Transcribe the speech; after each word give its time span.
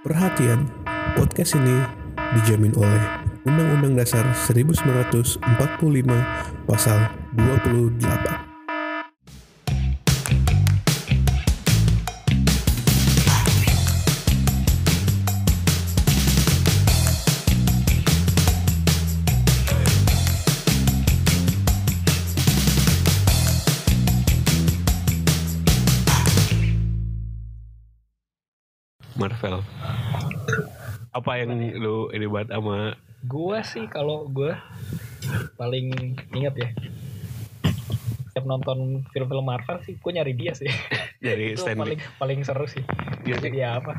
Perhatian, 0.00 0.64
podcast 1.12 1.60
ini 1.60 1.76
dijamin 2.32 2.72
oleh 2.72 3.20
Undang-Undang 3.44 4.00
Dasar 4.00 4.24
1945 4.32 5.44
Pasal 6.64 7.12
28. 7.36 8.29
Yang 31.40 31.56
lu 31.80 32.12
ini 32.12 32.28
buat 32.28 32.52
sama 32.52 32.94
Gua 33.20 33.60
sih 33.60 33.84
kalau 33.84 34.24
gua 34.32 34.56
paling 35.60 36.16
inget 36.32 36.54
ya. 36.56 36.68
Setiap 38.32 38.48
nonton 38.48 39.04
film-film 39.12 39.44
Marvel 39.44 39.76
sih 39.84 40.00
gua 40.00 40.12
nyari 40.16 40.32
dia 40.32 40.56
sih. 40.56 40.68
dari 41.24 41.52
Itu 41.52 41.64
Stanley? 41.68 42.00
paling 42.00 42.00
paling 42.16 42.40
seru 42.48 42.64
sih. 42.64 42.84
Iya 43.28 43.36
sih. 43.44 43.50
Dia 43.52 43.76
apa? 43.76 43.92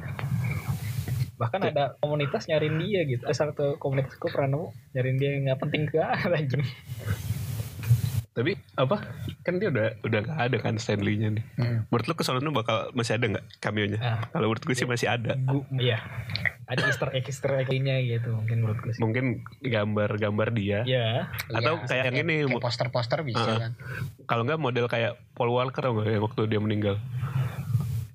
Bahkan 1.37 1.61
ada 1.73 1.97
komunitas 2.01 2.49
nyariin 2.49 2.81
dia 2.81 3.01
gitu. 3.05 3.23
Ada 3.29 3.53
satu 3.53 3.77
komunitas 3.77 4.17
gua 4.17 4.33
pernah 4.33 4.57
nemu 4.57 4.67
nyariin 4.97 5.17
dia 5.21 5.29
yang 5.37 5.43
nggak 5.49 5.59
penting 5.61 5.83
ke 5.85 6.01
anjing. 6.01 6.65
Tapi 8.31 8.55
apa? 8.79 9.05
Kan 9.43 9.59
dia 9.59 9.69
udah 9.69 10.01
udah 10.07 10.19
gak 10.23 10.39
ada 10.39 10.57
kan 10.63 10.79
Stanley-nya 10.79 11.35
nih. 11.35 11.45
Hmm. 11.59 11.83
Menurut 11.91 12.05
lu 12.07 12.13
kesono 12.15 12.49
bakal 12.55 12.89
masih 12.95 13.19
ada 13.19 13.37
nggak 13.37 13.45
cameo-nya? 13.59 13.99
Ah. 13.99 14.23
Kalau 14.31 14.49
menurut 14.49 14.63
gue 14.63 14.73
sih 14.73 14.87
masih 14.87 15.11
ada. 15.11 15.35
Gua, 15.35 15.67
iya. 15.77 15.99
Ada 16.71 16.87
Easter 16.87 17.09
egg 17.11 17.27
Easter 17.27 17.51
egg-nya 17.53 17.99
gitu 17.99 18.31
mungkin 18.31 18.63
menurut 18.63 18.79
gua 18.79 18.91
sih. 18.95 19.01
Mungkin 19.03 19.25
gambar-gambar 19.59 20.55
dia. 20.55 20.87
Ya, 20.87 21.27
Atau 21.51 21.83
kayak 21.83 22.09
yang 22.09 22.23
ini, 22.23 22.47
kayak 22.47 22.63
poster-poster 22.63 23.19
bisa 23.21 23.43
Heeh. 23.43 23.59
kan 23.59 23.71
Kalau 24.23 24.47
nggak 24.47 24.55
model 24.55 24.87
kayak 24.87 25.19
Paul 25.35 25.51
Walker 25.51 25.83
nggak 25.83 26.07
yang 26.09 26.23
waktu 26.23 26.41
dia 26.47 26.59
meninggal. 26.59 26.95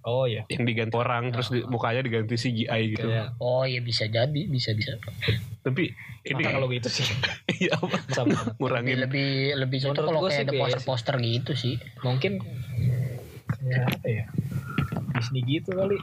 oh 0.03 0.25
ya. 0.25 0.47
Yang 0.47 0.65
diganti 0.65 0.95
orang 0.95 1.35
terus 1.35 1.51
di- 1.51 1.67
mukanya 1.67 2.01
diganti 2.01 2.39
CGI 2.39 2.95
gitu. 2.95 3.05
Kayak 3.05 3.37
oh 3.37 3.67
iya 3.67 3.83
bisa 3.83 4.07
jadi 4.07 4.43
bisa 4.47 4.70
bisa 4.73 4.97
Tapi 5.61 5.91
ini 6.25 6.41
Masa 6.41 6.55
kalau 6.55 6.69
gitu 6.70 6.89
sih. 6.89 7.07
iya 7.61 7.75
apa? 7.75 7.98
Sama. 8.09 8.31
lebih 8.33 8.57
ngurangin 8.57 8.97
lebih 9.03 9.31
lebih 9.59 9.79
Menurut 9.85 10.01
kalau 10.01 10.20
kayak 10.25 10.47
ada 10.47 10.55
poster-poster 10.57 11.15
gitu 11.19 11.53
sih 11.53 11.75
mungkin 12.01 12.39
ya 13.63 13.83
apa 13.83 14.07
ya 14.07 14.25
Disney 15.13 15.43
gitu 15.45 15.75
kali 15.75 15.98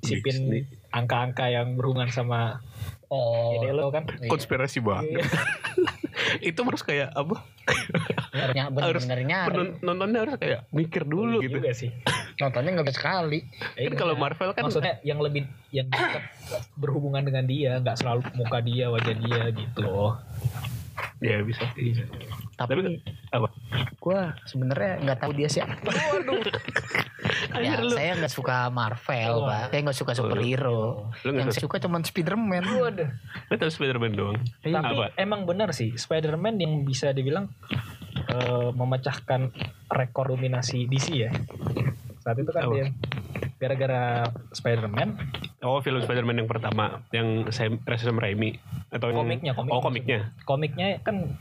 sipin 0.00 0.22
Disney. 0.46 0.62
Angka-angka 0.94 1.50
yang 1.50 1.74
berhubungan 1.74 2.06
sama 2.14 2.62
oh 3.10 3.58
ini 3.58 3.74
lo 3.74 3.90
kan 3.90 4.06
iya. 4.22 4.30
konspirasi 4.30 4.78
banget. 4.78 5.18
Iya. 5.18 5.24
itu 6.54 6.60
harus 6.62 6.82
kayak 6.86 7.10
apa? 7.10 7.42
Harus 8.34 9.02
bener-bener 9.04 9.20
nyari 9.26 9.50
penon- 9.50 9.76
nontonnya 9.82 10.18
harus 10.22 10.34
kayak 10.38 10.60
mikir 10.70 11.02
dulu 11.06 11.42
gitu. 11.42 11.58
juga 11.58 11.70
sih 11.74 11.90
nontonnya 12.38 12.70
nggak 12.80 12.86
bisa 12.90 12.98
sekali 12.98 13.40
Eh, 13.78 13.86
Kan 13.90 13.94
kalau. 13.98 14.14
Marvel 14.18 14.50
kan 14.54 14.62
maksudnya 14.66 14.98
yang 15.06 15.22
lebih 15.22 15.46
yang 15.70 15.86
dekat 15.90 16.22
berhubungan 16.74 17.22
dengan 17.22 17.44
dia 17.46 17.78
nggak 17.78 17.96
selalu 17.98 18.26
muka 18.34 18.58
dia 18.62 18.90
wajah 18.90 19.14
dia 19.14 19.42
gitu 19.54 19.78
loh 19.86 20.18
ya 21.22 21.42
bisa. 21.42 21.62
Tapi, 22.54 22.70
Tapi 22.72 23.02
apa? 23.30 23.48
gua 23.98 24.20
sebenarnya 24.44 24.92
nggak 25.00 25.18
tahu 25.18 25.32
dia 25.32 25.48
siapa 25.48 25.74
ya 27.54 27.74
Anjir, 27.74 27.80
lu- 27.80 27.92
saya 27.92 28.12
nggak 28.16 28.30
suka 28.30 28.68
Marvel 28.68 29.32
Oh. 29.34 29.46
pak 29.46 29.68
saya 29.68 29.80
nggak 29.82 29.96
suka 29.96 30.12
superhero 30.12 31.08
Lu 31.20 31.30
yang 31.30 31.48
suka- 31.48 31.52
saya 31.52 31.62
suka 31.62 31.76
cuma 31.78 31.98
Spiderman 32.00 32.64
Waduh. 32.64 33.08
Lu 33.48 33.54
tahu 33.54 33.70
Spider-Man 33.70 34.12
doang. 34.12 34.38
tapi 34.60 34.74
Apa? 34.76 35.10
emang 35.16 35.44
benar 35.44 35.70
sih 35.70 35.92
Spider-Man 35.92 36.56
yang 36.56 36.72
bisa 36.82 37.10
dibilang 37.10 37.48
eh, 38.26 38.68
memecahkan 38.70 39.50
rekor 39.88 40.30
dominasi 40.30 40.84
DC 40.84 41.06
ya 41.18 41.30
saat 42.24 42.36
itu 42.36 42.50
kan 42.50 42.62
Apa? 42.64 42.72
dia 42.72 42.86
gara-gara 43.54 44.02
Spider-Man. 44.50 45.08
Oh, 45.60 45.80
film 45.80 46.00
Spider-Man 46.00 46.44
yang 46.44 46.48
pertama 46.48 47.04
yang 47.10 47.48
Sam, 47.48 47.80
Sam 47.80 48.16
Raimi. 48.16 48.56
Atau 48.88 49.12
yang- 49.12 49.20
komiknya 49.20 49.52
komik 49.52 49.70
Oh, 49.70 49.80
komiknya. 49.80 50.18
komiknya 50.44 50.88
kan 51.00 51.36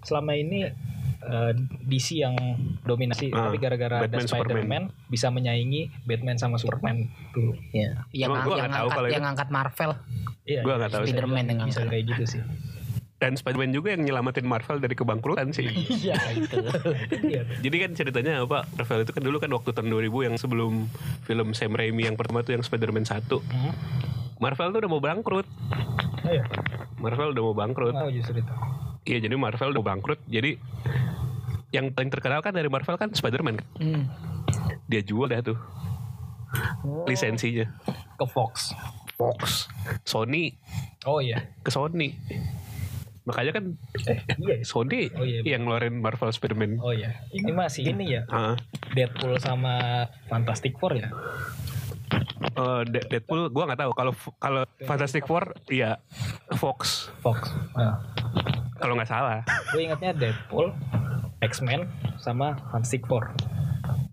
selama 0.00 0.32
ini 0.32 0.70
eh, 1.18 1.52
DC 1.82 2.14
yang 2.14 2.38
dominasi 2.82 3.34
Ah, 3.34 3.50
tapi 3.50 3.58
gara-gara 3.58 4.06
ada 4.06 4.16
Spider-Man 4.16 4.94
bisa 5.10 5.28
menyaingi 5.28 5.90
Batman 6.06 6.38
sama 6.38 6.56
Superman 6.56 7.10
tuh 7.34 7.58
ya 7.68 8.06
yang, 8.14 8.30
Emang 8.32 8.46
yang 8.54 8.70
tahu 8.70 8.86
angkat 8.86 8.94
kalau 8.94 9.08
yang 9.10 9.24
angkat 9.26 9.48
Marvel. 9.50 9.90
Iya. 10.46 10.62
Gua 10.62 10.74
nggak 10.78 10.90
tahu 10.94 11.02
sih. 11.02 11.12
Spider-Man 11.12 11.44
yang 11.50 11.58
bisa 11.66 11.82
kayak 11.84 12.04
gitu 12.06 12.24
sih 12.24 12.42
Dan 13.18 13.34
Spider-Man 13.34 13.74
juga 13.74 13.90
yang 13.98 14.06
nyelamatin 14.06 14.46
Marvel 14.46 14.78
dari 14.78 14.94
kebangkrutan 14.94 15.50
sih. 15.50 15.66
iya 16.06 16.14
itu 16.38 16.54
iya 17.26 17.42
Jadi 17.58 17.76
kan 17.82 17.90
ceritanya 17.98 18.46
apa? 18.46 18.62
Marvel 18.78 19.02
itu 19.02 19.12
kan 19.12 19.22
dulu 19.26 19.36
kan 19.42 19.50
waktu 19.50 19.70
tahun 19.74 19.90
2000 19.90 20.26
yang 20.30 20.34
sebelum 20.38 20.86
film 21.26 21.50
Sam 21.50 21.74
Raimi 21.74 22.06
yang 22.06 22.14
pertama 22.14 22.46
tuh 22.46 22.54
yang 22.54 22.62
Spider-Man 22.62 23.02
1. 23.02 23.26
Hmm. 23.26 23.72
Marvel 24.38 24.70
tuh 24.70 24.78
udah 24.86 24.90
mau 24.90 25.02
bangkrut. 25.02 25.46
Oh, 26.22 26.30
iya. 26.30 26.46
Marvel 27.02 27.34
udah 27.34 27.42
mau 27.42 27.54
bangkrut. 27.58 27.94
Oh, 27.98 28.06
justru 28.06 28.38
itu. 28.38 28.54
Iya, 29.02 29.26
jadi 29.26 29.34
Marvel 29.34 29.74
udah 29.74 29.82
bangkrut. 29.82 30.22
Jadi 30.30 30.54
yang 31.74 31.90
paling 31.90 32.14
terkenal 32.14 32.38
kan 32.40 32.54
dari 32.54 32.70
Marvel 32.70 32.94
kan 32.94 33.10
Spider-Man. 33.10 33.58
Hmm. 33.82 34.06
Dia 34.86 35.02
jual 35.02 35.26
dah 35.26 35.42
tuh 35.42 35.58
lisensinya. 37.10 37.66
Ke 38.14 38.26
Fox. 38.30 38.72
Fox, 39.18 39.66
Sony 40.06 40.54
Oh 41.02 41.18
iya. 41.18 41.50
ke 41.66 41.74
Sony. 41.74 42.14
Makanya 43.28 43.52
kan 43.52 43.64
Eh, 44.08 44.18
iya. 44.40 44.56
ya? 44.56 44.64
Sony 44.64 45.12
Oh, 45.12 45.22
iya, 45.22 45.44
yang 45.44 45.68
ngeluarin 45.68 46.00
Marvel 46.00 46.32
Spider-Man. 46.32 46.80
Oh 46.80 46.90
iya. 46.90 47.20
Ini 47.28 47.52
masih 47.52 47.84
ini 47.86 48.16
ya. 48.16 48.24
Ah, 48.26 48.56
Deadpool 48.90 49.36
sama 49.36 50.08
Fantastic 50.26 50.80
Four 50.80 50.96
ya. 50.96 51.12
De- 52.84 53.06
Deadpool 53.06 53.52
gua 53.52 53.68
nggak 53.68 53.78
tahu 53.78 53.92
kalau 53.92 54.12
kalau 54.36 54.62
Fantastic 54.82 55.22
Four 55.22 55.54
iya 55.68 56.00
Fox 56.56 57.12
Fox. 57.20 57.52
Nah, 57.76 58.00
kalau 58.76 58.96
nggak 58.96 59.06
salah. 59.06 59.44
gue 59.68 59.82
ingatnya 59.84 60.10
Deadpool, 60.10 60.72
X-Men 61.38 61.86
sama 62.16 62.58
Fantastic 62.72 63.04
Four. 63.04 63.30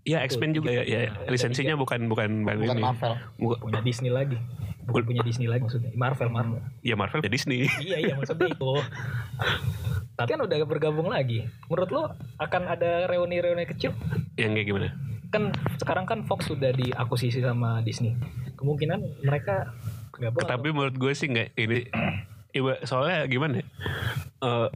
Iya 0.06 0.22
X-Men 0.22 0.54
juga 0.54 0.70
ya, 0.70 0.86
ya 0.86 1.10
lisensinya 1.26 1.74
bukan 1.74 2.06
bukan 2.06 2.46
bukan 2.46 2.56
bukan 2.62 2.76
ini. 2.78 2.82
Marvel 2.86 3.12
Bukan- 3.42 3.60
Punya 3.60 3.80
Disney 3.82 4.10
lagi. 4.14 4.38
Bukan 4.86 5.02
punya 5.02 5.22
Disney 5.26 5.50
lagi 5.50 5.66
maksudnya. 5.66 5.90
Marvel, 5.98 6.30
Marvel. 6.30 6.62
ya 6.86 6.94
Marvel 6.94 7.18
ya 7.26 7.30
Disney. 7.30 7.66
iya, 7.86 7.98
iya 7.98 8.14
maksudnya 8.14 8.54
itu. 8.54 8.72
Tapi 10.14 10.28
kan 10.30 10.40
udah 10.46 10.56
bergabung 10.62 11.10
lagi. 11.10 11.42
Menurut 11.66 11.90
lo 11.90 12.02
akan 12.38 12.62
ada 12.70 13.10
reuni-reuni 13.10 13.66
kecil? 13.66 13.90
yang 14.38 14.54
kayak 14.54 14.66
gimana? 14.70 14.88
Kan 15.34 15.50
sekarang 15.82 16.06
kan 16.06 16.22
Fox 16.22 16.46
sudah 16.46 16.70
diakuisisi 16.70 17.42
sama 17.42 17.82
Disney. 17.82 18.14
Kemungkinan 18.54 19.26
mereka 19.26 19.74
gabung. 20.14 20.46
Tapi 20.46 20.70
menurut 20.70 20.94
gue 20.94 21.12
sih 21.18 21.26
nggak 21.26 21.58
ini 21.58 21.90
soalnya 22.86 23.26
gimana 23.26 23.58
ya? 23.60 23.66
Eh, 24.38 24.68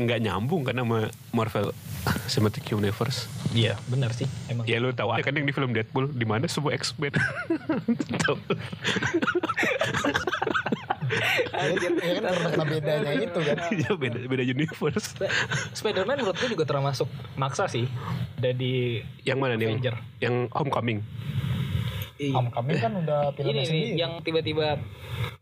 nggak 0.00 0.18
nyambung 0.24 0.64
kan 0.64 0.80
sama 0.80 1.12
Marvel 1.30 1.76
Cinematic 2.28 2.68
Universe. 2.68 3.26
Iya, 3.50 3.74
benar 3.86 4.12
sih. 4.12 4.28
Emang. 4.46 4.64
Ya 4.64 4.78
lu 4.78 4.92
tahu 4.92 5.10
aja 5.10 5.20
kan 5.20 5.32
yang 5.32 5.44
di 5.44 5.52
film 5.52 5.72
Deadpool 5.72 6.08
di 6.08 6.22
mana 6.22 6.44
semua 6.46 6.72
X-Men. 6.72 7.12
Tahu. 8.20 8.36
ya 11.98 12.12
kan 12.20 12.22
karena 12.28 12.64
bedanya 12.64 13.12
itu 13.16 13.40
kan 13.40 13.56
Iya 13.72 13.90
beda 13.92 14.18
beda 14.22 14.44
universe. 14.44 15.16
Sp- 15.16 15.32
Spider-Man 15.74 16.20
menurut 16.20 16.36
gue 16.36 16.50
juga 16.52 16.64
termasuk 16.64 17.08
maksa 17.34 17.66
sih. 17.66 17.88
Ada 18.36 18.52
di 18.52 19.00
Yang 19.24 19.38
mana 19.38 19.54
nih? 19.56 19.66
Yang, 19.74 19.96
yang 20.20 20.34
Homecoming. 20.52 21.00
Homecoming 22.18 22.78
kan 22.82 22.92
udah 22.98 23.30
ini 23.38 23.62
nih 23.62 23.82
yang 23.94 24.12
tiba-tiba 24.26 24.74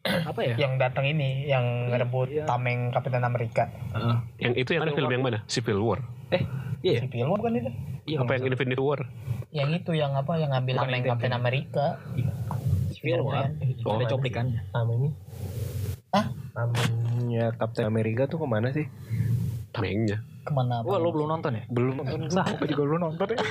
apa 0.07 0.41
ya? 0.45 0.55
yang 0.61 0.77
datang 0.77 1.09
ini 1.09 1.49
yang 1.49 1.89
ngerebut 1.89 2.29
iya. 2.31 2.45
tameng 2.45 2.93
Kapten 2.93 3.25
Amerika 3.25 3.73
Heeh. 3.97 4.17
Yang 4.45 4.53
itu 4.61 4.71
yang 4.77 4.83
Mana 4.85 4.93
film 4.93 5.11
yang 5.11 5.25
mana? 5.25 5.39
Civil 5.49 5.81
War. 5.81 6.01
eh, 6.37 6.43
iya. 6.85 7.01
ya? 7.01 7.09
Civil 7.09 7.29
War 7.33 7.41
kan 7.41 7.53
itu 7.57 7.71
Iya, 8.07 8.23
Apa 8.23 8.39
yang 8.39 8.47
Infinity 8.47 8.79
War? 8.79 9.01
yang 9.51 9.71
itu 9.73 9.93
yang 9.97 10.13
apa 10.15 10.37
yang 10.37 10.53
ngambil 10.53 10.75
Bukan 10.79 10.87
tameng 10.87 11.05
Kapten 11.09 11.33
Amerika 11.33 11.87
Civil 12.93 13.21
War. 13.25 13.51
Oh. 13.83 13.97
Ada 13.97 14.05
cuplikannya. 14.13 14.61
namanya 14.71 15.11
Hah? 16.13 16.27
namanya 16.55 17.47
Captain 17.57 17.89
America 17.89 18.29
tuh 18.29 18.39
ke 18.41 18.47
mana 18.47 18.69
sih 18.73 18.87
Tamengnya. 19.75 20.23
Ke 20.47 20.53
mana 20.55 20.81
Wah, 20.81 20.97
lo 20.97 21.11
belum 21.11 21.29
nonton 21.29 21.53
ya? 21.53 21.65
belum 21.67 21.95
nonton 21.99 22.31
gue 22.57 22.69
juga 22.71 22.83
belum 22.87 23.01
nonton 23.03 23.27
ya 23.35 23.39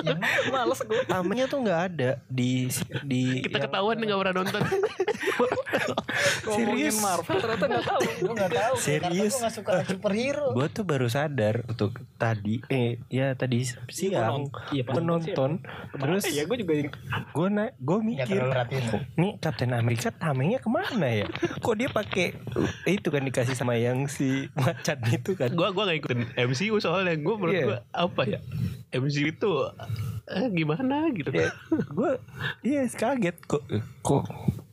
Ya, 0.00 0.16
males 0.48 0.80
gue. 0.80 1.04
Tamengnya 1.04 1.44
tuh 1.44 1.60
nggak 1.60 1.80
ada 1.92 2.10
di 2.24 2.72
di 3.04 3.22
Kita 3.44 3.60
yang- 3.60 3.64
ketahuan 3.68 4.00
nih 4.00 4.06
gak 4.08 4.20
pernah 4.24 4.34
nonton. 4.40 4.60
Ngomongin 6.40 6.88
Serius? 6.88 6.96
Marvel 7.00 7.36
ternyata 7.36 7.64
nggak 7.68 7.84
tahu. 7.84 8.00
Gue 8.18 8.34
gak 8.34 8.52
tahu. 8.52 8.74
Serius? 8.80 9.32
Gue 9.32 9.42
gak 9.44 9.54
suka 9.54 9.72
superhero. 9.84 10.46
Gue 10.52 10.66
tuh 10.68 10.84
baru 10.84 11.06
sadar 11.06 11.54
untuk 11.68 12.00
tadi 12.16 12.60
eh 12.68 13.00
ya 13.08 13.32
tadi 13.32 13.60
siang 13.88 14.48
Iya, 14.70 14.82
pas 14.84 14.96
menonton 14.96 15.60
terus 15.94 16.24
ya 16.28 16.44
gue 16.44 16.56
juga 16.58 16.72
gue 17.32 17.48
na 17.48 17.72
gue 17.72 17.96
Gak 17.96 18.04
mikir 18.04 18.40
terlalu 18.40 18.76
nih 19.16 19.32
Captain 19.38 19.72
America 19.72 20.08
tamengnya 20.10 20.58
ke 20.58 20.68
mana 20.68 21.08
ya 21.08 21.26
kok 21.58 21.74
dia 21.74 21.88
pakai 21.88 22.36
itu 22.86 23.08
kan 23.08 23.20
dikasih 23.20 23.52
sama 23.54 23.76
yang 23.76 24.04
si 24.04 24.48
macan 24.52 25.00
itu 25.08 25.32
kan 25.32 25.48
gue 25.48 25.68
gua 25.70 25.82
gak 25.82 25.98
ikutin 25.98 26.19
MCU 26.36 26.76
soalnya 26.78 27.14
gue 27.14 27.34
menurut 27.34 27.54
Iya. 27.54 27.66
gue 27.66 27.78
apa 27.90 28.22
ya 28.26 28.38
MCU 28.90 29.26
itu 29.28 29.50
eh, 30.26 30.46
gimana 30.50 31.10
gitu. 31.10 31.30
ya 31.30 31.50
gue 31.90 32.10
iya 32.62 32.86
kaget 32.86 33.36
kok 33.46 33.62
kok 34.00 34.24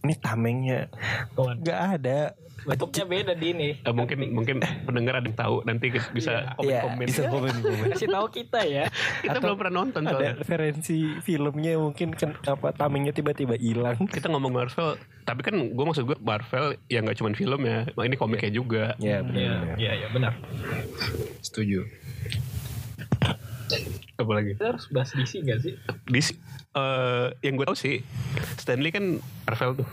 ini 0.08 0.16
tamengnya 0.16 0.88
nggak 1.36 1.80
ada 1.94 2.32
bentuknya 2.58 3.06
beda 3.06 3.32
di 3.32 3.48
ini. 3.56 3.70
Eh, 3.80 3.94
mungkin 3.96 4.28
mungkin 4.28 4.60
pendengar 4.84 5.20
ada 5.20 5.24
yang 5.24 5.36
tahu 5.36 5.64
nanti 5.64 5.88
kita 5.88 6.12
bisa 6.12 6.52
Iya, 6.60 6.84
komen-komen. 6.84 7.06
bisa 7.06 7.22
komen 7.26 7.54
komen 7.56 7.88
Kasih 7.96 8.10
tahu 8.10 8.28
kita 8.28 8.60
ya. 8.62 8.92
Kita 9.24 9.40
belum 9.40 9.56
pernah 9.56 9.74
nonton 9.78 10.04
ada 10.04 10.12
soalnya. 10.12 10.32
referensi 10.36 10.98
filmnya 11.22 11.80
mungkin 11.80 12.12
kan 12.12 12.36
apa 12.44 12.76
tamengnya 12.76 13.12
tiba-tiba 13.12 13.56
hilang 13.56 13.96
Kita 14.06 14.28
ngomong 14.28 14.52
Marvel, 14.52 15.00
tapi 15.24 15.42
kan 15.42 15.56
gue 15.56 15.86
maksud 15.86 16.04
gue 16.04 16.18
Marvel 16.20 16.76
yang 16.88 17.08
gak 17.08 17.16
cuma 17.16 17.32
film 17.32 17.62
ya, 17.62 17.88
ini 17.88 18.16
komiknya 18.16 18.52
juga. 18.52 18.84
ya 18.98 19.16
Iya, 19.16 19.18
benar 19.24 19.60
iya, 19.80 19.92
iya 19.96 20.08
benar. 20.12 20.34
setuju 21.40 21.88
Apa 24.18 24.32
lagi? 24.32 24.56
Kita 24.56 24.76
harus 24.76 24.86
bahas 24.90 25.12
DC 25.14 25.44
gak 25.44 25.60
sih? 25.64 25.74
Di 26.08 26.22
eh, 26.78 27.28
yang 27.44 27.54
gue 27.60 27.66
tahu 27.68 27.78
sih 27.78 28.02
Stanley 28.58 28.92
kan 28.94 29.20
Marvel 29.48 29.84
tuh. 29.84 29.88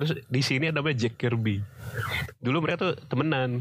Terus 0.00 0.16
di 0.32 0.40
sini 0.40 0.72
ada 0.72 0.80
namanya 0.80 0.96
Jack 0.96 1.20
Kirby. 1.20 1.60
Dulu 2.40 2.64
mereka 2.64 2.88
tuh 2.88 2.92
temenan. 3.04 3.60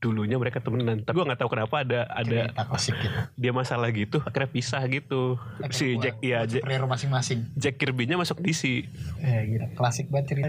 Dulunya 0.00 0.40
mereka 0.40 0.64
temenan. 0.64 1.04
Tapi 1.04 1.14
gue 1.20 1.26
nggak 1.28 1.40
tahu 1.44 1.52
kenapa 1.52 1.84
ada 1.84 2.08
ada 2.08 2.48
gitu. 2.80 3.08
dia 3.36 3.52
masalah 3.52 3.92
gitu, 3.92 4.24
akhirnya 4.24 4.48
pisah 4.48 4.80
gitu. 4.88 5.36
Si 5.68 6.00
Jack 6.00 6.22
iya 6.24 6.48
Jack, 6.48 6.64
Superhero 6.64 6.86
masing-masing. 6.88 7.44
Jack 7.58 7.76
Kirby-nya 7.76 8.16
masuk 8.16 8.40
DC. 8.40 8.88
Eh 9.20 9.40
gila. 9.52 9.66
Klasik 9.76 10.08
banget 10.08 10.26
cerita. 10.32 10.48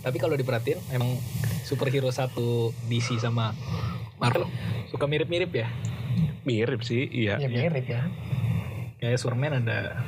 Tapi 0.00 0.16
kalau 0.18 0.34
diperhatiin 0.34 0.80
emang 0.90 1.14
superhero 1.62 2.10
satu 2.10 2.74
DC 2.90 3.22
sama 3.22 3.54
Marvel 4.18 4.50
suka 4.90 5.06
mirip-mirip 5.06 5.52
ya. 5.54 5.70
Mirip 6.44 6.80
sih, 6.82 7.06
iya. 7.10 7.36
Ya 7.38 7.48
mirip 7.48 7.86
ya. 7.86 8.08
Kayak 9.00 9.16
Superman 9.16 9.64
ada 9.64 10.04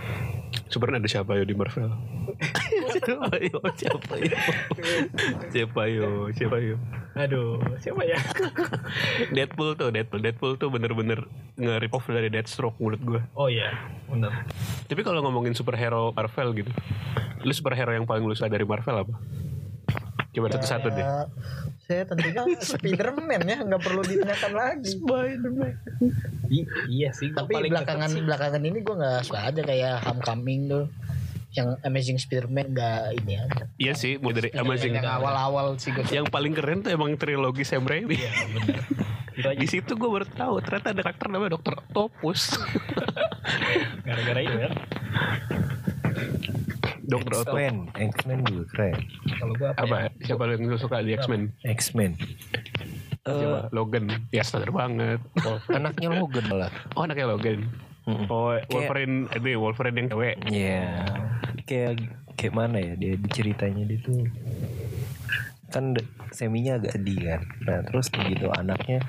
Superman 0.68 1.00
ada 1.00 1.08
siapa 1.08 1.36
yo 1.36 1.44
di 1.48 1.56
Marvel? 1.56 1.92
siapa 2.92 3.28
yo? 3.40 3.58
Siapa 3.76 4.14
yo? 4.20 4.36
Siapa 5.48 5.82
yo? 5.88 6.08
Siapa 6.32 6.56
yo? 6.60 6.76
Aduh, 7.12 7.60
siapa 7.80 8.04
ya? 8.08 8.16
Deadpool 9.36 9.76
tuh, 9.76 9.92
Deadpool, 9.92 10.20
Deadpool 10.24 10.56
tuh 10.56 10.72
bener-bener 10.72 11.28
nge-rip 11.60 11.92
off 11.92 12.08
dari 12.08 12.32
Deathstroke 12.32 12.76
menurut 12.80 13.00
gue. 13.04 13.20
Oh 13.36 13.52
iya, 13.52 13.68
bener. 14.08 14.32
Tapi 14.88 15.00
kalau 15.04 15.20
ngomongin 15.24 15.52
superhero 15.52 16.12
Marvel 16.16 16.56
gitu, 16.56 16.72
lu 17.44 17.52
superhero 17.52 17.92
yang 17.92 18.08
paling 18.08 18.24
lu 18.24 18.32
suka 18.32 18.48
dari 18.48 18.64
Marvel 18.64 19.08
apa? 19.08 19.14
Coba 20.32 20.48
satu-satu 20.56 20.88
deh. 20.88 21.06
Ya, 21.92 21.94
Saya 21.94 22.04
tentunya 22.08 22.42
Spiderman 22.72 23.40
ya, 23.42 23.58
nggak 23.60 23.82
perlu 23.82 24.00
ditanyakan 24.00 24.52
lagi. 24.52 24.88
Spiderman. 24.90 25.72
I- 26.48 26.68
iya 26.90 27.12
sih, 27.12 27.28
gua 27.28 27.44
Tapi 27.44 27.52
paling 27.54 27.70
belakangan 27.70 28.08
sih. 28.10 28.22
belakangan 28.22 28.62
ini 28.62 28.78
gue 28.80 28.94
nggak 28.94 29.20
suka 29.22 29.40
aja 29.44 29.60
kayak 29.60 29.94
Homecoming 30.02 30.60
tuh. 30.66 30.84
Yang 31.52 31.68
Amazing 31.82 32.16
Spider-Man 32.16 32.72
nggak 32.72 33.00
ini 33.14 33.34
aja. 33.36 33.64
Iya 33.76 33.92
sih, 33.92 34.16
mulai 34.16 34.36
dari 34.38 34.50
Amazing. 34.54 34.96
Yang 34.96 35.12
awal-awal 35.12 35.76
sih 35.76 35.92
gue. 35.92 36.00
Yang 36.08 36.32
paling 36.32 36.52
keren 36.52 36.80
tuh 36.80 36.88
emang 36.90 37.12
trilogi 37.14 37.60
Sam 37.60 37.84
Raimi. 37.84 38.16
Iya, 38.16 39.52
Di 39.52 39.66
situ 39.66 39.92
gue 39.92 40.08
baru 40.08 40.24
tahu 40.24 40.60
ternyata 40.60 40.92
ada 40.92 41.00
karakter 41.02 41.28
namanya 41.28 41.56
Dr. 41.56 41.76
Octopus. 41.78 42.56
gara-gara 44.02 44.40
itu 44.40 44.56
ya. 44.58 44.70
Dr. 47.02 47.32
Octopus. 47.34 47.46
X-Men 47.46 47.74
X-Men 47.94 48.38
juga 48.46 48.64
keren 48.70 48.96
Kalau 49.32 49.52
gua 49.54 49.68
apa, 49.72 49.82
Apa? 49.82 49.96
ya? 49.98 50.08
Siapa 50.22 50.42
yang 50.46 50.62
lu 50.66 50.76
suka 50.76 51.02
di 51.02 51.12
X-Men? 51.12 51.42
X-Men 51.62 52.12
Eh, 53.22 53.30
Siapa? 53.30 53.70
Logan. 53.70 54.10
Ya 54.34 54.42
standar 54.42 54.74
banget. 54.74 55.22
anaknya 55.70 56.10
Logan 56.10 56.44
malah 56.50 56.70
Oh 56.94 57.06
anaknya 57.06 57.30
Logan. 57.30 57.70
Mm-mm. 58.02 58.26
Oh 58.26 58.58
Wolverine, 58.66 59.30
ini 59.30 59.54
Wolverine 59.54 59.94
yang 59.94 60.08
cewek. 60.10 60.34
Iya. 60.50 60.90
Kayak 61.62 62.02
kayak 62.34 62.54
mana 62.54 62.82
ya 62.82 62.98
dia 62.98 63.14
di 63.14 63.28
ceritanya 63.30 63.86
dia 63.86 64.02
tuh 64.02 64.26
kan 65.72 65.96
seminya 66.30 66.76
agak 66.76 67.00
sedih 67.00 67.20
kan. 67.24 67.42
Nah 67.64 67.78
terus 67.88 68.12
begitu 68.12 68.52
anaknya 68.52 69.00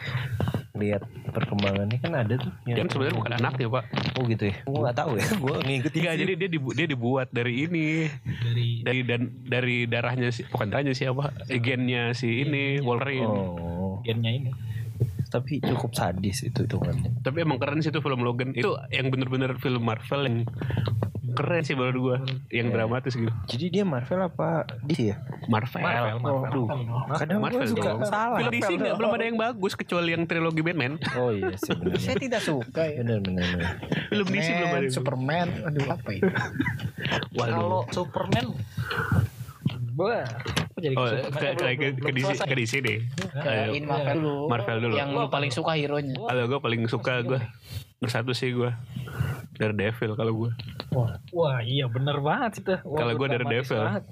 lihat 0.73 1.05
perkembangannya 1.29 1.97
kan 2.01 2.13
ada 2.17 2.33
tuh. 2.39 2.53
Dia 2.65 2.81
kan 2.81 2.89
sebenarnya 2.89 3.15
bukan 3.19 3.33
anaknya 3.37 3.67
pak. 3.69 3.83
Oh 4.17 4.23
gitu 4.25 4.43
ya. 4.49 4.55
Gue 4.65 4.79
nggak 4.81 4.97
tahu 4.97 5.11
ya. 5.19 5.27
Gue 5.43 5.55
ngikutin. 5.61 6.01
Iya 6.01 6.11
jadi 6.17 6.33
dia 6.33 6.49
dibu 6.49 6.69
dia 6.73 6.87
dibuat 6.89 7.27
dari 7.29 7.67
ini 7.69 8.09
Dari 8.25 8.67
dari 8.81 9.01
dan 9.05 9.21
dari 9.45 9.77
darahnya 9.85 10.33
si 10.33 10.47
bukan 10.49 10.73
darahnya 10.73 10.97
siapa 10.97 11.29
gennya 11.61 12.15
si 12.17 12.41
ini 12.41 12.81
Wolverine. 12.81 13.27
Oh. 13.27 14.01
gennya 14.01 14.31
ini. 14.33 14.51
Tapi 15.29 15.61
cukup 15.61 15.97
sadis 15.97 16.45
itu 16.45 16.65
hitungannya. 16.65 17.25
Tapi 17.25 17.41
emang 17.41 17.57
keren 17.57 17.81
sih 17.81 17.89
itu 17.89 18.01
film 18.01 18.21
Logan. 18.21 18.53
Itu 18.53 18.77
yang 18.93 19.09
bener-bener 19.09 19.57
film 19.57 19.81
Marvel 19.81 20.21
yang 20.29 20.37
keren 21.33 21.63
sih 21.65 21.75
menurut 21.75 21.97
gua, 21.99 22.17
yang 22.53 22.69
dramatis 22.69 23.13
gitu. 23.17 23.33
Jadi 23.49 23.65
dia 23.69 23.83
Marvel 23.83 24.21
apa 24.23 24.69
DC 24.85 25.13
ya? 25.13 25.17
Marvel. 25.49 25.81
Marvel, 25.81 26.17
Marvel. 26.21 26.45
Aduh. 26.47 26.67
Kadang 27.17 27.37
gue 27.41 27.45
Marvel 27.49 27.67
suka 27.69 27.89
dong. 27.89 28.01
salah. 28.07 28.37
Film 28.39 28.51
DC 28.53 28.69
nggak 28.77 28.95
belum 28.97 29.11
ada 29.13 29.25
yang 29.25 29.37
bagus 29.39 29.73
kecuali 29.73 30.09
yang 30.15 30.23
trilogi 30.29 30.61
Batman. 30.61 30.93
Oh 31.17 31.33
iya 31.33 31.55
sih 31.59 31.73
benar. 31.75 31.97
Saya 31.99 32.17
tidak 32.17 32.41
suka 32.41 32.83
ya. 32.85 33.01
Benar 33.03 33.19
benar. 33.25 33.45
Film 34.09 34.27
DC 34.29 34.47
belum 34.53 34.71
ada. 34.71 34.87
Superman, 34.93 35.47
aduh 35.65 35.85
apa 35.89 36.09
itu? 36.13 36.31
Kalau 37.33 37.81
Superman 37.89 38.45
apa 39.93 40.25
jadi 40.81 40.95
Oh, 40.97 41.05
ke, 41.05 41.53
ke, 41.53 41.69
ke, 41.77 41.87
ke, 42.01 42.09
DC, 42.11 42.31
ke 42.43 42.55
DC 42.57 42.73
deh. 42.81 42.99
Marvel 43.85 44.17
dulu. 44.19 44.37
Marvel 44.49 44.77
dulu. 44.81 44.95
Yang 44.97 45.09
lu 45.15 45.27
paling 45.29 45.51
suka 45.53 45.71
hero-nya. 45.77 46.17
Kalau 46.17 46.43
gue 46.49 46.59
paling 46.59 46.81
suka 46.89 47.21
gue 47.23 47.39
bersatu 48.03 48.35
sih 48.35 48.51
gue 48.51 48.67
Daredevil 49.53 50.13
kalau 50.13 50.33
gue. 50.33 50.51
Wah, 50.91 51.17
wah 51.29 51.57
iya 51.61 51.85
bener 51.85 52.17
banget 52.19 52.61
itu. 52.61 52.73
Wah, 52.83 52.97
Kalau 52.97 53.13
gua 53.13 53.27
dramatis 53.27 53.69
Daredevil. 53.69 53.81
banget. 53.85 54.03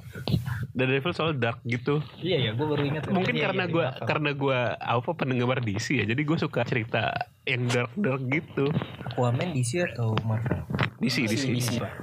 Daredevil 0.71 1.13
soal 1.13 1.31
dark 1.33 1.59
gitu. 1.63 1.99
Iya 2.17 2.37
ya, 2.37 2.51
gue 2.53 2.65
baru 2.65 2.83
ingat. 2.85 3.03
Mungkin 3.09 3.33
Iya, 3.33 3.43
karena 3.49 3.63
iya, 3.65 3.73
gue 3.73 3.83
di 3.83 3.91
Marvel. 3.91 4.07
karena 4.07 4.29
gue 4.31 4.59
apa 4.77 5.09
penggemar 5.13 5.59
DC 5.59 5.87
ya. 5.97 6.05
Jadi 6.05 6.21
gue 6.21 6.37
suka 6.37 6.61
cerita 6.63 7.03
yang 7.43 7.65
dark 7.67 7.91
dark 7.97 8.21
gitu. 8.27 8.69
Aquaman 9.03 9.49
DC 9.51 9.81
atau 9.91 10.13
Marvel? 10.23 10.61
DC 10.99 11.25
DC. 11.25 11.45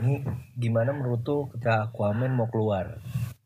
Ini 0.02 0.14
gimana 0.54 0.90
menurut 0.90 1.22
tuh 1.22 1.46
ketika 1.54 1.88
Aquaman 1.88 2.34
mau 2.34 2.50
keluar? 2.50 2.98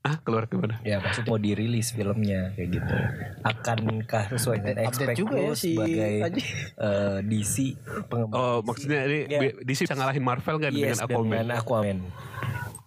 Ah 0.02 0.18
keluar 0.18 0.44
ke 0.44 0.58
mana? 0.58 0.82
Ya 0.82 0.98
maksudnya 0.98 1.30
mau 1.30 1.38
dirilis 1.38 1.90
filmnya 1.90 2.50
kayak 2.52 2.68
gitu. 2.72 2.94
Akankah 3.40 4.24
sesuai 4.30 4.58
dengan 4.60 4.76
Update 4.84 5.14
juga 5.14 5.36
ya 5.36 5.46
ekspektasi 5.46 5.54
si 5.56 5.70
sebagai 5.72 6.12
Aji. 6.20 6.42
eh, 6.76 7.18
DC 7.22 7.54
penggemar 8.06 8.34
Oh 8.34 8.56
DC? 8.56 8.66
maksudnya 8.66 9.00
ini 9.04 9.18
Ya. 9.24 9.38
DC 9.62 9.78
bisa 9.80 9.94
ngalahin 9.94 10.20
Marvel 10.20 10.56
kan 10.58 10.70
Yes, 10.70 10.98
dengan 10.98 10.98
Aquaman. 11.00 11.30
dengan 11.30 11.48
Aquaman. 11.54 11.98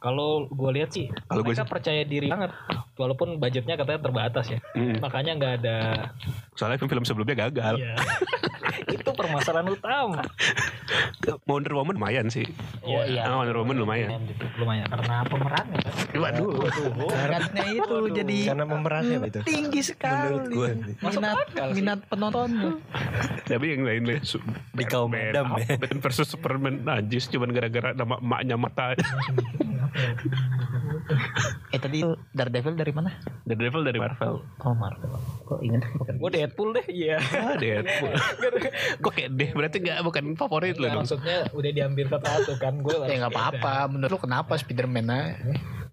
Kalau 0.06 0.46
gue 0.46 0.72
lihat 0.72 0.94
sih, 0.94 1.10
gua 1.26 1.42
mereka 1.42 1.66
sih- 1.66 1.72
percaya 1.74 2.02
diri 2.06 2.30
banget. 2.30 2.54
Walaupun 2.94 3.42
budgetnya 3.42 3.74
katanya 3.74 4.06
terbatas 4.06 4.46
ya. 4.48 4.62
Hmm. 4.78 5.02
Makanya 5.02 5.32
nggak 5.34 5.54
ada. 5.60 5.78
Soalnya 6.54 6.78
film-film 6.78 7.02
sebelumnya 7.02 7.50
gagal. 7.50 7.82
Iya. 7.82 7.98
itu 8.96 9.10
permasalahan 9.12 9.66
utama. 9.68 10.22
Wonder 11.44 11.74
Woman 11.74 11.98
lumayan 11.98 12.30
sih. 12.30 12.46
Oh 12.82 13.02
iya. 13.02 13.26
Ah, 13.26 13.42
Wonder 13.42 13.58
Woman 13.58 13.78
lumayan. 13.78 14.10
Lumayan. 14.56 14.86
Karena 14.86 15.26
pemerannya 15.26 15.80
kan. 15.82 15.94
Waduh. 16.16 16.54
Bakatnya 17.02 17.66
itu 17.68 17.96
jadi 18.14 18.38
Karena 18.46 18.66
pemerannya 18.66 19.18
itu. 19.26 19.40
tinggi 19.42 19.82
sekali. 19.82 20.22
Menurut 20.30 20.46
gue 20.48 20.70
Minat 21.02 21.38
minat 21.74 22.00
penontonnya. 22.06 22.78
Tapi 23.44 23.66
yang 23.74 23.82
lain 23.84 24.04
su- 24.22 24.44
Di 24.72 24.86
kaum 24.86 25.10
Batman, 25.10 25.34
Adam 25.34 25.46
ya. 25.58 25.66
Batman 25.76 25.98
versus 26.00 26.28
Superman 26.30 26.76
najis 26.84 27.26
cuman 27.28 27.50
gara-gara 27.50 27.90
nama 27.92 28.16
emaknya 28.18 28.56
mata. 28.56 28.86
Eh 31.74 31.80
tadi 31.80 32.02
itu 32.02 32.16
Daredevil 32.32 32.76
dari 32.76 32.92
mana? 32.96 33.12
Daredevil 33.44 33.84
dari 33.84 34.00
Marvel. 34.00 34.42
Oh 34.64 34.74
Marvel. 34.74 35.12
Kok 35.46 35.60
inget 35.62 35.84
bukan? 35.96 36.14
Gue 36.18 36.30
Deadpool 36.32 36.70
deh, 36.74 36.86
iya. 36.90 37.18
Ah, 37.20 37.56
Deadpool. 37.60 38.14
Kok 39.04 39.12
kayak 39.12 39.30
deh 39.36 39.50
berarti 39.52 39.78
nggak 39.84 40.00
bukan 40.02 40.24
favorit 40.40 40.76
lo 40.80 40.88
Nggak, 40.88 40.94
dong. 40.96 41.04
maksudnya 41.06 41.38
udah 41.52 41.72
diambil 41.72 42.06
satu-satu 42.10 42.54
kan 42.58 42.74
gue 42.82 42.96
Ya 43.06 43.16
nggak 43.26 43.34
apa-apa. 43.34 43.76
Menurut 43.92 44.12
lu 44.16 44.20
kenapa 44.22 44.54
Spiderman 44.56 45.08
aja? 45.12 45.36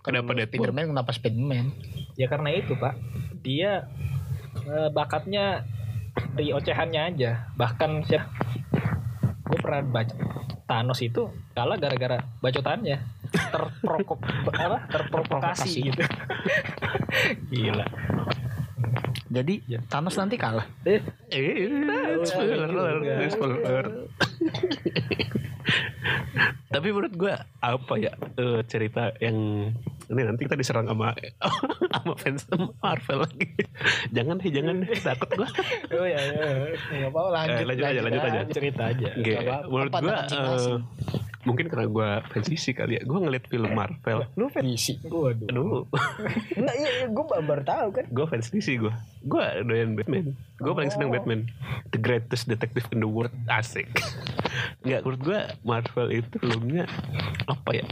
Kenapa 0.00 0.30
Deadpool? 0.32 0.56
Spiderman 0.62 0.84
kenapa 0.90 1.11
Spiderman? 1.12 1.66
Ya 2.16 2.26
karena 2.28 2.49
itu 2.54 2.72
pak, 2.76 2.94
dia 3.40 3.88
eh, 4.68 4.88
bakatnya 4.92 5.66
di 6.37 6.52
ocehannya 6.52 7.02
aja. 7.14 7.49
Bahkan 7.56 7.90
siapa? 8.06 8.28
Gue 9.49 9.58
pernah 9.61 9.82
baca 9.84 10.14
Thanos 10.64 11.04
itu 11.04 11.28
kalah 11.52 11.76
gara-gara 11.76 12.25
bacotannya 12.40 13.04
terprokop 13.32 14.20
apa 14.52 14.78
terprovokasi 14.88 15.88
gitu 15.88 16.04
gila 17.50 17.86
Jadi 19.32 19.64
Thanos 19.88 20.12
nanti 20.20 20.36
kalah. 20.36 20.68
Eh, 20.84 21.00
spoiler, 22.28 22.68
spoiler. 23.32 23.86
Tapi 26.68 26.88
menurut 26.92 27.14
gue 27.16 27.32
apa 27.60 27.94
ya 27.96 28.12
eh, 28.36 28.60
cerita 28.68 29.12
yang 29.24 29.68
ini 30.08 30.20
nanti 30.20 30.44
kita 30.44 30.56
diserang 30.56 30.84
sama 30.84 31.16
sama 31.96 32.12
fans 32.20 32.44
Marvel 32.80 33.24
lagi. 33.24 33.48
jangan 34.12 34.36
deh, 34.36 34.50
jangan 34.52 34.74
deh, 34.84 35.00
takut 35.00 35.30
gue. 35.32 35.48
oh 35.96 36.04
ya 36.04 36.20
ya 36.20 36.44
Enggak 36.92 37.10
apa 37.12 37.20
lanjut. 37.32 37.56
Eh, 37.56 37.64
lanjut 37.68 37.84
aja, 37.88 38.00
lanjut 38.04 38.22
aja. 38.28 38.40
cerita 38.52 38.82
aja 38.92 39.08
Nggak 39.16 39.40
apa-apa, 39.48 39.66
menurut 39.68 39.92
gue. 39.96 40.12
Mungkin 41.42 41.66
karena 41.66 41.87
gue 41.90 42.08
fans 42.30 42.46
DC 42.46 42.75
kali 42.78 42.99
ya. 42.99 43.02
Gue 43.02 43.18
ngeliat 43.18 43.44
film 43.50 43.70
Marvel. 43.75 44.26
Lu 44.38 44.46
DC. 44.49 45.02
waduh 45.06 45.49
Aduh, 45.50 45.82
Enggak 46.58 46.76
iya, 46.78 46.90
iya 47.02 47.06
gue 47.11 47.25
baru 47.25 47.62
tahu 47.66 47.88
kan. 47.99 48.04
gue 48.06 48.26
fans 48.30 48.49
DC 48.50 48.68
gue. 48.78 48.92
Gue 49.26 49.44
doyan 49.66 49.99
Batman. 49.99 50.34
Gue 50.62 50.72
paling 50.72 50.92
seneng 50.94 51.11
Batman. 51.11 51.50
The 51.90 51.99
greatest 51.99 52.46
detective 52.46 52.87
in 52.94 53.02
the 53.02 53.11
world. 53.11 53.34
Asik. 53.50 53.90
Nggak, 54.87 55.00
menurut 55.06 55.20
gue 55.22 55.40
Marvel 55.66 56.08
itu 56.12 56.37
filmnya 56.38 56.84
apa 57.49 57.70
ya? 57.75 57.84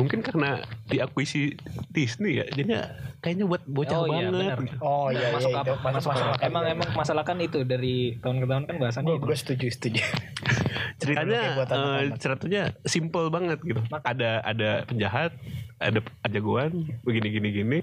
Mungkin 0.00 0.20
karena 0.20 0.50
diakuisi 0.86 1.54
Disney 1.88 2.40
ya, 2.40 2.44
jadinya 2.48 2.88
kayaknya 3.20 3.44
buat 3.44 3.62
bocah 3.64 3.98
Oh, 4.00 4.06
iya, 4.08 4.28
banget. 4.28 4.32
benar. 4.32 4.58
Oh 4.80 5.06
iya 5.12 5.26
masuk 5.30 5.50
iya, 5.50 5.60
apa 5.60 5.68
itu 5.68 5.76
masuk 5.76 5.92
masuk 5.92 6.10
akal. 6.10 6.28
akal. 6.32 6.46
emang 6.48 6.64
emang 6.66 6.88
masalah 6.96 7.22
kan 7.22 7.36
itu 7.38 7.58
dari 7.62 7.96
tahun 8.18 8.36
ke 8.40 8.46
tahun 8.46 8.62
kan 8.64 8.76
bahasannya 8.80 9.14
gue 9.16 9.36
setuju 9.36 9.66
setuju. 9.68 10.00
ceritanya 11.00 11.40
eh, 11.40 11.64
anak-anak. 11.64 12.16
ceritanya 12.16 12.62
simple 12.84 13.28
banget 13.28 13.58
gitu 13.60 13.80
ada 14.04 14.40
ada 14.40 14.84
penjahat 14.84 15.32
ada 15.80 16.04
jagoan 16.28 16.92
begini 17.02 17.28
gini 17.30 17.48
gini 17.50 17.78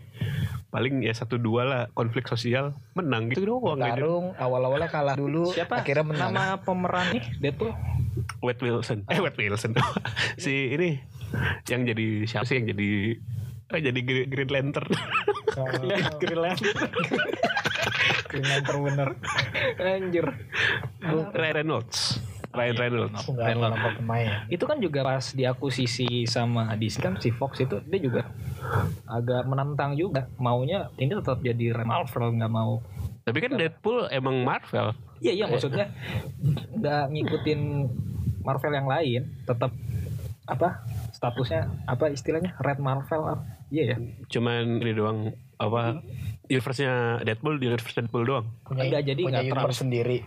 paling 0.70 1.02
ya 1.02 1.14
satu 1.14 1.38
dua 1.38 1.66
lah 1.66 1.82
konflik 1.92 2.30
sosial 2.30 2.78
menang 2.94 3.34
gitu 3.34 3.46
doang. 3.48 3.82
Tarung 3.82 4.38
awal-awalnya 4.38 4.86
kalah 4.86 5.16
dulu, 5.18 5.50
siapa 5.50 5.82
akhirnya 5.82 6.06
menang. 6.06 6.30
nama 6.30 6.62
pemeran 6.62 7.18
nih 7.18 7.24
Deadpool 7.42 7.74
Wade 8.42 8.62
Wilson 8.62 9.02
eh 9.10 9.18
Wade 9.18 9.38
Wilson 9.38 9.74
si 10.44 10.74
ini 10.74 11.02
yang 11.68 11.84
jadi 11.88 12.08
siapa 12.28 12.46
sih? 12.48 12.62
Yang 12.62 12.68
jadi 12.76 12.90
eh, 13.76 13.82
jadi 13.84 14.00
Green, 14.04 14.28
Green 14.34 14.50
Lantern. 14.52 14.92
Green 16.22 16.40
Lantern. 16.40 16.78
Green 18.28 18.46
Lantern 18.48 18.80
bener 18.86 19.10
anjir. 19.80 20.26
Ryan 21.34 21.56
Reynolds. 21.64 22.20
Ryan 22.58 22.76
Reynolds. 22.80 23.20
Aku 23.22 23.38
nggak 23.38 24.02
pemain. 24.02 24.30
itu 24.50 24.64
kan 24.66 24.78
juga 24.82 25.06
pas 25.06 25.26
diakusisi 25.36 26.26
sama 26.26 26.74
DC 26.74 27.04
kan 27.04 27.20
si 27.22 27.30
Fox 27.30 27.62
itu 27.62 27.78
dia 27.86 28.00
juga 28.02 28.22
agak 29.06 29.46
menantang 29.46 29.94
juga. 29.94 30.26
Maunya 30.42 30.90
ini 30.98 31.14
tetap 31.14 31.44
jadi 31.44 31.86
Marvel 31.86 32.34
nggak 32.40 32.52
mau. 32.52 32.82
Tapi 33.28 33.38
kan 33.44 33.60
Deadpool 33.60 34.08
emang 34.10 34.42
Marvel. 34.42 34.96
Iya 35.20 35.44
iya 35.44 35.46
maksudnya 35.50 35.92
nggak 36.78 37.04
ngikutin 37.14 37.60
Marvel 38.48 38.74
yang 38.74 38.88
lain 38.88 39.22
tetap 39.44 39.76
apa 40.48 40.80
statusnya 41.18 41.62
apa 41.86 42.14
istilahnya? 42.14 42.54
Red 42.62 42.78
Marvel 42.78 43.22
apa? 43.26 43.44
Iya 43.68 43.84
ya? 43.92 43.98
Cuman 44.30 44.80
ini 44.80 44.94
doang 44.94 45.20
apa 45.58 46.06
universe-nya 46.46 47.26
Deadpool 47.26 47.58
di 47.58 47.66
universe 47.66 47.98
Deadpool 47.98 48.24
doang. 48.24 48.46
Punya, 48.64 48.86
Enggak, 48.86 49.02
jadi 49.04 49.22
punya 49.22 49.32
nggak 49.34 49.46
universe 49.50 49.80
sendiri. 49.82 50.18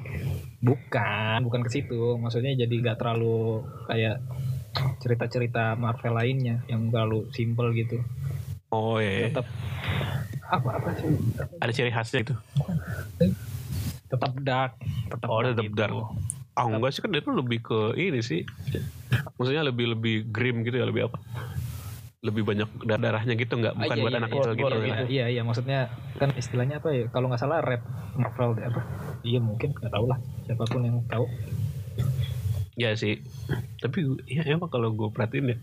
bukan 0.61 1.39
bukan 1.41 1.61
ke 1.63 1.71
situ. 1.71 2.19
Maksudnya 2.19 2.53
jadi 2.53 2.75
nggak 2.75 2.99
terlalu 2.99 3.63
kayak 3.87 4.19
cerita-cerita 4.99 5.75
Marvel 5.75 6.15
lainnya 6.15 6.67
yang 6.67 6.91
terlalu 6.91 7.31
simple 7.31 7.71
gitu. 7.73 8.03
Oh 8.71 8.99
iya. 8.99 9.31
Tetap 9.31 9.47
apa 10.51 10.69
apa 10.77 10.89
sih? 10.99 11.07
Ada 11.63 11.71
ciri 11.71 11.91
khasnya 11.91 12.19
gitu? 12.23 12.35
Tetap 14.11 14.33
dark 14.43 14.75
tetap 15.07 15.29
Oh, 15.31 15.39
tetap 15.41 15.63
gitu. 15.65 15.75
dark. 15.79 15.95
Ah 16.61 16.69
enggak 16.69 16.93
sih 16.93 17.01
kan 17.01 17.09
Deadpool 17.09 17.41
lebih 17.41 17.65
ke 17.65 17.97
ini 17.97 18.21
sih. 18.21 18.45
Maksudnya 19.41 19.65
lebih 19.65 19.97
lebih 19.97 20.29
grim 20.29 20.61
gitu 20.61 20.77
ya 20.77 20.85
lebih 20.85 21.09
apa? 21.09 21.17
Lebih 22.21 22.45
banyak 22.45 22.69
dar- 22.85 23.01
darahnya 23.01 23.33
gitu 23.33 23.57
nggak? 23.57 23.73
Ah, 23.73 23.81
Bukan 23.81 23.97
iya, 23.97 24.03
buat 24.05 24.13
iya, 24.13 24.21
anak 24.21 24.29
iya, 24.29 24.37
kecil 24.37 24.53
gitu. 24.53 24.77
iya, 24.77 24.85
ya. 24.85 25.05
iya 25.09 25.25
iya 25.33 25.43
maksudnya 25.43 25.89
kan 26.21 26.37
istilahnya 26.37 26.85
apa 26.85 26.93
ya 26.93 27.09
kalau 27.09 27.33
nggak 27.33 27.41
salah 27.41 27.65
Red 27.65 27.81
Marvel 28.13 28.61
deh, 28.61 28.69
apa 28.69 28.81
iya 29.25 29.41
mungkin 29.41 29.73
nggak 29.73 29.89
tahu 29.89 30.05
lah 30.05 30.21
siapa 30.45 30.69
pun 30.69 30.85
yang 30.85 31.01
tahu 31.09 31.25
Iya 32.77 32.97
sih. 32.97 33.21
Tapi 33.81 34.05
ya 34.25 34.41
emang 34.49 34.73
kalau 34.73 34.89
gue 34.93 35.09
perhatiin 35.13 35.53
ya, 35.53 35.57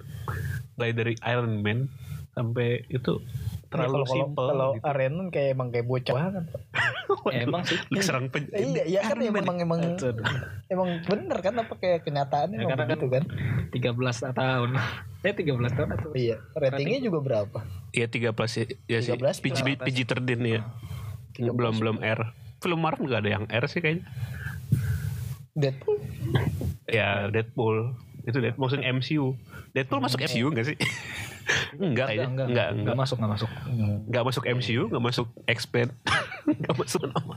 mulai 0.77 0.93
dari 0.93 1.13
Iron 1.25 1.65
Man 1.65 1.89
sampai 2.37 2.85
itu 2.93 3.21
terlalu 3.67 3.93
Iya, 3.93 4.03
kalau 4.03 4.15
simple. 4.25 4.47
kalau 4.47 4.69
gitu. 4.73 4.85
Arenon 4.85 5.27
kayak 5.27 5.49
emang 5.51 5.67
kayak 5.69 5.85
bocah 5.85 6.13
banget. 6.15 6.45
Ya, 7.27 7.43
emang 7.43 7.63
sih 7.63 7.75
Lu 7.87 7.99
serang 7.99 8.27
pen- 8.27 8.51
iya, 8.51 8.83
iya 8.83 8.99
kan 9.01 9.15
Man. 9.17 9.43
emang 9.43 9.57
emang 9.59 9.79
emang 10.67 10.89
bener 11.03 11.37
kan 11.39 11.55
apa 11.55 11.73
kayak 11.73 12.03
kenyataannya 12.03 12.55
Ya, 12.55 12.63
emang 12.63 12.71
karena 12.73 12.85
kan- 12.85 12.99
begitu 12.99 13.07
kan. 13.09 13.23
13 13.71 14.31
tahun 14.33 14.69
eh 15.27 15.33
13 15.33 15.77
tahun 15.77 15.89
atau 15.93 16.09
Iya, 16.13 16.35
ratingnya 16.53 16.99
juga 17.01 17.19
berapa? 17.21 17.59
Iya 17.91 18.07
13 18.07 18.31
ya, 18.53 18.65
ya 18.87 18.99
sih. 19.01 19.11
13 19.13 19.39
PG, 19.39 19.59
PG 19.77 19.97
terdin 20.05 20.41
ya. 20.41 20.61
Belum 21.37 21.75
belum 21.75 21.97
R. 21.99 22.31
Film 22.57 22.79
Marvel 22.79 23.07
nggak 23.07 23.21
ada 23.21 23.31
yang 23.33 23.45
R 23.45 23.65
sih 23.65 23.79
kayaknya. 23.79 24.07
Deadpool 25.53 25.97
Ya 26.85 27.27
Deadpool 27.27 27.91
itu 28.23 28.37
Deadpool 28.37 28.67
maksudnya 28.67 28.87
MCU. 28.89 29.35
Deadpool 29.71 29.99
masuk 29.99 30.19
MCU 30.21 30.47
nggak 30.49 30.65
sih? 30.65 30.77
enggak 31.77 32.07
enggak 32.07 32.27
enggak 32.27 32.27
Enggak, 32.27 32.47
enggak. 32.47 32.67
enggak 32.73 32.95
masuk 32.97 33.17
enggak 33.17 33.33
masuk 33.33 33.49
Enggak 34.07 34.23
masuk 34.23 34.43
MCU, 34.47 34.83
enggak 34.87 35.03
masuk 35.03 35.27
X-Men. 35.45 35.89
Enggak 36.47 36.75
masuk 36.75 37.01
nama. 37.03 37.35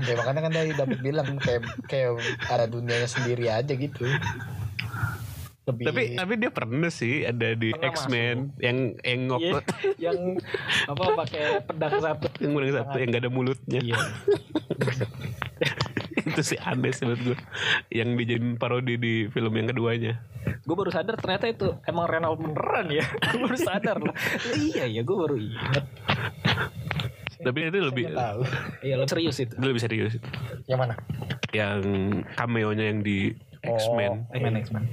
Kayak 0.00 0.16
makanya 0.22 0.40
kan 0.40 0.52
tadi 0.52 0.70
David 0.72 1.00
bilang 1.00 1.28
kayak 1.36 1.60
kayak 1.84 2.10
ada 2.46 2.64
dunianya 2.64 3.06
sendiri 3.06 3.50
aja 3.50 3.72
gitu. 3.74 4.06
Lebih 5.60 5.84
Tapi 5.86 6.02
tapi 6.14 6.32
dia 6.38 6.50
pernah 6.50 6.86
sih 6.88 7.22
ada 7.22 7.50
di 7.52 7.70
X-Men 7.70 8.54
yang 8.58 8.94
yang 8.96 9.20
Iya, 9.20 9.26
ngoprot 9.28 9.64
yang 9.98 10.18
apa 10.86 11.02
pakai 11.18 11.42
pedang 11.62 11.94
satu 11.98 12.26
yang 12.38 12.52
mulai 12.52 12.70
satu 12.72 12.94
yang 12.96 13.08
gak 13.10 13.22
ada 13.22 13.30
mulutnya. 13.30 13.80
iya 13.80 13.98
itu 16.30 16.42
sih 16.44 16.58
aneh 16.58 16.90
sih 16.90 17.04
menurut 17.04 17.22
gue. 17.24 17.38
Yang 17.90 18.08
dijadiin 18.16 18.54
parodi 18.54 18.94
di 18.94 19.14
film 19.26 19.52
yang 19.52 19.68
keduanya. 19.68 20.22
gue 20.40 20.72
baru 20.72 20.88
sadar 20.88 21.14
ternyata 21.14 21.46
itu 21.46 21.68
emang 21.84 22.06
Renal 22.06 22.32
beneran 22.32 22.88
ya 22.88 23.04
gue 23.28 23.40
baru 23.40 23.58
sadar 23.58 24.00
loh 24.00 24.14
iya 24.54 24.88
ya 24.88 25.00
gue 25.00 25.12
baru 25.14 25.36
inget 25.36 25.84
Tapi 27.38 27.58
itu 27.62 27.78
lebih 27.78 28.04
iya 28.80 28.94
lebih 28.94 29.08
serius 29.10 29.36
itu 29.38 29.52
itu 29.52 29.60
lebih 29.62 29.80
serius. 29.80 30.12
Yang 30.64 30.78
mana? 30.78 30.94
Yang 31.50 31.80
cameo-nya 32.34 32.84
yang 32.86 33.00
di 33.00 33.32
Oh. 33.60 33.76
X-Men. 33.76 34.24
X-Men 34.32 34.54
X-Men 34.58 34.84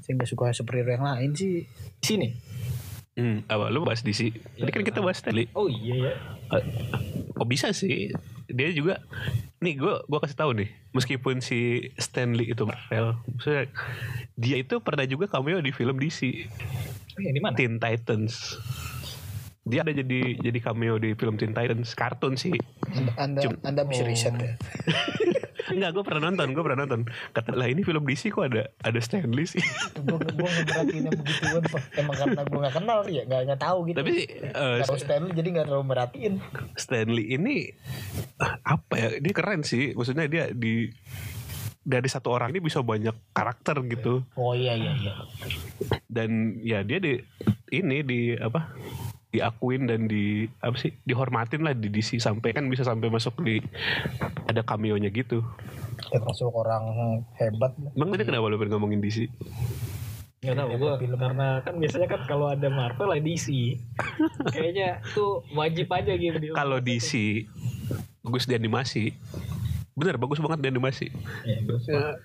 Saya 0.00 0.12
nggak 0.14 0.24
suka 0.26 0.44
superhero 0.52 0.88
yang 0.90 1.04
lain 1.04 1.30
sih. 1.32 1.68
sini 2.00 2.32
Hmm, 3.12 3.44
apa 3.44 3.68
lu 3.68 3.80
bahas 3.80 4.00
DC? 4.00 4.28
Tadi 4.54 4.68
kan 4.70 4.80
kita 4.82 5.00
bahas 5.00 5.20
tadi. 5.20 5.44
oh 5.52 5.68
iya 5.68 6.08
ya 6.08 6.12
Eh, 6.52 6.64
kok 7.30 7.44
bisa 7.44 7.72
sih 7.72 8.12
dia 8.46 8.70
juga 8.70 9.02
nih 9.58 9.74
gue 9.74 9.94
gua 10.06 10.18
kasih 10.20 10.38
tahu 10.38 10.50
nih 10.54 10.70
meskipun 10.92 11.40
si 11.40 11.90
Stanley 11.96 12.52
itu 12.52 12.62
Marvel 12.62 13.18
maksudnya 13.26 13.66
dia 14.34 14.56
itu 14.56 14.78
pernah 14.78 15.02
juga 15.02 15.26
cameo 15.26 15.58
di 15.58 15.70
film 15.70 15.98
DC 15.98 16.20
oh, 16.22 17.20
iya, 17.20 17.30
di 17.32 17.40
mana 17.42 17.56
Teen 17.56 17.76
Titans 17.76 18.54
dia 19.66 19.82
ada 19.82 19.90
jadi 19.90 20.38
jadi 20.38 20.58
cameo 20.62 20.94
di 20.96 21.18
film 21.18 21.34
Teen 21.34 21.50
Titans 21.50 21.90
kartun 21.92 22.38
sih 22.38 22.54
Anda 23.18 23.42
Cum- 23.42 23.60
Anda 23.66 23.82
bisa 23.82 24.02
Oh. 24.02 24.08
riset 24.08 24.34
ya. 24.38 24.54
Enggak, 25.72 25.90
gue 25.96 26.04
pernah 26.06 26.22
nonton, 26.30 26.48
gue 26.54 26.62
pernah 26.62 26.78
nonton. 26.86 27.00
Kata 27.34 27.50
lah 27.54 27.66
ini 27.66 27.82
film 27.82 28.04
DC 28.06 28.30
kok 28.30 28.46
ada 28.46 28.70
ada 28.82 29.00
Stanley 29.02 29.46
sih. 29.48 29.62
gue 29.96 30.18
gue 30.18 30.48
ngemerhatiin 30.48 31.02
yang 31.10 31.18
begituan 31.18 31.62
emang 31.98 32.16
karena 32.16 32.42
gue 32.46 32.58
nggak 32.62 32.74
kenal 32.74 32.98
ya 33.08 33.22
nggak 33.26 33.40
nggak 33.50 33.60
tahu 33.60 33.78
gitu 33.90 33.98
Tapi 34.02 34.16
eh, 34.52 34.76
kalau 34.84 34.98
Stanley 35.00 35.32
jadi 35.34 35.48
nggak 35.58 35.66
terlalu 35.66 35.86
merhatiin 35.86 36.34
Stanley 36.78 37.24
ini 37.34 37.56
eh, 38.38 38.54
apa 38.62 38.94
ya? 38.94 39.08
Dia 39.18 39.32
keren 39.34 39.62
sih. 39.66 39.94
Maksudnya 39.96 40.26
dia 40.30 40.52
di 40.52 40.90
dari 41.86 42.10
satu 42.10 42.34
orang 42.34 42.50
ini 42.50 42.58
bisa 42.58 42.82
banyak 42.82 43.14
karakter 43.30 43.78
gitu. 43.86 44.26
oh 44.34 44.52
iya 44.58 44.74
iya 44.74 44.90
iya 44.98 45.14
dan 46.10 46.58
ya 46.58 46.82
dia 46.82 46.98
di 46.98 47.14
ini 47.70 48.02
di 48.02 48.20
apa 48.34 48.74
diakuin 49.36 49.84
dan 49.84 50.08
di 50.08 50.48
apa 50.64 50.76
sih 50.80 50.96
dihormatin 51.04 51.62
lah 51.62 51.76
di 51.76 51.92
DC 51.92 52.16
sampai 52.16 52.56
kan 52.56 52.64
bisa 52.72 52.82
sampai 52.82 53.12
masuk 53.12 53.36
di 53.44 53.60
ada 54.48 54.64
cameo-nya 54.64 55.12
gitu. 55.12 55.44
termasuk 56.12 56.52
orang 56.52 56.84
hebat. 57.40 57.72
Bang 57.96 58.12
tadi 58.12 58.24
kenapa 58.28 58.52
lu 58.52 58.60
pengen 58.60 58.76
ngomongin 58.76 59.00
DC? 59.00 59.28
Gak 60.44 60.52
tau 60.52 60.68
gue 60.68 60.92
karena 61.16 61.64
kan 61.64 61.74
biasanya 61.80 62.06
kan 62.06 62.20
kalau 62.28 62.52
ada 62.52 62.68
Marvel 62.68 63.08
ada 63.08 63.24
DC 63.24 63.48
Kayaknya 64.54 65.00
tuh 65.16 65.42
wajib 65.56 65.88
aja 65.90 66.12
gitu 66.12 66.52
Kalau 66.52 66.78
DC 66.78 67.42
bagus 68.20 68.44
di 68.44 68.58
animasi, 68.58 69.14
bener 69.94 70.18
bagus 70.18 70.42
banget 70.42 70.66
di 70.66 70.68
animasi. 70.74 71.06
Iya, 71.46 71.62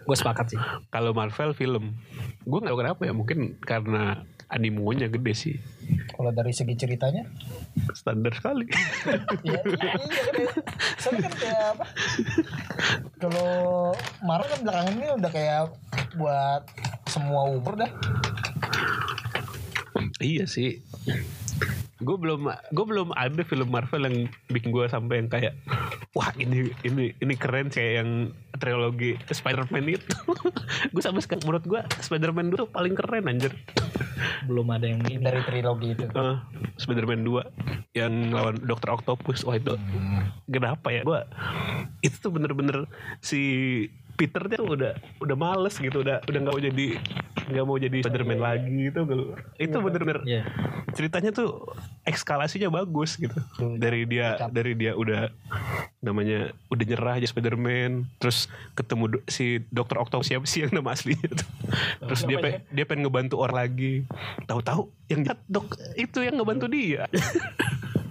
gue 0.03 0.17
sepakat 0.17 0.57
sih. 0.57 0.59
kalau 0.89 1.13
Marvel 1.13 1.53
film. 1.53 1.93
Gue 2.41 2.57
nggak 2.57 2.73
tahu 2.73 2.81
kenapa 2.81 3.01
ya 3.05 3.13
mungkin 3.13 3.55
karena 3.61 4.25
animonya 4.51 5.07
gede 5.07 5.33
sih 5.33 5.55
Kalau 6.11 6.31
dari 6.31 6.53
segi 6.55 6.77
ceritanya, 6.77 7.25
standar 7.91 8.31
sekali 8.31 8.63
ya, 8.69 8.79
iya, 9.47 9.59
iya, 9.63 9.75
kan. 9.75 9.99
Soalnya 11.01 11.21
kan 11.27 11.33
kayak 11.35 11.61
apa? 11.75 11.85
Kalau 13.19 13.51
Marvel 14.23 14.51
kan 14.55 14.59
belakangan 14.63 14.93
ini 14.95 15.07
udah 15.17 15.31
kayak 15.33 15.61
buat 16.15 16.63
semua 17.09 17.41
umur 17.51 17.75
dah. 17.75 17.91
iya 20.21 20.45
sih 20.45 20.79
gue 22.01 22.17
belum 22.17 22.49
gue 22.49 22.85
belum 22.85 23.13
ada 23.13 23.41
film 23.45 23.69
Marvel 23.69 24.03
yang 24.09 24.17
bikin 24.49 24.73
gue 24.73 24.85
sampai 24.89 25.21
yang 25.21 25.29
kayak 25.29 25.53
wah 26.17 26.33
ini 26.35 26.73
ini 26.81 27.13
ini 27.21 27.33
keren 27.37 27.69
kayak 27.69 28.03
yang 28.03 28.09
trilogi 28.57 29.15
Spider-Man 29.29 29.85
itu 29.95 30.17
gue 30.93 31.01
sampai 31.01 31.21
sekarang 31.21 31.45
menurut 31.45 31.65
gue 31.65 31.81
Spider-Man 32.01 32.51
dulu 32.51 32.65
paling 32.73 32.97
keren 32.97 33.29
anjir 33.29 33.53
Belum 34.47 34.67
ada 34.73 34.85
yang 34.85 35.01
ini. 35.05 35.21
Dari 35.21 35.41
trilogi 35.45 35.93
itu. 35.93 36.05
Eh, 36.05 36.35
Spider-Man 36.77 37.25
2 37.25 37.93
yang 37.97 38.31
lawan 38.31 38.55
Dr. 38.63 38.95
Octopus 38.95 39.43
wah 39.43 39.59
itu 39.59 39.75
kenapa 40.47 40.95
ya 40.95 41.03
gue 41.03 41.19
itu 41.99 42.15
tuh 42.23 42.31
bener-bener 42.31 42.87
si 43.19 43.41
Peter 44.21 44.41
tuh 44.45 44.65
udah 44.71 44.93
udah 45.17 45.35
males 45.35 45.75
gitu 45.75 45.99
udah 45.99 46.21
udah 46.21 46.39
nggak 46.39 46.51
mau 46.51 46.61
jadi 46.61 46.87
nggak 47.47 47.65
mau 47.65 47.75
jadi 47.75 47.97
Spider-Man 47.99 48.37
lagi 48.39 48.69
gitu 48.85 49.01
itu 49.57 49.75
bener-bener 49.75 50.19
Iya. 50.23 50.43
ceritanya 50.91 51.31
tuh 51.31 51.65
ekskalasinya 52.03 52.69
bagus 52.69 53.15
gitu. 53.15 53.33
Dari 53.75 54.05
dia 54.05 54.35
dari 54.47 54.73
dia 54.73 54.93
udah 54.93 55.31
namanya 55.99 56.39
udah 56.67 56.85
nyerah 56.85 57.13
aja 57.15 57.27
Spider-Man 57.27 57.91
terus 58.17 58.45
ketemu 58.73 59.03
do- 59.11 59.25
si 59.25 59.61
Dr. 59.67 59.97
Octopus 59.99 60.27
siapa 60.27 60.45
sih 60.45 60.61
yang 60.61 60.71
nama 60.71 60.91
aslinya 60.91 61.29
tuh? 61.31 61.49
Terus 62.03 62.21
dia 62.23 62.37
pe- 62.37 62.61
dia 62.67 62.83
pengen 62.83 63.05
ngebantu 63.05 63.35
orang 63.37 63.57
lagi. 63.59 64.05
Tahu-tahu 64.43 64.81
yang 65.07 65.23
jahat 65.23 65.39
dok 65.45 65.65
itu 65.95 66.19
yang 66.19 66.35
ngebantu 66.35 66.65
dia. 66.67 67.09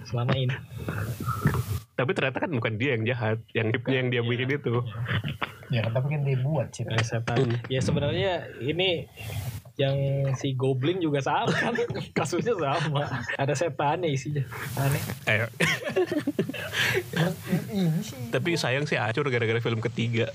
Selama 0.03 0.33
ini. 0.33 0.55
Tapi 2.01 2.17
ternyata 2.17 2.41
kan 2.41 2.49
bukan 2.49 2.73
dia 2.81 2.97
yang 2.97 3.05
jahat 3.05 3.37
yang 3.53 3.69
hipnya 3.69 3.97
yang 4.01 4.09
dia 4.09 4.21
bikin 4.25 4.49
itu. 4.57 4.81
Ya 5.69 5.85
kan 5.85 5.93
tapi 5.93 6.07
kan 6.17 6.21
dibuat 6.25 6.73
sih. 6.73 6.81
Kayak 6.81 7.05
setan. 7.05 7.61
Ya 7.69 7.77
sebenarnya 7.77 8.49
ini 8.57 9.05
yang 9.77 9.97
si 10.33 10.57
Goblin 10.57 10.97
juga 10.97 11.21
sama. 11.21 11.53
Kan 11.53 11.77
kasusnya 12.17 12.57
sama. 12.57 13.05
Ada 13.37 13.53
setannya 13.53 14.09
isinya. 14.09 14.41
Aneh. 14.81 15.03
Ayo. 15.29 15.45
Ini 17.69 18.01
sih. 18.01 18.33
Tapi 18.33 18.57
sayang 18.57 18.89
sih 18.89 18.97
acur 18.97 19.29
gara-gara 19.29 19.61
film 19.61 19.77
ketiga 19.77 20.33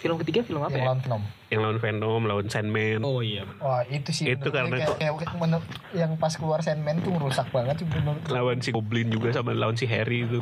film 0.00 0.16
ketiga 0.16 0.40
film 0.40 0.58
apa 0.58 0.72
yang 0.72 0.80
ya? 0.80 0.88
lawan 0.88 1.00
Venom. 1.00 1.22
yang 1.46 1.60
lawan 1.60 1.78
Venom 1.78 2.20
lawan 2.24 2.46
Sandman. 2.46 3.00
Oh 3.00 3.20
iya 3.20 3.42
Wah 3.58 3.84
itu 3.84 4.10
sih 4.10 4.24
Itu 4.24 4.48
karena 4.48 4.80
kayak, 4.80 4.96
kayak 4.96 5.12
menur- 5.34 5.60
yang 5.92 6.16
pas 6.16 6.32
keluar 6.32 6.60
Sandman 6.60 6.98
tuh 6.98 7.10
merusak 7.10 7.50
banget 7.50 7.76
sih 7.76 7.86
menurut 7.86 8.22
lawan 8.26 8.58
si 8.58 8.70
Goblin 8.70 9.08
juga 9.08 9.28
sama 9.30 9.52
lawan 9.52 9.74
si 9.74 9.84
Harry 9.84 10.24
itu. 10.24 10.40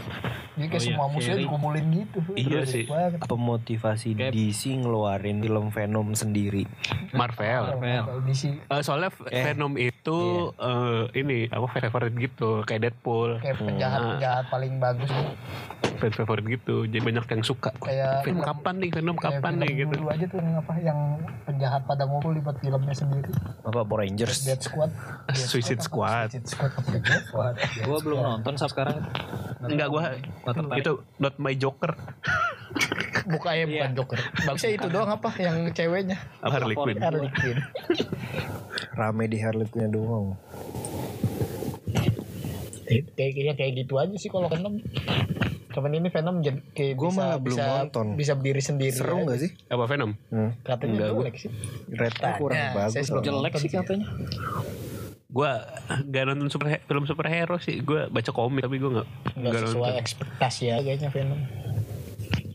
Jadi 0.55 0.67
kayak 0.67 0.79
Oh 0.79 0.79
iya, 0.79 0.79
semua 0.87 1.07
musuhnya 1.09 1.35
Harry. 1.35 1.45
dikumpulin 1.45 1.85
gitu. 1.93 2.19
Iya 2.35 2.61
sih. 2.63 2.85
banget. 2.87 3.19
apa 3.21 3.35
motivasi 3.35 4.09
Kayak- 4.13 4.33
DC 4.33 4.63
ngeluarin 4.77 5.39
film 5.41 5.67
Venom 5.69 6.09
sendiri? 6.13 6.63
Marvel. 7.11 7.63
Marvel. 7.75 8.23
Di 8.23 8.35
sini 8.35 8.57
Eh, 8.65 8.81
soalnya 8.81 9.11
Venom 9.25 9.75
itu 9.75 10.19
eh, 10.55 11.03
ini 11.15 11.49
apa 11.49 11.67
favorit 11.69 12.15
gitu 12.15 12.63
kayak 12.63 12.81
Deadpool. 12.87 13.41
Kayak 13.41 13.59
penjahat-penjahat 13.59 14.45
paling 14.47 14.79
bagus. 14.79 15.11
Fan 15.99 16.13
favorit 16.13 16.47
gitu 16.47 16.85
jadi 16.85 17.01
banyak 17.01 17.27
yang 17.29 17.43
suka. 17.43 17.75
Kayak 17.77 18.23
film 18.23 18.39
kapan 18.39 18.75
nih? 18.79 18.91
Venom 18.93 19.17
Kayak 19.17 19.43
kapan 19.49 19.65
nih 19.65 19.73
gitu 19.85 19.95
Dulu 19.97 20.09
aja 20.13 20.25
tuh 20.29 20.39
yang 20.39 20.55
apa 20.61 20.75
yang 20.81 20.99
penjahat 21.49 21.83
pada 21.89 22.03
ngumpul 22.05 22.33
dibuat 22.37 22.57
filmnya 22.61 22.95
sendiri. 22.95 23.31
apa 23.65 23.81
Power 23.81 23.99
Rangers 24.05 24.45
Dead 24.45 24.61
Squad. 24.61 24.91
Dead 25.33 25.49
Suicide 25.49 25.81
apa? 25.81 25.87
Squad. 25.89 26.29
Suicide 26.29 26.49
Squad 26.49 26.73
Squad. 27.25 27.55
gue 27.89 27.99
belum 28.05 28.19
nonton 28.21 28.55
sampai 28.61 28.69
sekarang 28.69 28.97
enggak 29.65 29.89
tertarik. 30.45 30.81
itu 30.85 30.93
not 31.17 31.35
my 31.41 31.55
Joker 31.57 31.93
Bukanya 33.33 33.65
bukan 33.69 33.91
Joker. 33.93 34.19
Bagusnya 34.49 34.71
itu 34.73 34.89
doang 34.89 35.11
apa 35.13 35.29
yang 35.37 35.69
ceweknya. 35.73 36.17
Harley 36.41 36.77
Quinn 36.77 36.97
Harley 36.97 37.29
Quinn. 37.33 37.61
rame 38.97 39.25
di 39.29 39.39
Harley 39.41 39.69
Quinn 39.69 39.93
doang 39.93 40.37
Eh, 42.89 43.05
kayak 43.13 43.85
gitu 43.85 44.01
aja 44.01 44.17
sih 44.17 44.33
kalau 44.33 44.49
Venom. 44.49 44.81
Cuman 45.69 45.91
ini 45.93 46.09
Venom 46.09 46.41
jadi 46.41 46.59
kayak 46.73 46.95
Gua 46.97 47.09
bisa, 47.13 47.21
malah 47.21 47.39
belum 47.39 47.59
bisa, 47.61 47.65
nonton. 47.85 48.07
bisa 48.17 48.33
berdiri 48.35 48.63
sendiri. 48.65 48.97
seru 48.97 49.17
nggak 49.25 49.39
sih 49.39 49.51
apa 49.69 49.85
Venom 49.85 50.11
hmm. 50.33 50.51
Katanya 50.65 50.93
Enggak, 50.97 51.09
jelek 51.13 51.35
sih. 51.37 51.51
rate 51.93 52.29
kurang 52.41 52.57
Tanya, 52.57 52.73
bagus 52.75 52.93
saya 52.95 53.21
jelek 53.21 53.53
nonton 53.53 53.61
sih 53.61 53.71
katanya 53.71 54.07
gua 55.29 55.51
gak 56.09 56.25
nonton 56.25 56.49
super 56.49 56.67
film 56.81 57.05
superhero 57.05 57.57
sih 57.61 57.85
gua 57.85 58.09
baca 58.09 58.31
komik 58.33 58.65
tapi 58.65 58.81
gua 58.81 58.91
nggak 59.01 59.09
Nggak 59.37 59.51
nggak 59.53 59.61
sesuai 59.69 59.91
nonton 59.93 60.03
ekspektasi 60.03 60.63
ya 60.73 60.77
kayaknya 60.81 61.09
Venom. 61.13 61.41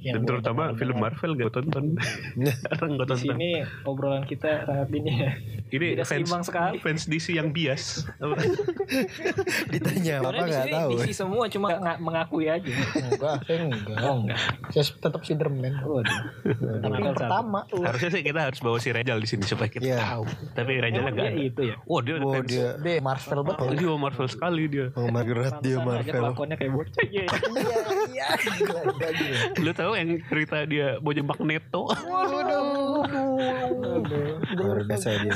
Yang 0.03 0.13
dan 0.13 0.21
terutama 0.25 0.63
dengar- 0.65 0.77
film 0.77 0.95
Marvel 0.97 1.31
gak 1.33 1.51
tonton. 1.51 1.85
Jarang 2.61 2.91
gak 2.93 2.99
di 2.99 2.99
tonton. 2.99 3.17
sini 3.17 3.49
obrolan 3.83 4.23
kita 4.23 4.49
sangat 4.63 4.89
ini 4.91 5.11
ya 5.17 5.31
ini 5.69 5.85
tidak 5.91 6.05
fans 6.05 6.11
seimbang 6.21 6.43
sekali. 6.43 6.77
fans 6.77 7.03
DC 7.03 7.27
yang 7.31 7.49
bias. 7.49 8.05
Ditanya 9.69 10.21
apa 10.21 10.29
di 10.29 10.39
nggak 10.43 10.61
sini 10.61 10.73
tahu. 10.75 10.89
DC 10.93 11.07
semua 11.13 11.43
cuma 11.47 11.67
mengakui 11.97 12.45
aja. 12.45 12.67
Enggak, 12.93 13.41
saya 13.43 13.57
enggak. 13.63 13.97
oh 13.99 14.15
enggak. 14.19 14.39
Saya 14.69 14.83
tetap 14.85 15.21
Spiderman. 15.23 15.73
waduh. 15.81 16.19
Tapi 16.77 16.93
yang 16.99 17.15
pertama 17.15 17.59
harusnya 17.65 18.09
sih 18.11 18.21
kita 18.21 18.39
harus 18.43 18.59
bawa 18.59 18.77
si 18.77 18.89
Rejal 18.91 19.17
di 19.17 19.25
sini 19.25 19.43
supaya 19.43 19.65
kita 19.67 19.81
Iya. 19.83 19.97
tahu. 19.99 20.23
Tapi 20.53 20.71
Rejalnya 20.75 21.01
Emang 21.01 21.15
gak 21.15 21.23
dia 21.23 21.31
ada. 21.31 21.41
itu 21.43 21.61
ya? 21.63 21.75
Wah 21.83 22.01
dia 22.01 22.15
oh 22.17 22.41
dia 22.43 22.67
Dia 22.77 22.93
Marvel 22.99 23.39
betul. 23.43 23.69
dia 23.73 23.93
Marvel 23.95 24.27
sekali 24.27 24.63
dia. 24.67 24.87
Oh 24.93 25.07
my 25.07 25.23
god 25.23 25.57
dia 25.59 25.77
Marvel. 25.79 26.13
kelakuannya 26.13 26.55
kayak 26.55 26.71
bocah 26.71 27.03
Iya. 27.03 27.25
Iya, 28.05 28.27
iya. 29.13 29.37
Lu 29.57 29.71
tahu 29.71 29.92
yang 29.95 30.09
cerita 30.23 30.57
dia 30.63 30.97
mau 30.97 31.11
jembak 31.11 31.39
Neto 31.39 31.87
luar 34.53 34.79
biasa 34.85 35.07
dia 35.19 35.33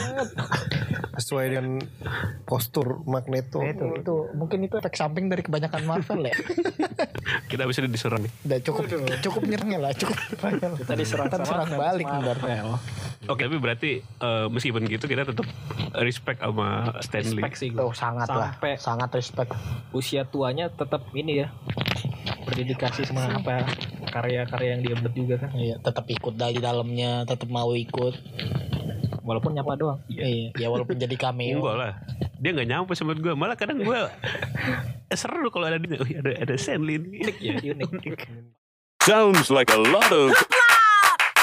sesuai 1.18 1.46
dengan 1.50 1.82
postur 2.44 3.02
Magneto 3.04 3.58
Itu, 3.60 3.86
itu 3.96 4.16
mungkin 4.34 4.62
itu 4.62 4.78
efek 4.78 4.94
samping 4.94 5.28
dari 5.28 5.42
kebanyakan 5.42 5.82
Marvel 5.84 6.22
ya. 6.24 6.36
kita 7.48 7.66
bisa 7.66 7.82
diserang 7.84 8.22
nih 8.22 8.32
Udah 8.44 8.60
cukup 8.62 8.84
cukup 9.20 9.42
nyerangnya 9.44 9.80
lah, 9.82 9.92
cukup 9.94 10.18
lah. 10.38 10.78
kita 10.78 10.94
diserang 10.94 11.28
sama 11.28 11.46
serang 11.46 11.70
balik 11.74 12.06
ntar. 12.06 12.38
Marvel 12.38 12.78
oke 13.26 13.42
tapi 13.42 13.58
berarti 13.58 13.92
eh, 14.00 14.46
meskipun 14.48 14.86
gitu 14.86 15.06
kita 15.06 15.26
tetap 15.26 15.48
respect 15.98 16.40
sama 16.40 16.94
Stanley 17.02 17.42
respect 17.42 17.56
sih. 17.58 17.70
Oh, 17.74 17.90
sangat 17.92 18.30
lah. 18.30 18.54
Sampai- 18.54 18.78
Sangat 18.78 19.10
respect. 19.12 19.52
usia 19.90 20.24
tuanya 20.24 20.70
tetap 20.70 21.02
ini 21.12 21.42
ya 21.42 21.48
berdedikasi 22.44 23.04
sama 23.04 23.26
apa 23.34 23.66
karya-karya 24.18 24.70
yang 24.74 24.82
dia 24.82 24.96
buat 24.98 25.14
juga 25.14 25.36
kan 25.38 25.52
Iya, 25.54 25.76
tetap 25.78 26.06
ikut 26.08 26.34
dari 26.34 26.58
dalamnya, 26.58 27.24
tetap 27.24 27.48
mau 27.48 27.70
ikut. 27.72 28.14
walaupun 29.22 29.52
nyapa 29.54 29.76
doang 29.76 30.00
Iya, 30.08 30.56
ya 30.56 30.68
walaupun 30.68 30.96
jadi 30.96 31.16
cameo. 31.16 31.60
enggak 31.60 31.76
lah 31.78 31.94
dia 32.38 32.50
nggak 32.54 32.70
nyampe 32.70 32.94
sama 32.94 33.12
gue 33.12 33.34
malah 33.34 33.58
kadang 33.58 33.82
gue 33.82 34.00
seru 35.20 35.50
kalau 35.50 35.68
ada 35.68 35.76
dia 35.76 35.98
oh, 35.98 36.06
ada 36.06 36.32
ada 36.38 36.54
Stanley 36.56 36.96
ini 36.96 37.26
unik 37.26 37.38
ya 37.42 37.74
unik 37.76 37.90
Sounds 39.08 39.48
like 39.48 39.72
a 39.72 39.80
lot 39.80 40.12
of. 40.12 40.36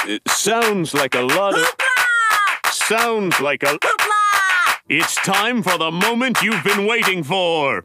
It 0.05 0.21
sounds 0.29 0.93
like 0.93 1.17
a 1.17 1.25
lot 1.25 1.57
of. 1.57 1.65
Sounds 2.69 3.41
like 3.41 3.65
a. 3.65 3.73
It's 4.85 5.17
time 5.25 5.65
for 5.65 5.73
the 5.81 5.89
moment 5.89 6.45
you've 6.45 6.61
been 6.61 6.85
waiting 6.85 7.25
for. 7.25 7.81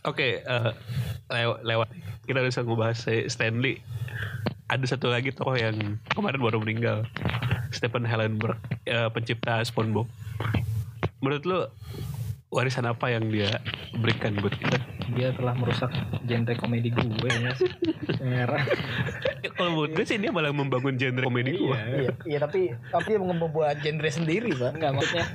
Oke, 0.00 0.40
eh, 0.40 0.70
lew- 1.28 1.60
lewat 1.60 1.88
kita 2.24 2.40
bisa 2.40 2.64
ngebahas 2.64 2.96
si 2.96 3.28
Stanley. 3.28 3.84
Ada 4.70 4.96
satu 4.96 5.10
lagi 5.10 5.28
tokoh 5.28 5.58
yang 5.58 5.76
kemarin 6.08 6.40
baru 6.40 6.56
meninggal, 6.56 7.04
Stephen 7.68 8.06
Hillenburg, 8.06 8.56
eh, 8.86 9.10
pencipta 9.10 9.60
SpongeBob. 9.60 10.06
Menurut 11.20 11.42
lu 11.44 11.60
warisan 12.48 12.88
apa 12.88 13.12
yang 13.12 13.28
dia 13.28 13.60
berikan 13.94 14.34
buat 14.38 14.56
kita? 14.56 14.78
dia 15.10 15.34
telah 15.34 15.58
merusak 15.58 15.90
genre 16.22 16.54
komedi 16.54 16.94
gue 16.94 17.02
ya 17.34 17.50
merah 18.22 18.62
Kalau 19.58 19.74
menurut 19.74 19.92
gue 19.92 20.04
sih 20.06 20.16
dia 20.16 20.30
malah 20.30 20.54
membangun 20.54 20.94
genre 20.94 21.24
komedi 21.26 21.58
gue. 21.58 21.74
Iya, 21.74 22.12
iya 22.24 22.38
tapi 22.38 22.70
tapi 22.88 23.16
membuat 23.18 23.80
genre 23.80 24.06
sendiri, 24.06 24.52
Pak. 24.54 24.76
Enggak 24.76 24.92
maksudnya 24.94 25.26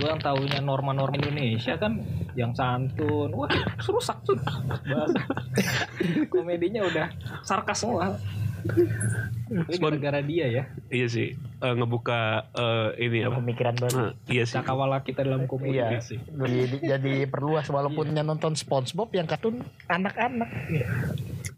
gue 0.00 0.08
yang 0.08 0.22
tahunya 0.22 0.58
norma-norma 0.64 1.12
Indonesia 1.12 1.76
kan 1.76 2.00
yang 2.32 2.56
santun 2.56 3.28
wah 3.36 3.52
rusak 3.84 4.16
tuh 4.24 4.40
bahasa 4.88 5.20
komedinya 6.32 6.80
udah 6.88 7.06
sarkas 7.44 7.84
semua 7.84 8.16
gara-gara 9.80 10.20
dia 10.20 10.46
ya 10.48 10.64
Iya 10.92 11.06
sih. 11.08 11.28
eh, 11.36 11.74
ngebuka 11.76 12.44
eh, 12.52 12.88
ini 13.08 13.24
apa? 13.24 13.40
Pemikiran 13.40 13.74
baru. 13.76 13.96
Nah, 13.96 14.10
iya 14.28 14.44
sih. 14.44 14.56
cakawala 14.60 15.00
kita 15.00 15.24
dalam 15.24 15.48
komedi 15.48 15.80
Iya, 15.80 16.00
sih 16.00 16.20
jadi, 16.20 16.76
jadi 16.80 17.14
perluas 17.24 17.64
walaupun 17.68 18.12
yang 18.12 18.28
nonton 18.28 18.52
SpongeBob 18.52 19.08
yang 19.12 19.24
kartun 19.24 19.64
anak-anak. 19.88 20.48
Iya 20.68 20.86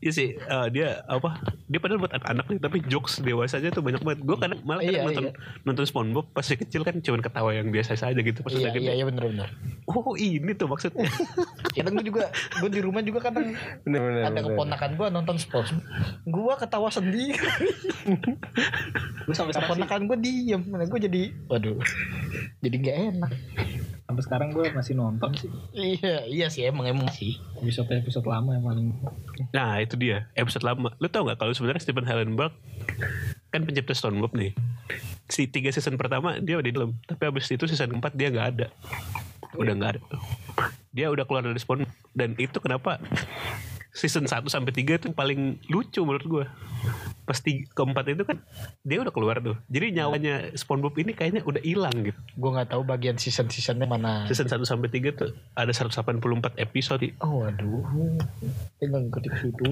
sih. 0.09 0.35
eh, 0.35 0.67
dia 0.69 0.88
apa? 1.05 1.38
Dia 1.65 1.79
padahal 1.79 2.01
buat 2.01 2.11
anak-anak 2.11 2.47
nih, 2.49 2.59
tapi 2.59 2.77
jokes 2.83 3.21
dewasanya 3.21 3.71
tuh 3.71 3.81
banyak 3.81 4.01
banget. 4.01 4.21
Gue 4.21 4.37
kadang 4.37 4.59
malah 4.62 4.81
kadang 4.81 4.97
Iya, 4.97 5.07
nonton 5.07 5.25
nonton 5.62 5.85
SpongeBob 5.85 6.27
pas 6.29 6.43
si 6.43 6.57
kecil 6.57 6.83
kan 6.83 6.99
cuman 6.99 7.21
ketawa 7.21 7.53
yang 7.53 7.69
biasa 7.69 7.95
saja 7.95 8.17
gitu. 8.17 8.41
Pas 8.41 8.51
Iya, 8.51 8.75
iya, 8.75 8.93
iya 8.97 9.05
benar-benar. 9.05 9.55
oh 9.85 10.15
ini 10.15 10.51
tuh 10.53 10.67
maksudnya. 10.67 11.07
Kadang 11.73 11.95
gue 11.95 12.05
juga, 12.05 12.29
gue 12.59 12.69
di 12.69 12.81
rumah 12.81 13.01
juga 13.01 13.19
kadang 13.23 13.55
Bener-bener. 13.83 14.23
ada 14.25 14.41
keponakan 14.41 14.91
gue 14.95 15.07
nonton 15.09 15.37
SpongeBob. 15.37 15.83
Gue 16.25 16.53
ketawa 16.57 16.88
sendiri. 16.88 17.38
gue 19.23 19.35
sampai 19.38 19.53
keponakan 19.53 20.01
gue 20.05 20.19
diem. 20.19 20.62
Nah, 20.67 20.83
gue 20.83 21.01
jadi, 21.01 21.23
waduh, 21.47 21.79
jadi 22.59 22.77
nggak 22.77 22.97
enak. 23.12 23.33
Sampai 24.12 24.25
sekarang 24.29 24.48
gue 24.53 24.68
masih 24.77 24.92
nonton 24.92 25.33
sih 25.33 25.48
Iya, 25.72 26.29
iya 26.29 26.46
sih 26.53 26.68
emang 26.68 26.85
emang 26.85 27.09
sih. 27.09 27.40
episode 27.57 27.88
episode 27.88 28.29
lama 28.29 28.53
yang 28.53 28.64
paling 28.68 28.88
Nah 29.57 29.81
itu 29.81 29.96
dia 29.96 30.29
episode 30.37 30.62
lama. 30.62 30.92
Lu 31.01 31.09
tau 31.09 31.25
nggak 31.25 31.40
kalau 31.40 31.57
sebenarnya 31.57 31.81
Stephen 31.81 32.05
Hillenburg 32.05 32.53
kan 33.48 33.64
pencipta 33.64 33.96
SpongeBob 33.96 34.37
nih. 34.37 34.53
Si 35.33 35.48
tiga 35.48 35.72
season 35.72 35.96
pertama 35.96 36.37
dia 36.44 36.61
udah 36.61 36.68
di 36.68 36.77
dalam, 36.77 36.92
tapi 37.09 37.25
abis 37.25 37.48
itu 37.48 37.64
season 37.64 37.96
keempat 37.96 38.12
dia 38.12 38.29
nggak 38.29 38.48
ada. 38.57 38.66
Udah 39.57 39.72
nggak 39.72 39.90
ada. 39.96 40.01
Dia 40.92 41.09
udah 41.09 41.25
keluar 41.25 41.44
dari 41.44 41.57
SpongeBob 41.57 41.88
dan 42.12 42.37
itu 42.37 42.59
kenapa 42.61 43.01
season 43.92 44.24
1 44.24 44.48
sampai 44.48 44.72
3 44.72 44.96
itu 44.96 45.07
paling 45.12 45.61
lucu 45.68 46.00
menurut 46.00 46.24
gua. 46.24 46.44
Pas 47.22 47.38
tiga, 47.38 47.70
keempat 47.70 48.09
itu 48.11 48.26
kan 48.26 48.42
dia 48.83 48.98
udah 48.98 49.14
keluar 49.14 49.38
tuh. 49.38 49.55
Jadi 49.70 49.94
nyawanya 49.94 50.50
SpongeBob 50.59 50.96
ini 50.98 51.14
kayaknya 51.14 51.46
udah 51.46 51.62
hilang 51.62 51.94
gitu. 52.02 52.18
Gue 52.35 52.50
nggak 52.50 52.74
tahu 52.74 52.83
bagian 52.83 53.14
season 53.14 53.46
seasonnya 53.46 53.87
mana. 53.87 54.26
Season 54.26 54.50
1 54.50 54.59
sampai 54.66 54.90
3 54.90 55.14
tuh 55.14 55.31
ada 55.55 55.70
184 55.70 56.18
episode. 56.59 57.07
Oh 57.22 57.46
waduh, 57.46 57.87
emang 58.83 59.07
ketik 59.12 59.38
situ. 59.38 59.64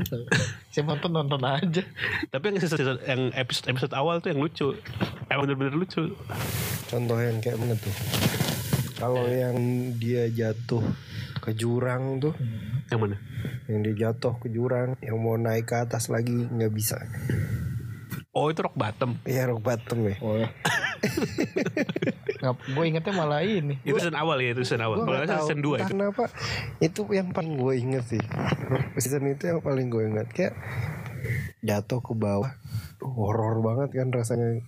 Saya 0.70 0.84
nonton 0.86 1.10
nonton 1.10 1.42
aja. 1.42 1.82
Tapi 2.30 2.44
yang 2.46 2.56
season, 2.62 2.78
season- 2.78 3.02
yang 3.02 3.34
episode 3.34 3.66
episode 3.66 3.92
awal 3.98 4.22
tuh 4.22 4.30
yang 4.30 4.38
lucu. 4.38 4.76
Emang 5.26 5.50
bener-bener 5.50 5.74
lucu. 5.74 6.14
Contoh 6.86 7.18
yang 7.18 7.42
kayak 7.42 7.58
mana 7.58 7.74
tuh? 7.74 7.94
Kalau 9.00 9.24
yang 9.26 9.56
dia 9.96 10.28
jatuh 10.28 10.84
ke 11.40 11.56
jurang 11.56 12.20
tuh, 12.20 12.36
Yang 12.92 13.00
mana? 13.00 13.16
yang 13.64 13.80
dia 13.80 13.94
jatuh 14.08 14.36
ke 14.36 14.52
jurang, 14.52 14.98
yang 15.00 15.16
mau 15.16 15.40
naik 15.40 15.72
ke 15.72 15.76
atas 15.78 16.12
lagi 16.12 16.44
nggak 16.44 16.72
bisa. 16.74 17.00
Oh 18.30 18.46
itu 18.46 18.60
rock 18.62 18.76
bottom. 18.76 19.16
Iya 19.24 19.50
rock 19.50 19.64
bottom 19.64 19.98
ya. 20.06 20.16
Oh 20.20 20.36
ya. 20.36 20.48
gue 22.50 22.84
ingetnya 22.84 23.12
malah 23.12 23.40
ini. 23.42 23.80
Itu 23.82 23.98
season 23.98 24.16
awal 24.16 24.38
ya, 24.38 24.52
itu 24.52 24.62
season 24.62 24.84
awal. 24.84 25.02
Gue 25.02 25.16
Kalau 25.24 25.48
season 25.48 25.58
2 25.64 25.66
entah 25.66 25.80
itu. 25.80 25.92
kenapa 25.96 26.22
itu 26.78 27.00
yang 27.10 27.28
paling 27.32 27.54
gue 27.56 27.74
inget 27.74 28.04
sih. 28.06 28.22
Season 29.00 29.24
itu 29.26 29.48
yang 29.50 29.60
paling 29.64 29.88
gue 29.88 30.02
inget 30.06 30.28
kayak 30.30 30.54
jatuh 31.60 32.00
ke 32.00 32.12
bawah. 32.16 32.52
Horor 33.00 33.64
banget 33.64 33.96
kan 33.96 34.08
rasanya. 34.12 34.60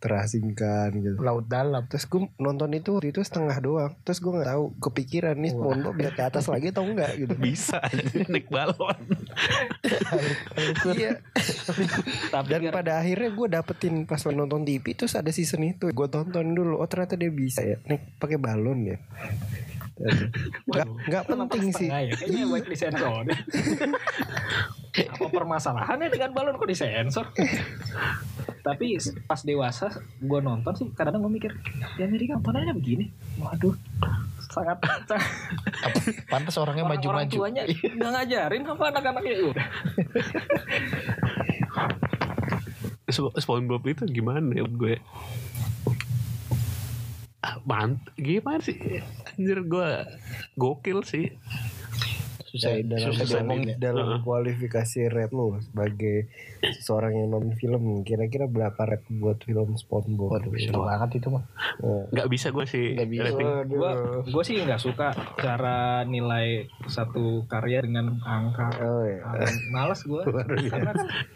Terasingkan 0.00 0.88
gitu. 1.04 1.16
Laut 1.20 1.44
dalam. 1.48 1.84
terus 1.88 2.08
gue 2.08 2.28
nonton 2.40 2.72
itu 2.72 2.96
waktu 2.96 3.12
itu 3.12 3.20
setengah 3.20 3.56
doang. 3.60 3.92
Terus 4.04 4.24
gue 4.24 4.32
nggak 4.32 4.48
tahu 4.48 4.64
kepikiran 4.80 5.36
nih 5.36 5.52
SpongeBob 5.52 5.94
biar 5.96 6.12
ke 6.16 6.24
atas 6.24 6.48
lagi 6.48 6.72
atau 6.72 6.84
enggak 6.84 7.12
gitu. 7.20 7.36
Bisa 7.36 7.80
naik 8.32 8.48
balon. 8.48 8.98
iya. 10.96 11.20
Tapi 12.32 12.48
dan 12.48 12.72
pada 12.72 13.04
akhirnya 13.04 13.30
gue 13.32 13.46
dapetin 13.52 13.94
pas 14.08 14.20
nonton 14.28 14.64
TV 14.64 14.96
terus 14.96 15.12
ada 15.12 15.28
season 15.28 15.64
itu. 15.68 15.92
Gue 15.92 16.08
tonton 16.08 16.56
dulu 16.56 16.80
oh 16.80 16.88
ternyata 16.88 17.20
dia 17.20 17.28
bisa 17.28 17.60
ya 17.60 17.76
naik 17.84 18.16
pakai 18.16 18.40
balon 18.40 18.96
ya. 18.96 18.98
Nggak 20.68 20.86
nggak 21.08 21.22
penting 21.28 21.70
sih. 21.72 21.88
ya? 21.88 22.16
Kayaknya 22.16 22.64
disensor 22.64 23.24
apa 24.94 25.26
permasalahannya 25.26 26.06
dengan 26.06 26.30
balon 26.30 26.54
kok 26.54 26.70
disensor 26.70 27.26
tapi 28.62 28.96
pas 29.26 29.42
dewasa 29.42 29.90
gue 30.18 30.40
nonton 30.40 30.72
sih 30.72 30.86
kadang-kadang 30.94 31.26
gue 31.26 31.32
mikir 31.34 31.52
di 31.94 32.02
Amerika 32.02 32.38
tontonannya 32.38 32.72
begini 32.72 33.10
waduh 33.36 33.74
sangat 34.48 34.78
sangat 35.04 35.28
Pantas 36.30 36.54
orangnya 36.56 36.86
orang, 36.86 37.02
orang 37.02 37.26
maju-maju. 37.26 37.34
tuanya 37.34 37.62
nggak 37.66 38.10
ngajarin 38.14 38.62
apa 38.64 38.84
anak-anaknya 38.88 39.34
udah 39.50 39.66
Sp- 43.04 43.36
SpongeBob 43.36 43.84
itu 43.84 44.08
gimana 44.08 44.48
ya 44.50 44.64
gue? 44.64 44.96
Ah, 47.44 47.60
Mant, 47.62 48.00
gimana 48.16 48.64
sih? 48.64 48.80
Anjir 49.28 49.60
gue 49.60 49.90
gokil 50.56 51.04
sih. 51.04 51.28
Susah, 52.54 52.78
dalam 52.86 53.10
susah 53.10 53.42
dalam, 53.42 53.58
dalam 53.82 54.08
kualifikasi 54.22 55.10
rate 55.10 55.34
lo 55.34 55.58
sebagai 55.58 56.30
seorang 56.78 57.18
yang 57.18 57.34
nonton 57.34 57.58
film 57.58 58.06
kira-kira 58.06 58.46
berapa 58.46 58.78
rate 58.78 59.10
buat 59.10 59.42
film 59.42 59.74
SpongeBob 59.74 60.30
Waduh, 60.38 60.54
seru 60.54 60.86
banget 60.86 61.18
itu 61.18 61.34
mah. 61.34 61.42
Oh. 61.82 62.06
Nggak 62.14 62.28
bisa 62.30 62.54
gue 62.54 62.62
sih. 62.62 62.94
Nggak 62.94 63.10
bisa. 63.10 63.22
rating. 63.26 63.48
gue 63.74 63.90
gue 64.30 64.42
sih 64.46 64.56
nggak 64.62 64.78
suka 64.78 65.08
cara 65.34 66.06
nilai 66.06 66.70
satu 66.86 67.42
karya 67.50 67.82
dengan 67.82 68.22
angka 68.22 68.70
Oh, 68.78 69.02
iya. 69.02 69.18
Ah, 69.26 69.50
malas 69.74 70.06
gue 70.06 70.22
karena 70.72 70.92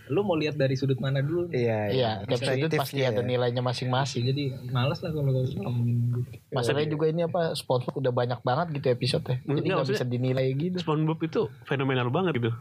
lu 0.07 0.23
mau 0.23 0.39
lihat 0.39 0.55
dari 0.55 0.79
sudut 0.79 1.03
mana 1.03 1.19
dulu 1.19 1.51
nih. 1.51 1.67
Iya, 1.67 1.81
Iya, 1.91 2.11
tiap 2.31 2.47
sudut 2.47 2.71
pasti 2.79 3.03
dia 3.03 3.11
ada 3.11 3.23
ya. 3.23 3.27
nilainya 3.27 3.59
masing-masing. 3.59 4.23
jadi 4.23 4.45
malas 4.71 5.03
lah 5.03 5.11
kalau 5.11 5.35
ngomongin 5.35 5.97
gitu. 6.15 6.39
Masalahnya 6.55 6.89
juga 6.95 7.11
ini 7.11 7.27
apa 7.27 7.59
SpongeBob 7.59 7.99
udah 7.99 8.13
banyak 8.15 8.41
banget 8.47 8.67
gitu 8.79 8.87
episode 8.95 9.25
ya. 9.27 9.37
Jadi 9.43 9.59
Enggak, 9.67 9.77
nggak 9.83 9.89
bisa 9.91 10.05
dinilai 10.07 10.47
gitu. 10.55 10.77
SpongeBob 10.79 11.08
itu 11.25 11.49
fenomenal 11.65 12.13
banget 12.13 12.43
gitu. 12.43 12.53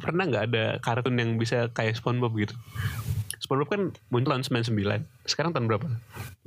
Pernah 0.00 0.24
nggak 0.26 0.44
ada 0.52 0.64
kartun 0.80 1.20
yang 1.20 1.36
bisa 1.36 1.68
kayak 1.70 2.00
SpongeBob 2.00 2.32
gitu? 2.40 2.54
SpongeBob 3.42 3.68
kan 3.68 3.82
muncul 4.08 4.32
tahun 4.32 4.44
99. 4.46 5.28
Sekarang 5.28 5.50
tahun 5.52 5.66
berapa? 5.68 5.86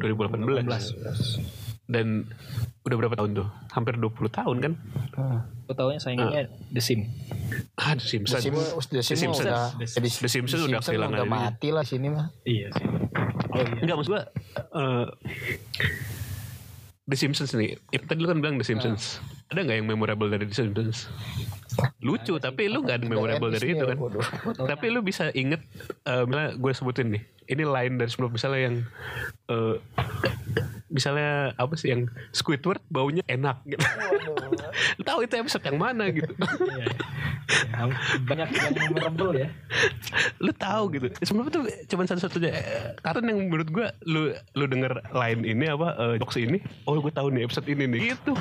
2018. 0.01 1.85
Dan 1.85 2.25
udah 2.81 2.97
berapa 2.97 3.13
tahun 3.13 3.37
tuh? 3.37 3.47
Hampir 3.69 3.93
20 4.01 4.09
tahun 4.33 4.57
kan? 4.57 4.73
Gue 5.69 5.75
taunya 5.77 6.01
saingannya 6.01 6.49
The 6.73 6.81
Sim. 6.81 7.09
Ah, 7.77 7.93
The 7.93 8.01
The 8.01 8.09
Simpsons. 8.09 8.41
Sims, 8.41 8.85
The 8.89 9.01
Sims 9.05 9.21
Simpsons. 9.21 9.45
udah, 9.45 9.69
The 9.77 9.85
jadi 9.85 10.09
The 10.17 10.29
Simpsons 10.29 10.61
udah 10.65 10.81
kehilangan 10.81 11.13
udah 11.13 11.29
mati 11.29 11.69
lah 11.69 11.85
sini 11.85 12.07
mah. 12.09 12.33
Iya 12.45 12.73
sih. 12.73 12.85
Oh 13.53 13.61
iya. 13.61 13.75
Enggak 13.81 13.95
maksud 14.01 14.11
gua 14.13 14.23
eh, 14.57 15.05
The 17.05 17.17
Simpsons 17.17 17.53
nih. 17.53 17.77
Ya, 17.93 17.99
tadi 18.01 18.19
lu 18.21 18.27
kan 18.29 18.41
bilang 18.41 18.57
The 18.57 18.65
Simpsons. 18.65 19.21
Ada 19.53 19.59
nggak 19.61 19.77
yang 19.77 19.89
memorable 19.89 20.29
dari 20.29 20.49
The 20.49 20.55
Simpsons? 20.57 21.05
Lucu, 22.01 22.41
tapi 22.41 22.65
lu 22.65 22.81
nggak 22.81 22.97
ada 23.03 23.05
memorable 23.05 23.53
dari 23.53 23.77
itu 23.77 23.85
kan. 23.85 23.97
Tapi 24.71 24.85
lu 24.89 25.05
bisa 25.05 25.29
inget, 25.37 25.61
eh, 26.07 26.23
misalnya 26.25 26.57
gue 26.57 26.71
sebutin 26.73 27.07
nih, 27.13 27.23
ini 27.53 27.63
line 27.67 27.93
dari 27.99 28.09
sebelum 28.09 28.33
misalnya 28.33 28.61
yang, 28.71 28.75
eh, 29.51 29.75
misalnya 30.95 31.51
apa 31.59 31.75
sih 31.75 31.91
yang 31.91 32.07
Squidward 32.31 32.79
baunya 32.87 33.19
enak 33.27 33.59
gitu. 33.67 33.83
tahu 35.03 35.27
itu 35.27 35.35
episode 35.35 35.67
yang 35.67 35.79
mana 35.79 36.07
gitu. 36.09 36.31
Iya. 36.65 36.89
Ya, 37.77 37.85
banyak 38.25 38.49
yang 38.57 38.73
memorable 38.89 39.37
ya. 39.37 39.47
lu 40.41 40.49
tahu 40.49 40.97
gitu. 40.97 41.13
Sebenarnya 41.21 41.53
tuh 41.53 41.63
cuman 41.93 42.05
satu-satunya 42.09 42.51
eh, 42.51 42.85
kartun 43.05 43.29
yang 43.29 43.37
menurut 43.37 43.69
gue 43.69 43.85
lu 44.09 44.33
lu 44.57 44.65
denger 44.65 45.13
line 45.13 45.45
ini 45.45 45.69
apa 45.69 46.17
jokes 46.17 46.41
ini, 46.41 46.57
oh 46.89 46.97
gue 46.97 47.13
tahu 47.13 47.29
nih 47.29 47.45
episode 47.45 47.69
ini 47.69 47.85
nih 47.85 47.99
gitu. 48.17 48.33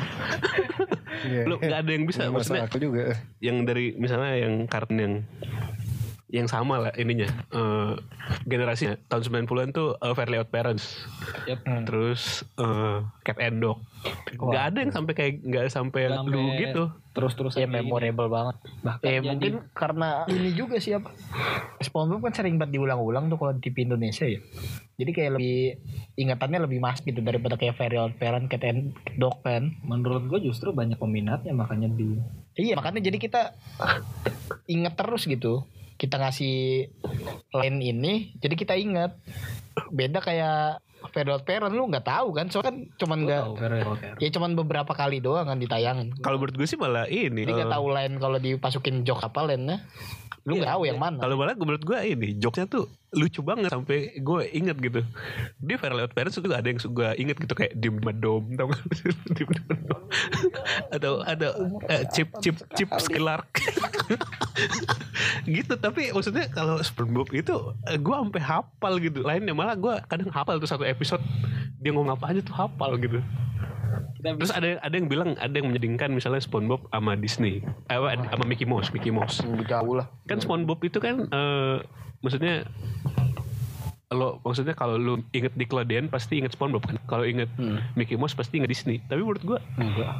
Iya. 1.24 1.42
lu 1.46 1.54
nggak 1.56 1.80
ada 1.84 1.90
yang 1.94 2.04
bisa 2.04 2.28
maksudnya 2.28 2.68
juga 2.74 3.16
yang 3.38 3.64
dari 3.64 3.94
misalnya 3.96 4.34
yang 4.34 4.66
kartun 4.66 4.98
yang 4.98 5.14
yang 6.34 6.50
sama 6.50 6.82
lah 6.82 6.92
ininya 6.94 7.30
eh, 7.30 7.94
generasinya 8.42 8.98
tahun 9.06 9.46
90-an 9.46 9.70
tuh 9.70 9.94
eh, 9.94 10.12
Fairly 10.12 10.36
Odd 10.36 10.50
Parents 10.50 11.06
Yap. 11.46 11.62
terus 11.86 12.42
eh, 12.56 12.98
Cat 13.22 13.38
and 13.38 13.62
Dog 13.62 13.78
nggak 14.34 14.64
ada 14.68 14.78
yang 14.82 14.90
sampai 14.90 15.12
kayak 15.14 15.34
nggak 15.40 15.64
sampai 15.70 16.10
lu 16.10 16.50
gitu 16.58 16.90
Terus-terusan 17.14 17.54
Ya 17.56 17.70
kayak 17.70 17.78
gini. 17.78 17.86
memorable 17.86 18.26
banget. 18.26 18.56
Bahkan 18.82 19.06
Eh 19.06 19.10
jadi- 19.14 19.22
mungkin 19.22 19.52
karena 19.70 20.26
ini 20.26 20.50
juga 20.50 20.82
sih 20.82 20.98
apa 20.98 21.14
SpongeBob 21.78 22.18
kan 22.20 22.34
sering 22.34 22.58
banget 22.58 22.74
diulang-ulang 22.74 23.30
tuh 23.30 23.38
kalau 23.38 23.54
di 23.54 23.62
TV 23.62 23.86
Indonesia 23.86 24.26
ya. 24.26 24.42
Jadi 24.94 25.10
kayak 25.14 25.38
lebih 25.38 25.78
ingatannya 26.16 26.66
lebih 26.66 26.82
mas 26.82 26.98
gitu 26.98 27.22
daripada 27.22 27.54
kayak 27.54 27.78
Fairy 27.78 27.94
Odd 27.94 28.18
Parents, 28.18 28.50
Cat 28.50 28.66
and 28.66 28.98
Dog 29.14 29.46
kan. 29.46 29.78
menurut 29.86 30.26
gue 30.26 30.42
justru 30.42 30.74
banyak 30.74 30.98
peminatnya 30.98 31.54
makanya 31.54 31.86
di 31.86 32.18
Iya 32.56 32.74
makanya 32.74 32.98
jadi 33.00 33.14
kita 33.16 33.54
inget 34.66 34.94
terus 34.94 35.22
gitu. 35.24 35.70
Kita 35.94 36.18
ngasih 36.18 36.90
line 37.54 37.78
ini 37.80 38.12
jadi 38.38 38.54
kita 38.54 38.74
ingat. 38.78 39.16
Beda 39.90 40.22
kayak 40.22 40.84
Federal 41.12 41.42
Parent 41.44 41.74
lu 41.74 41.84
nggak 41.90 42.06
tahu 42.06 42.32
kan? 42.32 42.48
Soalnya 42.48 42.72
kan 42.72 42.76
cuman 42.96 43.18
nggak 43.28 43.42
ya 44.22 44.28
cuman 44.32 44.56
beberapa 44.56 44.92
kali 44.96 45.20
doang 45.20 45.44
kan 45.44 45.58
ditayangin. 45.60 46.16
Kalau 46.24 46.40
menurut 46.40 46.56
gue 46.56 46.68
sih 46.68 46.78
malah 46.80 47.04
ini. 47.10 47.44
jadi 47.44 47.52
nggak 47.52 47.70
eh, 47.70 47.74
tahu 47.76 47.86
line 47.92 48.14
kalau 48.16 48.38
dipasukin 48.40 49.04
jok 49.04 49.20
apa 49.28 49.40
line-nya 49.44 49.84
lu 50.44 50.60
nggak 50.60 50.72
tahu 50.76 50.82
yang 50.88 51.00
mana. 51.00 51.20
Kalau 51.20 51.36
malah 51.40 51.56
gue- 51.56 51.64
menurut 51.64 51.84
gue 51.84 51.98
ini 52.04 52.28
jokesnya 52.36 52.68
tuh 52.68 52.84
lucu 53.14 53.40
banget 53.40 53.70
sampai 53.70 54.18
gue 54.18 54.40
inget 54.52 54.76
gitu. 54.78 55.00
Di 55.62 55.74
Fairly 55.78 56.04
Odd 56.04 56.14
Parents 56.14 56.36
juga 56.36 56.60
ada 56.60 56.68
yang 56.68 56.78
gue 56.78 57.08
inget 57.18 57.36
gitu 57.38 57.54
kayak 57.54 57.72
Dim 57.78 57.98
Dom 58.18 58.44
tau 58.58 58.70
gak? 58.70 58.82
Dim 59.36 59.50
Dom. 59.64 60.02
Atau 60.92 61.22
ada 61.22 61.54
eh, 61.88 62.02
chip 62.12 62.30
chip 62.42 62.58
chip 62.74 62.90
Skylark. 62.98 63.48
gitu 65.44 65.74
tapi 65.76 66.12
maksudnya 66.12 66.48
kalau 66.50 66.80
SpongeBob 66.80 67.28
itu 67.36 67.54
gue 67.84 68.14
sampai 68.14 68.42
hafal 68.42 68.94
gitu 69.00 69.20
lainnya 69.24 69.52
malah 69.52 69.76
gue 69.76 69.94
kadang 70.08 70.30
hafal 70.32 70.56
tuh 70.60 70.68
satu 70.68 70.84
episode 70.86 71.20
dia 71.80 71.92
ngomong 71.92 72.16
apa 72.16 72.32
aja 72.32 72.40
tuh 72.40 72.56
hafal 72.56 72.96
gitu 72.96 73.20
terus 74.24 74.52
ada 74.56 74.80
ada 74.80 74.94
yang 74.96 75.06
bilang 75.06 75.36
ada 75.36 75.52
yang 75.52 75.68
menyedingkan 75.68 76.08
misalnya 76.08 76.40
SpongeBob 76.40 76.88
sama 76.88 77.12
Disney 77.14 77.60
eh, 77.92 77.96
apa, 77.96 78.16
sama 78.32 78.44
Mickey 78.48 78.64
Mouse 78.64 78.88
Mickey 78.90 79.12
Mouse 79.12 79.44
jauh 79.68 79.94
lah 80.00 80.08
kan 80.24 80.40
SpongeBob 80.40 80.80
itu 80.80 80.96
kan 80.96 81.28
eh, 81.28 81.76
maksudnya 82.24 82.64
lo 84.14 84.38
maksudnya 84.46 84.78
kalau 84.78 84.94
lu 84.94 85.20
inget 85.34 85.58
Nickelodeon 85.58 86.06
pasti 86.06 86.38
inget 86.38 86.54
SpongeBob 86.54 86.86
kan? 86.86 86.96
Kalau 87.10 87.26
inget 87.26 87.50
Mickey 87.98 88.14
Mouse 88.14 88.32
pasti 88.32 88.62
inget 88.62 88.70
Disney. 88.70 89.02
Tapi 89.04 89.20
menurut 89.20 89.42
gua 89.42 89.58
enggak. 89.76 90.14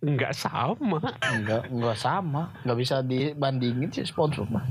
nggak 0.00 0.32
sama. 0.32 1.02
Enggak 1.20 1.66
enggak 1.68 1.98
sama. 1.98 2.54
Nggak 2.62 2.78
bisa 2.78 2.96
dibandingin 3.02 3.90
sih 3.90 4.06
sponsor 4.06 4.46
mah. 4.48 4.64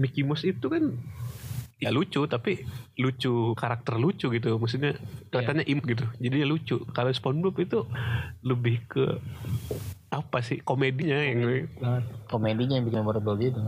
Mickey 0.00 0.24
Mouse 0.26 0.42
itu 0.48 0.66
kan 0.66 0.96
ya 1.82 1.92
lucu 1.92 2.24
tapi 2.24 2.64
lucu 2.96 3.52
karakter 3.52 4.00
lucu 4.00 4.32
gitu. 4.32 4.56
Maksudnya 4.56 4.96
kelihatannya 5.28 5.68
imp 5.68 5.84
gitu. 5.84 6.04
Jadi 6.18 6.36
lucu. 6.48 6.76
Kalau 6.96 7.12
SpongeBob 7.12 7.54
itu 7.60 7.84
lebih 8.40 8.80
ke 8.88 9.20
apa 10.08 10.40
sih? 10.40 10.64
Komedinya 10.64 11.20
yang 11.20 11.68
komedinya 12.32 12.80
yang 12.80 12.86
bikin 12.88 13.04
memorable 13.04 13.36
gitu 13.36 13.60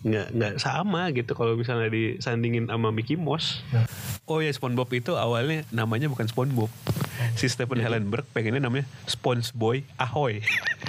nggak 0.00 0.32
nggak 0.32 0.54
sama 0.56 1.12
gitu 1.12 1.36
kalau 1.36 1.52
misalnya 1.54 1.88
disandingin 1.88 2.64
sama 2.66 2.88
Mickey 2.88 3.14
Mouse. 3.14 3.60
Oh 4.24 4.40
ya 4.40 4.48
SpongeBob 4.48 4.88
itu 4.90 5.12
awalnya 5.12 5.66
namanya 5.68 6.08
bukan 6.08 6.24
SpongeBob. 6.24 6.72
Si 7.36 7.44
Stephen 7.46 7.76
Hillenburg 7.76 8.24
pengennya 8.32 8.64
namanya 8.64 8.88
SpongeBoy 9.04 9.84
Ahoy. 9.94 10.40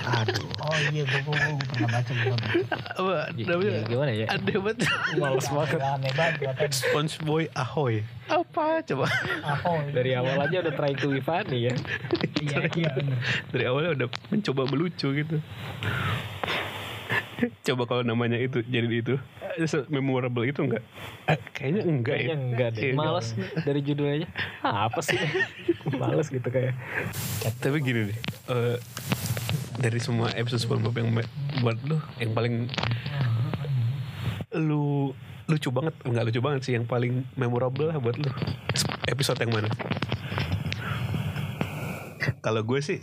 aduh 0.02 0.48
oh 0.64 0.78
iya 0.90 1.04
gue 1.04 1.20
gue 1.22 1.36
pernah 1.68 1.90
baca 1.92 2.08
gitu 2.08 2.32
Apa 2.72 3.12
namanya? 3.36 3.84
gimana 3.84 4.12
ya? 4.16 4.26
Ada 4.32 4.54
banget. 4.56 4.78
males 5.20 5.46
banget 5.46 5.78
aneh 5.78 6.12
banget 6.16 6.34
kelihatan 6.40 6.70
SpongeBoy 6.72 7.44
Ahoy. 7.52 8.08
Apa 8.32 8.80
coba? 8.82 9.12
apa 9.44 9.70
Dari 9.92 10.16
awal 10.16 10.40
aja 10.40 10.64
udah 10.64 10.74
try 10.74 10.96
to 10.96 11.12
be 11.12 11.20
funny 11.20 11.68
ya. 11.68 11.76
iya 12.40 12.64
iya 12.72 12.90
bener 12.96 13.20
Dari 13.52 13.64
awalnya 13.68 13.92
udah 13.94 14.08
mencoba 14.32 14.62
melucu 14.66 15.12
gitu. 15.12 15.36
Coba 17.64 17.84
kalau 17.86 18.04
namanya 18.04 18.38
itu 18.38 18.62
jadi 18.64 18.88
itu 18.88 19.16
eh, 19.42 19.84
memorable 19.90 20.46
itu 20.46 20.62
enggak? 20.62 20.84
Eh, 21.26 21.38
kayaknya 21.52 21.82
enggak 21.84 22.16
Kayaknya 22.18 22.34
ya. 22.34 22.40
enggak 22.40 22.70
deh. 22.72 22.82
Kayaknya 22.82 23.00
Males 23.00 23.28
dari 23.62 23.80
judulnya. 23.82 24.28
Ah, 24.62 24.88
apa 24.88 25.00
sih? 25.02 25.18
Males 26.02 26.28
gitu 26.28 26.48
kayak. 26.48 26.74
Tapi 27.60 27.78
gini 27.82 28.14
deh, 28.14 28.18
eh, 28.48 28.76
dari 29.78 30.00
semua 30.00 30.30
episode 30.34 30.62
SpongeBob 30.62 30.96
yang 30.96 31.10
buat 31.62 31.78
lu 31.86 31.98
yang 32.18 32.32
paling 32.32 32.54
lu 34.52 35.16
lucu 35.48 35.68
banget, 35.68 35.96
enggak 36.06 36.24
lucu 36.32 36.40
banget 36.40 36.62
sih 36.64 36.74
yang 36.76 36.86
paling 36.86 37.28
memorable 37.36 37.88
lah 37.88 37.98
buat 37.98 38.16
lu. 38.16 38.30
Episode 39.08 39.42
yang 39.44 39.52
mana? 39.52 39.70
Kalau 42.46 42.62
gue 42.62 42.80
sih 42.82 43.00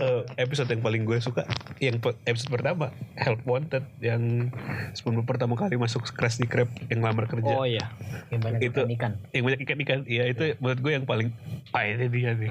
eh, 0.00 0.22
episode 0.40 0.68
yang 0.72 0.82
paling 0.84 1.02
gue 1.04 1.20
suka 1.20 1.44
yang 1.80 2.00
episode 2.24 2.50
pertama 2.52 2.92
Help 3.16 3.44
Wanted 3.44 3.84
yang 4.00 4.52
SpongeBob 4.96 5.28
pertama 5.28 5.54
kali 5.56 5.76
masuk 5.76 6.08
Krusty 6.12 6.48
Krab 6.48 6.68
yang 6.88 7.04
lamar 7.04 7.28
kerja. 7.28 7.52
Oh 7.52 7.68
iya. 7.68 7.92
yang 8.32 8.40
banyak 8.40 8.72
itu 8.72 8.80
ikan 8.96 9.18
yang 9.34 9.42
banyak 9.44 9.60
ikan 9.66 9.78
ikan 9.84 10.00
iya 10.06 10.24
itu 10.30 10.54
menurut 10.62 10.80
gue 10.80 10.92
yang 10.94 11.06
paling 11.08 11.28
ah 11.74 11.82
ini 11.82 12.06
dia 12.08 12.32
nih 12.36 12.50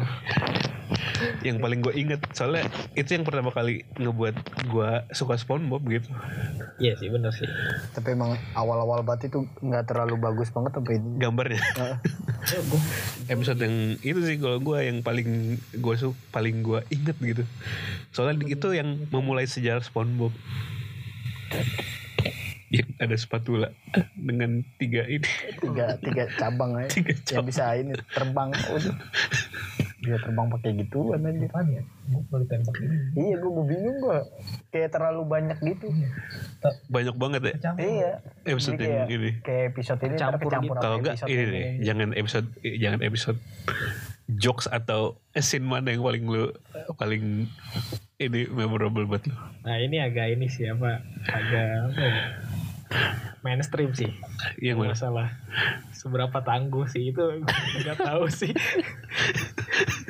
yang 1.43 1.59
paling 1.59 1.79
gue 1.83 1.93
inget 1.95 2.21
soalnya 2.31 2.67
itu 2.95 3.15
yang 3.15 3.23
pertama 3.27 3.51
kali 3.51 3.83
ngebuat 3.97 4.35
gue 4.67 4.89
suka 5.13 5.35
SpongeBob 5.39 5.83
gitu. 5.87 6.09
Iya 6.79 6.95
sih 6.95 7.11
bener 7.11 7.31
sih. 7.35 7.47
tapi 7.91 8.15
emang 8.15 8.39
awal-awal 8.55 9.03
banget 9.03 9.33
itu 9.33 9.47
nggak 9.59 9.91
terlalu 9.91 10.15
bagus 10.19 10.49
banget 10.51 10.79
ini. 10.79 11.19
Gambarnya. 11.19 11.59
Episode 13.33 13.59
yang 13.59 13.75
itu 13.99 14.19
sih 14.23 14.37
kalau 14.39 14.63
gue 14.63 14.77
yang 14.79 15.03
paling 15.03 15.59
gue 15.59 15.95
su 15.99 16.15
paling 16.31 16.63
gue 16.63 16.79
inget 16.91 17.17
gitu. 17.19 17.43
Soalnya 18.15 18.47
itu 18.47 18.67
yang 18.71 18.95
memulai 19.11 19.45
sejarah 19.45 19.83
SpongeBob. 19.83 20.31
Yang 22.69 22.89
ada 23.01 23.15
spatula 23.17 23.67
dengan 24.13 24.61
tiga 24.77 25.01
ini. 25.09 25.25
Tiga 25.57 25.97
tiga 25.97 26.23
cabang 26.37 26.77
aja. 26.77 26.89
Tiga 26.93 27.17
yang 27.33 27.45
bisa 27.45 27.73
ini 27.73 27.97
terbang. 28.13 28.53
udah 28.53 28.95
dia 29.99 30.15
terbang 30.23 30.47
pakai 30.47 30.71
gituan 30.79 31.19
aja 31.21 31.47
ya? 31.67 31.83
Iya 33.19 33.35
gue 33.37 33.63
bingung 33.67 33.97
gue 33.99 34.19
kayak 34.71 34.89
terlalu 34.95 35.23
banyak 35.27 35.57
gitu. 35.61 35.91
Banyak 36.87 37.15
banget 37.19 37.41
ya? 37.43 37.55
Iya. 37.75 38.11
Episode 38.47 38.79
Jadi 38.79 38.85
yang 38.87 38.95
kayak, 38.95 39.17
ini. 39.19 39.31
kayak 39.43 39.63
episode 39.75 39.99
ini 40.07 40.15
Campur 40.15 40.39
kecampur 40.47 40.75
gitu. 40.75 40.83
kalau 40.83 40.95
enggak 41.03 41.15
episode 41.19 41.29
ini 41.29 41.43
deh 41.43 41.65
jangan 41.83 42.09
episode 42.15 42.47
jangan 42.63 42.99
episode 43.03 43.39
jokes 44.29 44.65
atau 44.69 45.17
scene 45.35 45.65
mana 45.65 45.89
yang 45.89 46.05
paling 46.05 46.23
lu 46.29 46.53
paling 46.95 47.49
ini 48.19 48.41
memorable 48.51 49.07
buat 49.07 49.23
lu? 49.25 49.35
Nah 49.63 49.77
ini 49.79 49.99
agak 49.99 50.35
ini 50.37 50.47
sih 50.51 50.67
apa 50.67 51.01
agak 51.27 51.67
apa 51.91 52.01
ya? 52.03 52.23
Mainstream 53.45 53.93
sih. 53.95 54.11
yang 54.59 54.81
mana 54.81 54.93
masalah. 54.93 55.27
Seberapa 55.93 56.41
tangguh 56.41 56.89
sih 56.89 57.13
itu 57.13 57.23
nggak 57.83 57.97
tahu 58.01 58.27
sih. 58.31 58.51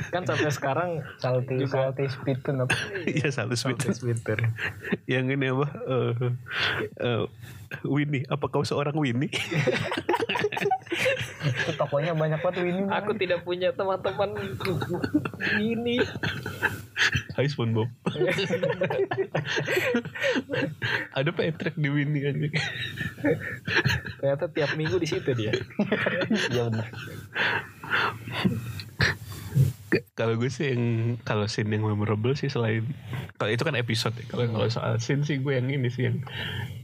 kan 0.10 0.26
sampai 0.26 0.50
sekarang 0.50 0.90
salty 1.22 1.62
juga 1.62 1.94
salty 1.94 2.10
speed 2.10 2.42
tuh 2.42 2.66
apa 2.66 2.74
Iya 3.06 3.30
speed. 3.54 3.78
Twitter. 3.94 4.40
yang 5.06 5.30
ini 5.30 5.54
apa? 5.54 5.68
Eh 5.86 6.14
eh, 6.98 7.24
Winnie. 7.86 8.26
Apa 8.26 8.50
kau 8.50 8.66
seorang 8.66 8.98
Winnie 8.98 9.30
tokonya 11.80 12.14
banyak 12.14 12.40
banget 12.42 12.62
ini 12.66 12.82
Aku 12.92 13.12
tidak 13.18 13.42
punya 13.48 13.72
teman-teman 13.74 14.36
ini. 15.58 15.98
Hai 17.34 17.48
SpongeBob 17.48 17.88
ada 21.16 21.30
Patrick 21.32 21.80
di 21.80 21.88
Winnie 21.88 22.28
aja 22.28 22.48
Ternyata 24.20 24.46
tiap 24.52 24.76
minggu 24.76 25.00
di 25.00 25.08
situ 25.08 25.32
dia. 25.32 25.56
iya 26.52 26.68
benar 26.68 26.88
kalau 30.14 30.38
gue 30.38 30.48
sih 30.48 30.70
yang 30.72 30.84
kalau 31.22 31.46
scene 31.46 31.70
yang 31.70 31.82
memorable 31.82 32.34
sih 32.34 32.48
selain 32.48 32.86
kalau 33.36 33.50
itu 33.50 33.64
kan 33.64 33.74
episode 33.74 34.14
ya. 34.14 34.26
kalau 34.30 34.46
kalau 34.48 34.68
soal 34.70 34.98
scene 34.98 35.26
sih 35.26 35.42
gue 35.42 35.58
yang 35.58 35.66
ini 35.66 35.90
sih 35.90 36.06
yang 36.06 36.18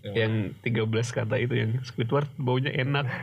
yang 0.05 0.33
13 0.61 0.89
kata 1.11 1.35
itu 1.37 1.53
yang 1.53 1.71
Squidward 1.81 2.29
baunya 2.37 2.69
enak. 2.71 3.05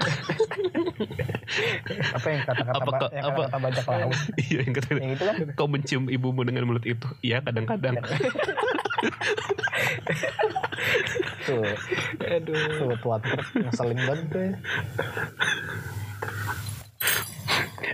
Apa 2.17 2.27
yang 2.27 2.41
kata-kata 2.43 2.79
Apa- 2.79 2.91
ba- 2.93 3.13
yang 3.13 3.25
apa- 3.29 3.45
kata 3.51 3.59
bajak 3.59 3.87
laut? 3.87 4.19
Iya 4.43 4.59
yang 4.63 4.75
kata 4.75 4.89
yang 4.95 5.13
itu 5.15 5.25
kan 5.25 5.37
kau 5.55 5.69
mencium 5.69 6.07
ibumu 6.09 6.43
dengan 6.43 6.65
mulut 6.67 6.83
itu. 6.83 7.07
Iya 7.21 7.43
kadang-kadang. 7.43 7.99
Tuh. 11.43 11.67
Aduh. 12.23 12.55
tuh 12.79 12.95
truk 13.03 13.23
ngeselin 13.59 13.99
banget 13.99 14.27
tuh 14.31 14.41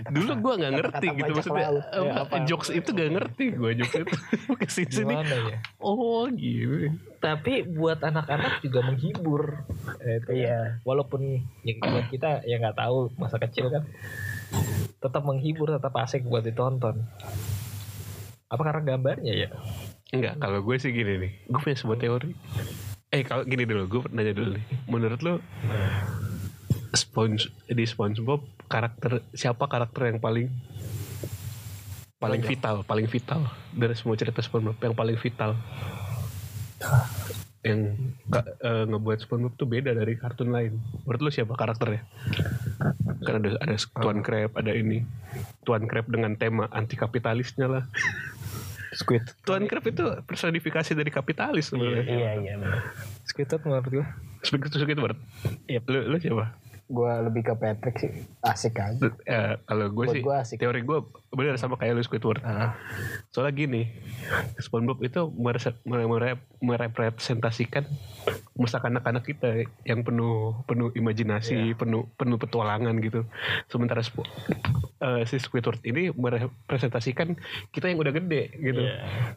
dulu 0.09 0.31
gue 0.35 0.53
nggak 0.59 0.73
ngerti 0.73 1.05
kata 1.07 1.17
gitu 1.17 1.31
maksudnya 1.33 1.67
laut. 1.67 1.83
Ya, 1.89 2.13
apa, 2.19 2.35
jokes 2.43 2.69
itu 2.69 2.89
gak 2.89 3.09
ngerti 3.11 3.45
gue 3.51 3.71
jokes 3.77 3.95
itu 3.99 4.15
ke 4.59 4.67
sini 4.67 4.91
sini 4.91 5.13
ya? 5.15 5.57
oh 5.77 6.25
gitu 6.29 6.93
Tapi 7.19 7.67
buat 7.67 7.99
anak-anak 7.99 8.63
juga 8.63 8.79
menghibur. 8.81 9.67
Eh, 9.99 10.23
itu 10.23 10.39
Iya. 10.39 10.79
kan. 10.79 10.87
Walaupun 10.87 11.19
yang 11.61 11.77
buat 11.81 12.07
kita 12.07 12.47
ya 12.47 12.55
nggak 12.57 12.79
tahu 12.79 13.11
masa 13.15 13.35
kecil 13.37 13.67
kan. 13.67 13.83
Tetap 14.97 15.23
menghibur, 15.23 15.67
tetap 15.69 15.91
asik 15.95 16.23
buat 16.23 16.41
ditonton. 16.41 17.03
Apa 18.47 18.61
karena 18.63 18.81
gambarnya 18.85 19.35
ya? 19.35 19.49
Enggak, 20.09 20.39
kalau 20.39 20.63
gue 20.63 20.75
sih 20.79 20.89
gini 20.89 21.19
nih. 21.19 21.31
Gue 21.45 21.59
punya 21.59 21.75
sebuah 21.75 21.99
teori. 21.99 22.31
Eh, 23.09 23.21
kalau 23.21 23.43
gini 23.43 23.67
dulu, 23.67 23.83
gue 23.85 24.01
nanya 24.09 24.31
dulu 24.31 24.55
nih. 24.55 24.65
Menurut 24.87 25.19
lo 25.19 25.33
Sponge 26.93 27.53
di 27.69 27.85
SpongeBob 27.85 28.41
karakter 28.65 29.21
siapa 29.33 29.65
karakter 29.69 30.13
yang 30.13 30.19
paling 30.21 30.49
paling 32.19 32.43
vital, 32.43 32.83
paling 32.83 33.07
vital 33.07 33.47
dari 33.71 33.95
semua 33.95 34.19
cerita 34.19 34.43
SpongeBob 34.43 34.77
yang 34.81 34.95
paling 34.95 35.17
vital? 35.17 35.55
yang 37.59 37.91
eh, 38.31 38.85
ngebuat 38.87 39.19
SpongeBob 39.27 39.53
tuh 39.59 39.67
beda 39.67 39.91
dari 39.91 40.15
kartun 40.15 40.55
lain. 40.55 40.79
Menurut 41.03 41.21
lu 41.27 41.31
siapa 41.31 41.59
karakternya? 41.59 42.07
Kan 43.19 43.43
ada 43.43 43.49
ada 43.59 43.75
Tuan 43.99 44.23
Crab, 44.23 44.55
ada 44.55 44.71
ini. 44.71 45.03
Tuan 45.67 45.83
Crab 45.91 46.07
dengan 46.07 46.39
tema 46.39 46.71
anti 46.71 46.95
kapitalisnya 46.95 47.67
lah. 47.67 47.83
Squid. 48.95 49.27
Tuan 49.43 49.67
Crab 49.67 49.83
itu 49.85 50.07
personifikasi 50.23 50.91
dari 50.95 51.11
kapitalis 51.11 51.69
sebenarnya. 51.69 52.03
Iya 52.07 52.31
iya. 52.39 52.53
bener. 52.55 52.81
Squidward 53.27 53.61
menurut 53.67 53.91
gue. 53.91 54.05
Segitu 54.47 55.03
banget. 55.03 55.19
Yep. 55.67 55.83
Lu, 55.91 55.99
lu 56.15 56.17
siapa? 56.23 56.68
Gua 56.89 57.21
lebih 57.21 57.45
ke 57.45 57.53
Patrick 57.53 58.01
sih. 58.01 58.09
Asik 58.41 58.81
aja. 58.81 58.97
Eh, 59.29 59.53
kalau 59.61 59.93
gue 59.93 60.05
Buat 60.09 60.15
sih 60.17 60.21
gua 60.25 60.35
asik. 60.41 60.57
teori 60.57 60.81
gue 60.81 60.99
bener 61.29 61.53
sama 61.61 61.77
kayak 61.77 61.93
lu 61.93 62.01
Squidward. 62.01 62.41
Ah. 62.41 62.73
Soalnya 63.29 63.53
gini, 63.53 63.93
SpongeBob 64.57 64.97
itu 65.05 65.29
merese- 65.37 65.77
mere- 65.85 66.09
mere- 66.09 66.41
merepresentasikan 66.57 67.85
masa 68.57 68.81
kanak-kanak 68.81 69.21
kita 69.21 69.69
yang 69.85 70.01
penuh 70.01 70.65
penuh 70.65 70.89
imajinasi, 70.97 71.77
penuh 71.77 72.09
penuh 72.17 72.41
petualangan 72.41 72.97
gitu. 73.05 73.21
Sementara 73.69 74.01
eh, 74.01 75.21
si 75.29 75.37
Squidward 75.37 75.85
ini 75.85 76.09
merepresentasikan 76.09 77.37
kita 77.69 77.85
yang 77.85 78.01
udah 78.01 78.11
gede 78.17 78.49
gitu. 78.57 78.81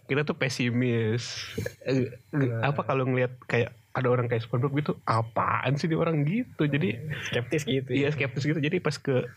Kita 0.09 0.25
tuh 0.25 0.41
pesimis. 0.41 1.53
Eh, 1.85 2.17
apa 2.65 2.81
kalau 2.81 3.05
ngelihat 3.05 3.37
kayak 3.45 3.77
ada 3.93 4.09
orang 4.09 4.27
kayak 4.29 4.49
SpongeBob 4.49 4.73
gitu, 4.81 4.93
apaan 5.05 5.77
sih 5.77 5.89
dia 5.89 6.01
orang 6.01 6.25
gitu. 6.25 6.65
Jadi 6.65 6.97
Skeptis 7.29 7.69
gitu. 7.69 7.91
Iya 7.93 8.09
skeptis 8.13 8.45
gitu. 8.49 8.61
Jadi 8.61 8.81
pas 8.81 8.97
ke 8.97 9.29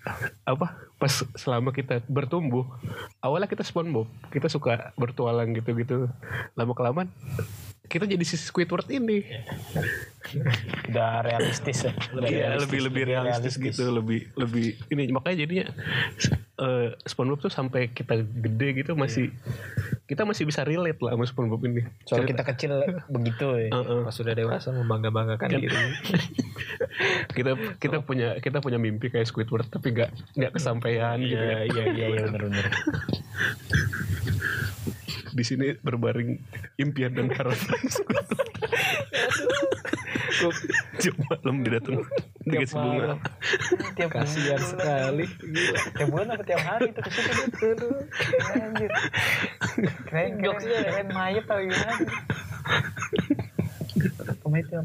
apa? 0.48 0.80
Pas 0.96 1.12
selama 1.36 1.76
kita 1.76 2.04
bertumbuh, 2.08 2.64
awalnya 3.20 3.52
kita 3.52 3.68
SpongeBob, 3.68 4.08
kita 4.32 4.48
suka 4.48 4.96
bertualang 4.96 5.52
gitu-gitu. 5.56 6.08
Lama 6.56 6.74
kelamaan 6.74 7.12
kita 7.86 8.06
jadi 8.06 8.22
si 8.22 8.36
Squidward 8.36 8.88
ini. 8.90 9.22
Udah 10.90 11.22
realistis 11.22 11.86
ya. 11.86 11.94
Udah 12.12 12.26
Iya, 12.26 12.50
realistis, 12.50 12.66
lebih 12.66 12.80
lebih 12.82 13.04
realistis, 13.06 13.54
gitu, 13.56 13.84
lebih 13.94 14.20
lebih 14.34 14.74
ini 14.90 15.14
makanya 15.14 15.46
jadinya 15.46 15.66
eh, 16.58 16.98
SpongeBob 17.06 17.46
tuh 17.46 17.54
sampai 17.54 17.94
kita 17.94 18.18
gede 18.20 18.82
gitu 18.82 18.98
masih 18.98 19.30
kita 20.06 20.26
masih 20.26 20.46
bisa 20.46 20.66
relate 20.66 20.98
lah 20.98 21.14
sama 21.14 21.26
SpongeBob 21.26 21.62
ini. 21.66 21.86
Soal 22.04 22.26
kita 22.26 22.42
kecil 22.42 22.74
begitu 23.06 23.48
ya. 23.60 23.70
Heeh. 23.70 24.02
Pas 24.02 24.14
sudah 24.14 24.34
dewasa 24.34 24.74
membangga-banggakan 24.74 25.46
Kan- 25.46 25.62
diri. 25.62 25.78
kita 27.38 27.52
kita 27.78 27.98
punya 28.02 28.40
kita 28.40 28.62
punya 28.62 28.82
mimpi 28.82 29.14
kayak 29.14 29.30
Squidward 29.30 29.70
tapi 29.70 29.94
nggak 29.94 30.10
nggak 30.34 30.52
kesampaian 30.52 31.22
gitu 31.22 31.38
kan. 31.38 31.58
iya 31.70 31.84
iya 31.86 32.06
iya 32.10 32.24
benar 32.26 32.42
benar. 32.50 32.66
di 35.36 35.44
sini 35.44 35.76
berbaring 35.84 36.40
impian 36.80 37.12
dan 37.12 37.28
harapan 37.28 37.80
Tiap 41.00 41.16
malam 41.28 41.64
dia 41.64 41.80
datang 41.80 42.04
dikasih 42.46 42.78
bunga. 42.78 43.16
Tiap 43.98 44.10
Kasihan 44.12 44.62
sekali. 44.62 45.26
Tiap 45.96 46.08
bulan 46.12 46.36
apa 46.36 46.44
tiap 46.44 46.62
hari 46.62 46.92
itu 46.92 47.02
ke 47.02 47.10
situ 47.10 47.34
gitu. 47.58 47.88
Anjir. 48.54 48.92
Keren 50.06 50.32
jokesnya 50.44 50.80
keren 50.86 51.10
mayat 51.16 51.44
tau 51.48 51.60
gimana. 51.64 51.96
Kemarin? 54.44 54.84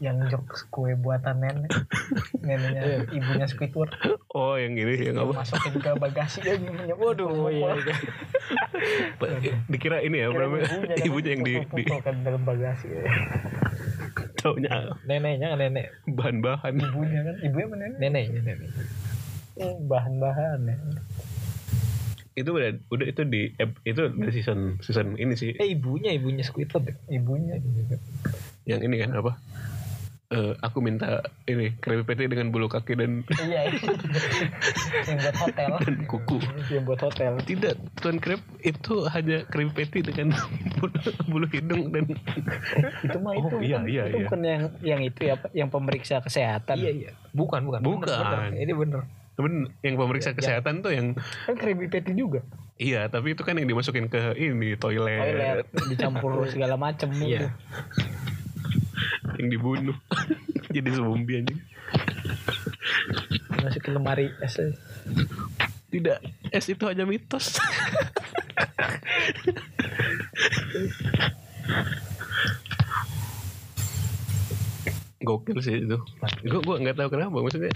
Yang 0.00 0.16
jokes 0.32 0.64
kue 0.72 0.96
buatan 0.96 1.44
nenek 1.44 1.68
neneknya 2.46 3.04
ibunya 3.12 3.44
Squidward 3.44 3.92
Oh 4.32 4.56
yang 4.56 4.72
ini 4.72 5.12
yang 5.12 5.20
apa? 5.20 5.44
masukin 5.44 5.76
ke 5.76 5.92
bagasi 5.92 6.40
dia 6.40 6.56
gimana 6.56 6.96
waduh 7.00 7.52
iya, 7.52 7.76
Dikira 9.68 10.00
ini 10.00 10.24
ya, 10.24 10.32
apa 10.32 10.40
namanya? 10.40 10.66
ibunya 11.04 11.30
yang 11.36 11.44
di, 11.44 11.54
di 11.60 11.82
kan 12.00 12.16
dalam 12.24 12.42
bagasi 12.48 12.88
taunya 14.40 14.96
Neneknya 15.04 15.52
nenek. 15.54 15.92
bahan-bahan. 16.08 16.72
ibunya 16.80 17.20
kan 17.20 17.36
ibunya 17.44 17.66
mana 17.68 17.84
Neneknya 18.00 18.40
nenek. 18.40 18.70
bahan-bahan 19.84 20.60
ya 20.64 20.76
Itu 22.32 22.56
udah 22.56 22.72
udah 22.88 23.04
itu 23.04 23.20
di 23.28 23.52
itu 23.84 24.02
dari 24.16 24.32
season 24.32 24.80
season 24.80 25.20
ini 25.20 25.36
sih. 25.36 25.52
Eh 25.60 25.76
ibunya 25.76 26.14
ibunya 26.14 26.40
Squidward. 26.40 26.88
ya? 26.88 26.94
ibunya 27.12 27.60
Yang 28.64 28.80
ini 28.88 28.96
kan 28.96 29.10
apa? 29.12 29.36
Eh, 30.30 30.54
aku 30.62 30.78
minta 30.78 31.18
ini 31.44 31.74
kremi 31.76 32.06
patty 32.06 32.30
dengan 32.30 32.54
bulu 32.54 32.70
kaki 32.70 32.94
dan 32.94 33.26
iya 33.42 33.66
iya. 33.66 33.82
yang 35.10 35.18
buat 35.18 35.34
hotel 35.36 35.70
dan 35.82 35.96
kuku. 36.06 36.38
yang 36.70 36.84
buat 36.86 37.02
hotel 37.02 37.32
Tidak, 37.42 37.74
Tuan 37.98 38.22
Crab 38.22 38.38
itu 38.62 39.10
hanya 39.10 39.42
kremi 39.44 39.74
patty 39.74 40.06
dengan 40.06 40.30
bulu, 40.78 40.94
bulu 41.26 41.46
hidung 41.50 41.90
dan 41.90 42.06
itu 43.02 43.18
mah 43.18 43.34
Oh, 43.34 43.42
itu 43.42 43.56
iya, 43.58 43.82
bukan- 43.82 43.90
iya, 43.90 44.02
itu 44.04 44.14
iya. 44.14 44.22
bukan 44.22 44.40
yang 44.40 44.62
yang 44.80 45.00
itu 45.02 45.20
ya 45.20 45.34
Pak, 45.34 45.50
yang 45.50 45.66
pemeriksa 45.66 46.22
kesehatan 46.22 46.78
Iya 46.78 46.90
iya. 46.94 47.10
Bukan 47.32 47.66
bukan. 47.66 47.82
Bukan. 47.82 48.06
Bener, 48.06 48.22
bener. 48.46 48.54
Ini 48.54 48.72
bener. 48.72 49.00
Temen 49.34 49.52
yang 49.80 49.94
pemeriksa 49.96 50.30
kesehatan 50.30 50.78
tuh 50.78 50.92
yang 50.92 51.18
kan 51.42 51.54
kremi 51.56 51.90
patty 51.90 52.14
juga 52.14 52.46
iya 52.76 53.04
tapi 53.06 53.34
itu 53.34 53.42
kan 53.42 53.52
yang 53.54 53.66
dimasukin 53.66 54.06
ke 54.06 54.32
ini 54.36 54.72
toilet, 54.72 55.20
toilet 55.20 55.66
dicampur 55.86 56.46
segala 56.46 56.78
macem 56.78 57.10
Iya. 57.12 57.50
Yang 59.40 59.48
dibunuh. 59.48 59.96
Jadi 60.74 60.88
zombie 60.92 61.40
anjing. 61.40 61.60
Masuk 63.60 63.82
ke 63.82 63.90
lemari 63.90 64.30
es 64.44 64.60
tidak 65.90 66.22
es 66.54 66.70
itu 66.70 66.86
hanya 66.86 67.02
mitos. 67.02 67.58
Gokil 75.20 75.58
sih 75.60 75.84
itu. 75.84 75.98
Gue 76.46 76.60
gue 76.64 76.76
nggak 76.80 76.96
tahu 76.96 77.08
kenapa 77.12 77.42
maksudnya 77.42 77.74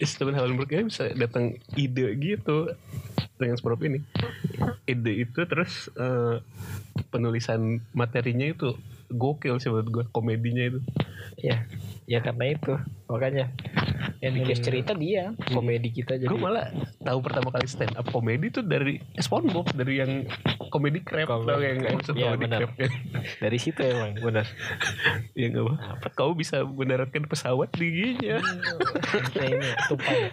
Steven 0.00 0.32
Hillenburg 0.32 0.72
ini 0.72 0.88
bisa 0.88 1.12
datang 1.12 1.58
ide 1.76 2.16
gitu 2.16 2.72
dengan 3.36 3.58
SpongeBob 3.60 3.84
ini. 3.84 4.00
Ide 4.88 5.12
itu 5.28 5.44
terus 5.44 5.92
eh, 5.98 6.40
penulisan 7.12 7.84
materinya 7.92 8.46
itu 8.48 8.78
gokil 9.10 9.58
sih 9.62 9.70
menurut 9.70 9.88
gue 9.90 10.04
komedinya 10.10 10.64
itu 10.74 10.80
Iya. 11.36 11.68
Ya 12.06 12.22
karena 12.22 12.54
itu. 12.54 12.74
Makanya 13.06 13.50
yang 14.18 14.32
bikin 14.34 14.58
cerita 14.58 14.94
dia 14.94 15.30
komedi 15.50 15.90
kita 15.90 16.16
jadi. 16.16 16.26
Gue 16.26 16.38
malah 16.38 16.70
tahu 17.02 17.18
pertama 17.22 17.50
kali 17.50 17.66
stand 17.66 17.94
up 17.94 18.06
komedi 18.08 18.50
tuh 18.50 18.62
dari 18.62 18.98
SpongeBob 19.18 19.70
dari 19.74 19.98
yang 19.98 20.12
komedi 20.70 21.02
crab 21.02 21.26
Komedi 21.30 21.46
tau 21.46 21.60
yang 21.60 21.78
episode 21.86 22.16
Iya, 22.16 22.26
komedi 22.32 22.42
benar. 22.42 22.60
crab 22.62 22.72
ya 22.74 22.88
dari 23.38 23.58
situ 23.58 23.80
emang 23.82 24.18
benar. 24.18 24.46
ya 25.38 25.46
nggak 25.50 25.64
apa. 25.66 26.08
Kau 26.14 26.34
bisa 26.34 26.62
mendaratkan 26.62 27.26
pesawat 27.26 27.70
tingginya 27.74 28.42
Nah, 29.34 29.46
ini 29.46 29.68
tupai 29.86 30.30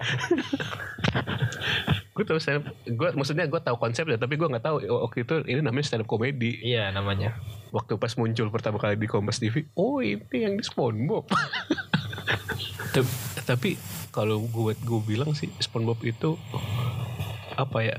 gue 2.14 2.24
tahu 2.24 2.38
stand 2.38 2.70
gue 2.86 3.10
maksudnya 3.18 3.50
gue 3.50 3.58
tahu 3.58 3.74
konsepnya 3.78 4.18
tapi 4.18 4.38
gue 4.38 4.46
nggak 4.46 4.62
tahu. 4.64 4.78
Oh, 4.86 5.10
waktu 5.10 5.26
itu 5.26 5.42
ini 5.46 5.62
namanya 5.62 5.86
stand 5.86 6.06
up 6.06 6.10
komedi. 6.10 6.62
Iya 6.62 6.90
namanya. 6.90 7.34
waktu 7.74 7.98
pas 7.98 8.14
muncul 8.14 8.54
pertama 8.54 8.78
kali 8.78 8.94
di 8.94 9.10
Kompas 9.10 9.42
TV 9.42 9.66
oh 9.74 9.98
ini 9.98 10.22
yang 10.30 10.54
di 10.54 10.62
SpongeBob 10.62 11.26
Tep- 12.94 13.18
tapi 13.50 13.76
kalau 14.14 14.46
gue 14.46 14.78
gue 14.78 15.02
bilang 15.02 15.34
sih 15.34 15.50
SpongeBob 15.58 16.00
itu 16.06 16.38
apa 17.58 17.80
ya 17.82 17.98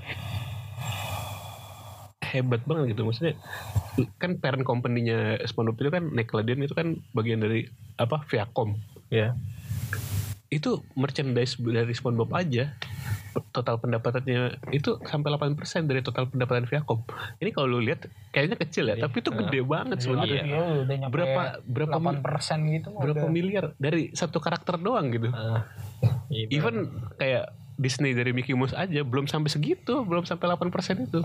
hebat 2.34 2.62
banget 2.66 2.94
gitu. 2.94 3.06
Maksudnya 3.06 3.34
kan 4.18 4.38
parent 4.42 4.66
company-nya 4.66 5.38
SpongeBob 5.46 5.78
itu 5.78 5.90
kan 5.94 6.04
Nickelodeon 6.10 6.66
itu 6.66 6.74
kan 6.74 6.98
bagian 7.14 7.42
dari 7.42 7.70
apa 7.98 8.22
Viacom. 8.26 8.74
Iya. 9.10 9.34
itu 10.52 10.86
merchandise 10.94 11.58
dari 11.58 11.90
SpongeBob 11.90 12.30
aja 12.30 12.78
total 13.50 13.82
pendapatannya 13.82 14.62
itu 14.70 14.98
sampai 15.02 15.34
8% 15.34 15.58
dari 15.90 16.00
total 16.00 16.30
pendapatan 16.30 16.66
Viacom. 16.66 17.02
Ini 17.42 17.50
kalau 17.50 17.66
lu 17.76 17.80
lihat 17.82 18.06
kayaknya 18.30 18.56
kecil 18.60 18.84
ya, 18.90 18.96
tapi 19.00 19.22
itu 19.22 19.30
gede 19.34 19.60
banget 19.66 19.98
sebenarnya. 20.02 20.42
Iya, 20.46 20.62
udah 20.86 20.96
nyampe 21.02 21.14
Berapa 21.14 21.42
berapa 21.64 21.96
mil- 21.98 22.20
8 22.20 22.26
persen 22.26 22.58
gitu 22.70 22.86
mah 22.94 23.00
berapa 23.02 23.26
udah. 23.26 23.32
miliar 23.32 23.64
dari 23.78 24.14
satu 24.14 24.38
karakter 24.38 24.78
doang 24.78 25.10
gitu. 25.10 25.28
Iya, 26.30 26.46
Even 26.52 26.94
kayak 27.18 27.50
Disney 27.74 28.14
dari 28.14 28.30
Mickey 28.30 28.54
Mouse 28.54 28.74
aja 28.74 29.02
belum 29.02 29.26
sampai 29.26 29.50
segitu, 29.50 30.06
belum 30.06 30.22
sampai 30.22 30.46
8% 30.46 31.10
itu. 31.10 31.20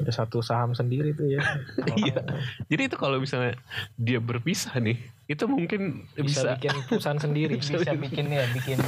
Ada 0.00 0.24
satu 0.24 0.40
saham 0.40 0.72
sendiri 0.72 1.12
tuh 1.12 1.28
ya. 1.28 1.44
Iya. 2.00 2.24
Jadi 2.72 2.82
itu 2.88 2.96
kalau 2.96 3.20
misalnya 3.20 3.52
dia 4.00 4.16
berpisah 4.16 4.72
nih, 4.80 4.96
itu 5.28 5.44
mungkin 5.44 6.08
bisa, 6.16 6.24
bisa, 6.24 6.56
bikin 6.56 6.72
perusahaan 6.88 7.20
sendiri. 7.20 7.52
bisa 7.60 7.92
bikin 8.00 8.32
ya 8.32 8.48
bikin 8.56 8.80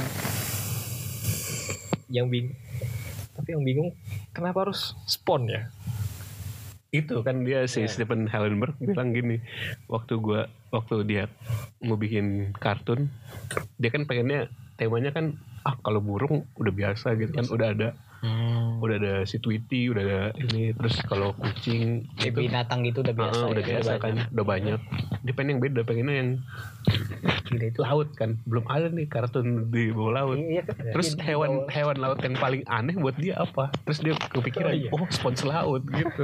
yang 2.13 2.29
bing 2.29 2.53
tapi 3.33 3.57
yang 3.57 3.65
bingung 3.65 3.89
kenapa 4.29 4.69
harus 4.69 4.93
spon 5.09 5.49
ya? 5.49 5.67
Itu 6.93 7.25
kan 7.25 7.41
dia 7.41 7.65
si 7.65 7.81
Stephen 7.89 8.29
Hillenburg 8.29 8.77
bilang 8.77 9.17
gini 9.17 9.41
waktu 9.89 10.21
gua 10.21 10.45
waktu 10.69 11.01
dia 11.09 11.25
mau 11.81 11.97
bikin 11.97 12.53
kartun 12.53 13.09
dia 13.81 13.89
kan 13.89 14.05
pengennya 14.05 14.53
temanya 14.77 15.09
kan 15.09 15.41
ah 15.65 15.73
kalau 15.81 16.05
burung 16.05 16.45
udah 16.53 16.69
biasa 16.69 17.17
gitu 17.17 17.33
kan 17.33 17.49
udah 17.49 17.67
ada 17.73 17.89
Hmm. 18.23 18.79
udah 18.79 18.95
ada 18.95 19.13
si 19.23 19.35
Tweety 19.35 19.87
udah 19.87 19.99
ada 19.99 20.21
ini 20.33 20.71
terus 20.71 20.95
kalau 21.03 21.35
kucing 21.35 22.07
Kayak 22.15 22.31
itu 22.31 22.39
binatang 22.41 22.79
gitu 22.81 22.99
udah 22.99 23.11
biasa 23.11 23.35
ya, 23.37 23.47
udah 23.49 23.63
biasa 23.65 23.91
kan 23.93 23.99
banyak. 24.09 24.27
udah 24.31 24.45
banyak 24.45 24.79
dia 25.19 25.33
pengen 25.33 25.49
yang 25.49 25.61
beda 25.61 25.81
pengennya 25.83 26.15
yang 26.17 26.29
gila 27.43 27.65
itu 27.65 27.79
laut 27.81 28.07
kan 28.13 28.39
belum 28.41 28.63
ada 28.65 28.87
nih 28.87 29.05
kartun 29.05 29.47
di 29.67 29.91
bawah 29.91 30.11
laut 30.13 30.37
Iya, 30.37 30.63
kan? 30.63 30.83
terus 30.89 31.07
Iya, 31.11 31.23
hewan 31.25 31.49
bawah- 31.53 31.69
hewan 31.69 31.97
laut 31.97 32.17
yang 32.17 32.35
paling 32.37 32.61
aneh 32.65 32.95
buat 32.95 33.15
dia 33.15 33.35
apa 33.37 33.75
terus 33.83 33.99
dia 33.99 34.15
kepikiran 34.15 34.71
Oh, 34.71 34.77
iya. 34.77 34.89
oh, 34.89 35.03
spons 35.09 35.43
laut 35.43 35.83
gitu 35.85 36.23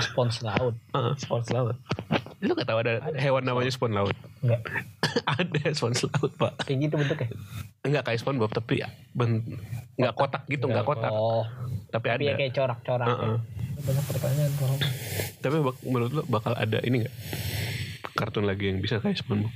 spons 0.00 0.38
laut. 0.40 0.74
Heeh, 0.88 1.12
spons 1.16 1.48
laut 1.48 1.76
lu 2.38 2.54
gak 2.54 2.64
tahu 2.64 2.78
ada, 2.80 3.02
hewan 3.16 3.42
namanya 3.42 3.66
spons 3.68 3.90
laut 3.90 4.14
Enggak. 4.38 4.62
ada 5.34 5.62
spons 5.72 5.98
laut 6.04 6.30
pak 6.32 6.54
Kayak 6.62 6.78
gitu 6.86 6.94
bentuknya. 6.96 7.28
Enggak 7.88 8.04
kayak 8.04 8.20
SpongeBob 8.20 8.52
tapi 8.52 8.84
ben, 9.12 9.42
enggak 9.96 10.14
kotak 10.14 10.42
gitu 10.46 10.68
enggak 10.68 10.84
kotak. 10.84 11.10
Oh, 11.10 11.42
tapi 11.88 12.06
ada 12.08 12.16
tapi 12.16 12.28
ya 12.28 12.34
kayak 12.36 12.52
corak-corak. 12.54 13.08
Heeh. 13.08 13.36
Banyak 13.78 14.04
pertanyaan 14.04 14.52
kalau 14.58 14.76
tapi 15.38 15.56
bak- 15.62 15.84
menurut 15.86 16.12
lu 16.12 16.22
bakal 16.26 16.52
ada 16.52 16.78
ini 16.82 17.06
nggak 17.06 17.16
kartun 18.12 18.44
lagi 18.44 18.68
yang 18.68 18.78
bisa 18.78 18.98
kayak 18.98 19.16
SpongeBob 19.16 19.52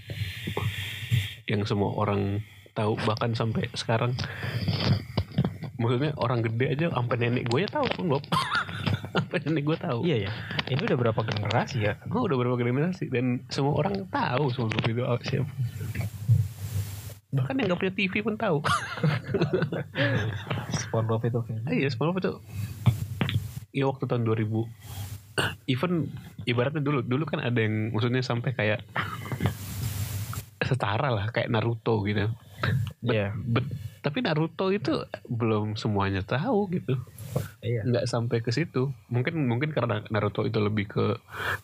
yang 1.51 1.67
semua 1.67 1.91
orang 1.93 2.41
tahu 2.73 2.97
bahkan 3.05 3.35
sampai 3.35 3.69
sekarang. 3.75 4.17
Maksudnya 5.77 6.15
orang 6.15 6.47
gede 6.47 6.79
aja 6.79 6.87
sampai 6.95 7.17
nenek 7.19 7.51
gue 7.51 7.67
ya 7.67 7.69
tahu 7.69 7.85
SpongeBob 7.91 8.23
sampai 9.19 9.39
nenek 9.45 9.65
gue 9.67 9.77
tahu. 9.77 9.99
Iya 10.07 10.17
ya. 10.27 10.31
Ini 10.71 10.81
udah 10.87 10.99
berapa 10.99 11.21
generasi 11.21 11.77
ya? 11.83 11.99
Oh, 12.09 12.25
udah 12.25 12.37
berapa 12.39 12.57
generasi 12.57 13.11
dan 13.11 13.43
semua 13.51 13.75
orang 13.77 14.07
tahu 14.09 14.55
SpongeBob 14.55 14.85
itu 14.87 15.03
siapa 15.27 15.51
bahkan 17.33 17.57
yang 17.57 17.73
nggak 17.73 17.81
punya 17.81 17.95
TV 17.97 18.15
pun 18.21 18.37
tahu. 18.37 18.61
SpongeBob 20.85 21.23
itu 21.25 21.41
Ah, 21.65 21.73
iya 21.73 21.89
SpongeBob 21.89 22.21
itu. 22.21 22.33
Ya 23.73 23.89
waktu 23.89 24.05
tahun 24.05 24.29
2000 24.29 24.69
even 25.65 26.13
ibaratnya 26.45 26.85
dulu 26.85 27.01
dulu 27.01 27.25
kan 27.25 27.41
ada 27.41 27.57
yang 27.57 27.89
maksudnya 27.97 28.21
sampai 28.21 28.53
kayak 28.53 28.85
setara 30.61 31.09
lah 31.09 31.33
kayak 31.33 31.49
Naruto 31.49 32.05
gitu. 32.05 32.29
But- 33.01 33.17
Iya. 33.17 33.33
but- 33.35 33.73
tapi 34.03 34.19
Naruto 34.21 34.69
itu 34.69 35.07
belum 35.25 35.79
semuanya 35.79 36.21
tahu 36.21 36.69
gitu. 36.69 37.01
Iya. 37.65 37.87
nggak 37.89 38.05
sampai 38.05 38.45
ke 38.45 38.53
situ. 38.53 38.93
Mungkin 39.09 39.49
mungkin 39.49 39.73
karena 39.73 40.05
Naruto 40.13 40.45
itu 40.45 40.61
lebih 40.61 40.85
ke 40.91 41.07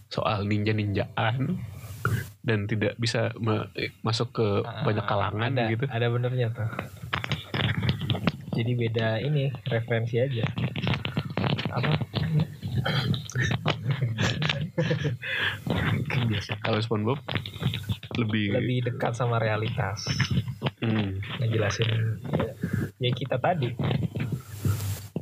soal 0.08 0.48
ninja 0.48 0.72
ninjaan 0.72 1.60
dan 2.40 2.64
tidak 2.64 2.96
bisa 2.96 3.34
me- 3.36 3.68
masuk 4.00 4.32
ke 4.32 4.46
banyak 4.82 5.04
kalangan 5.04 5.50
ada, 5.50 5.68
gitu 5.68 5.84
Ada 5.86 6.06
benernya 6.08 6.48
tuh. 6.50 6.68
Jadi 8.52 8.72
beda 8.74 9.20
ini 9.20 9.52
referensi 9.64 10.18
aja. 10.18 10.44
Apa? 11.70 11.90
kalau 16.60 16.78
SpongeBob 16.78 17.18
lebih, 18.16 18.52
Lebih 18.52 18.78
dekat 18.84 19.14
sama 19.14 19.38
realitas. 19.38 20.04
Hmm, 20.78 21.18
Ngejelasin 21.38 21.90
ya 22.98 23.10
kita 23.12 23.38
tadi. 23.38 23.74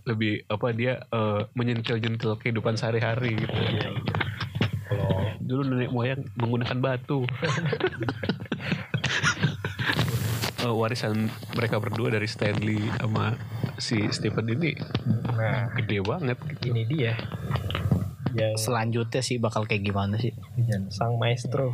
lebih 0.07 0.47
apa 0.47 0.71
dia 0.71 1.03
eh, 1.03 1.41
menyentil-nyentil 1.53 2.39
kehidupan 2.39 2.79
sehari-hari 2.79 3.35
gitu 3.35 3.51
Kalau 3.51 3.99
dulu 5.47 5.63
nenek 5.63 5.91
moyang 5.95 6.21
menggunakan 6.35 6.79
batu 6.83 7.23
Eh, 10.67 10.75
warisan 10.83 11.31
mereka 11.55 11.79
berdua 11.79 12.11
dari 12.11 12.27
Stanley 12.27 12.83
sama 12.99 13.39
si 13.79 14.03
Stephen 14.11 14.51
ini 14.51 14.75
nah 15.37 15.71
gede 15.79 16.03
banget 16.03 16.39
gitu. 16.59 16.73
ini 16.75 16.83
dia 16.89 17.15
yang 18.37 18.53
selanjutnya 18.59 19.25
sih 19.25 19.41
bakal 19.41 19.65
kayak 19.65 19.81
gimana 19.81 20.21
sih? 20.21 20.37
sang 20.93 21.17
maestro. 21.17 21.73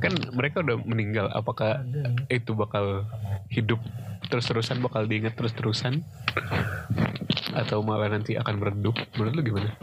kan 0.00 0.12
mereka 0.32 0.64
udah 0.64 0.80
meninggal 0.88 1.28
apakah 1.28 1.84
itu 2.32 2.56
bakal 2.56 3.04
hidup 3.52 3.76
terus-terusan 4.32 4.80
bakal 4.80 5.04
diingat 5.04 5.36
terus-terusan 5.36 6.00
atau 7.52 7.84
malah 7.84 8.08
nanti 8.08 8.40
akan 8.40 8.56
meredup 8.56 8.96
menurut 9.18 9.32
lu 9.36 9.42
gimana 9.44 9.76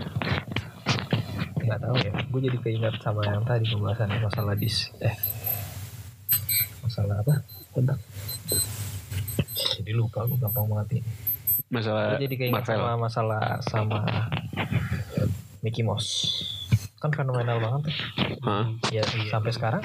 nggak 1.70 1.82
tahu 1.82 1.96
ya. 2.02 2.12
Gue 2.28 2.42
jadi 2.44 2.58
keinget 2.60 2.96
sama 3.00 3.22
yang 3.24 3.46
tadi 3.46 3.66
pembahasan 3.70 4.10
masalah 4.20 4.54
dis 4.58 4.90
eh 5.00 5.16
masalah 6.82 7.22
apa? 7.22 7.34
Tentang 7.72 8.00
jadi 9.80 9.92
lupa 9.96 10.26
gue 10.28 10.36
gampang 10.36 10.66
nih 10.90 11.04
masalah 11.70 12.18
gue 12.18 12.26
jadi 12.26 12.36
keinget 12.36 12.66
Marvel. 12.66 12.82
sama 12.82 12.94
masalah 12.98 13.44
sama 13.62 14.00
Mickey 15.62 15.84
Mouse. 15.86 16.10
Kan 17.00 17.12
fenomenal 17.14 17.60
banget 17.64 17.82
tuh. 17.88 17.96
Hah? 18.44 18.66
ya 18.92 19.04
sampai 19.30 19.52
sekarang 19.54 19.84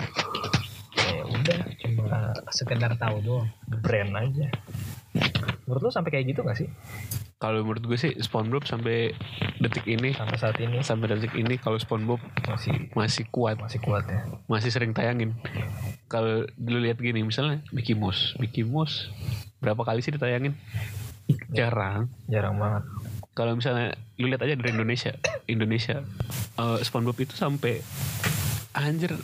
ya 0.99 1.23
udah 1.27 1.61
cuma 1.83 2.33
Sekedar 2.51 2.95
tahu 2.97 3.19
doang. 3.23 3.49
brand 3.83 4.11
aja 4.17 4.49
menurut 5.65 5.81
lu 5.89 5.91
sampai 5.93 6.11
kayak 6.13 6.35
gitu 6.35 6.41
gak 6.45 6.59
sih? 6.59 6.69
Kalau 7.39 7.61
menurut 7.61 7.85
gue 7.85 7.99
sih 7.99 8.13
SpongeBob 8.21 8.65
sampai 8.65 9.13
detik 9.61 9.85
ini 9.85 10.17
sampai 10.17 10.37
saat 10.41 10.57
ini. 10.61 10.81
sampai 10.81 11.13
detik 11.13 11.35
ini 11.37 11.61
kalau 11.61 11.77
SpongeBob 11.77 12.21
masih 12.49 12.89
masih 12.97 13.25
kuat. 13.29 13.61
masih 13.61 13.81
kuat 13.85 14.05
ya. 14.09 14.25
Masih 14.49 14.71
sering 14.73 14.97
tayangin. 14.97 15.37
Kalau 16.09 16.49
dulu 16.57 16.79
lihat 16.85 17.01
gini 17.01 17.21
misalnya 17.21 17.61
Mickey 17.75 17.93
Mouse. 17.93 18.39
Mickey 18.41 18.65
Mouse 18.65 19.13
berapa 19.61 19.83
kali 19.85 20.01
sih 20.01 20.15
ditayangin? 20.15 20.57
Jarang. 21.53 22.09
Jarang 22.29 22.57
banget. 22.57 22.83
Kalau 23.35 23.59
misalnya 23.59 23.99
lu 24.17 24.31
lihat 24.31 24.45
aja 24.47 24.55
dari 24.57 24.71
Indonesia. 24.73 25.13
Indonesia 25.51 26.01
eh, 26.61 26.79
SpongeBob 26.81 27.19
itu 27.21 27.35
sampai 27.37 27.83
anjir 28.75 29.15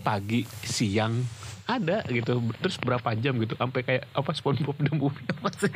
pagi 0.00 0.46
siang 0.64 1.37
ada 1.68 2.00
gitu. 2.08 2.40
Terus 2.64 2.80
berapa 2.80 3.12
jam 3.20 3.36
gitu 3.36 3.52
sampai 3.54 3.80
kayak 3.84 4.02
apa 4.16 4.30
SpongeBob 4.32 4.80
the 4.80 4.92
movie. 4.96 5.20
Apa 5.38 5.52
sih 5.54 5.70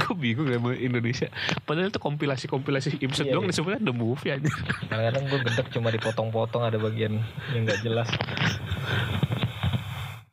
gue 0.00 0.14
bingung 0.14 0.48
sama 0.48 0.72
Indonesia. 0.78 1.28
Padahal 1.66 1.90
itu 1.90 1.98
kompilasi 1.98 2.46
kompilasi 2.46 2.96
episode 3.02 3.26
Iya, 3.26 3.34
doang 3.34 3.46
iya. 3.50 3.52
disebutnya 3.52 3.80
the 3.82 3.94
movie 3.94 4.30
aja 4.30 4.50
kadang-kadang 4.86 5.24
gue 5.26 5.40
gedek 5.50 5.66
cuma 5.74 5.88
dipotong-potong 5.90 6.62
ada 6.62 6.78
bagian 6.78 7.18
yang 7.50 7.66
nggak 7.66 7.82
jelas. 7.82 8.08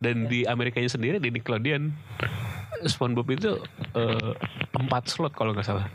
Dan 0.02 0.30
di 0.30 0.46
Amerikanya 0.46 0.90
sendiri 0.90 1.18
di 1.18 1.34
Nickelodeon 1.34 1.94
SpongeBob 2.86 3.28
itu 3.34 3.58
eh, 3.98 4.32
empat 4.78 5.10
slot 5.10 5.34
kalau 5.34 5.54
nggak 5.54 5.66
salah 5.66 5.86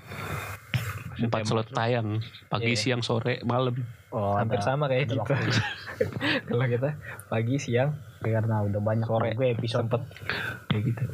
empat 1.18 1.42
slot 1.44 1.68
tayang 1.68 2.20
pagi 2.46 2.72
Iya. 2.72 2.78
siang 2.78 3.00
sore 3.00 3.40
malam. 3.42 3.72
Oh, 4.08 4.32
hampir 4.32 4.56
ada- 4.56 4.66
sama 4.66 4.86
kayak 4.86 5.08
kita 5.08 5.24
kalau 6.48 6.64
kita 6.64 6.90
pagi 7.26 7.56
siang 7.56 7.90
karena 8.18 8.58
udah 8.60 8.80
banyak 8.80 9.04
Sore. 9.04 9.30
gue 9.32 9.46
episode. 9.52 9.86
Sempet. 9.86 10.02
Kayak 10.66 10.82
gitu. 10.86 11.04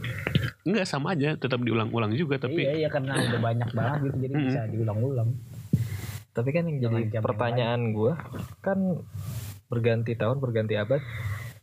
Enggak 0.64 0.86
sama 0.86 1.12
aja 1.12 1.34
tetap 1.34 1.58
diulang-ulang 1.58 2.12
juga 2.12 2.38
tapi 2.38 2.62
iya 2.62 2.72
iya 2.76 2.88
karena 2.88 3.14
udah 3.14 3.40
banyak 3.42 3.68
banget 3.76 3.98
gitu 4.04 4.16
jadi 4.20 4.34
bisa 4.38 4.60
diulang-ulang. 4.68 5.28
Tapi 6.30 6.48
kan 6.50 6.64
yang 6.64 6.78
jadi 6.80 7.00
pertanyaan 7.18 7.92
gue 7.92 8.12
kan 8.60 8.78
berganti 9.66 10.12
tahun 10.14 10.38
berganti 10.38 10.74
abad 10.74 11.00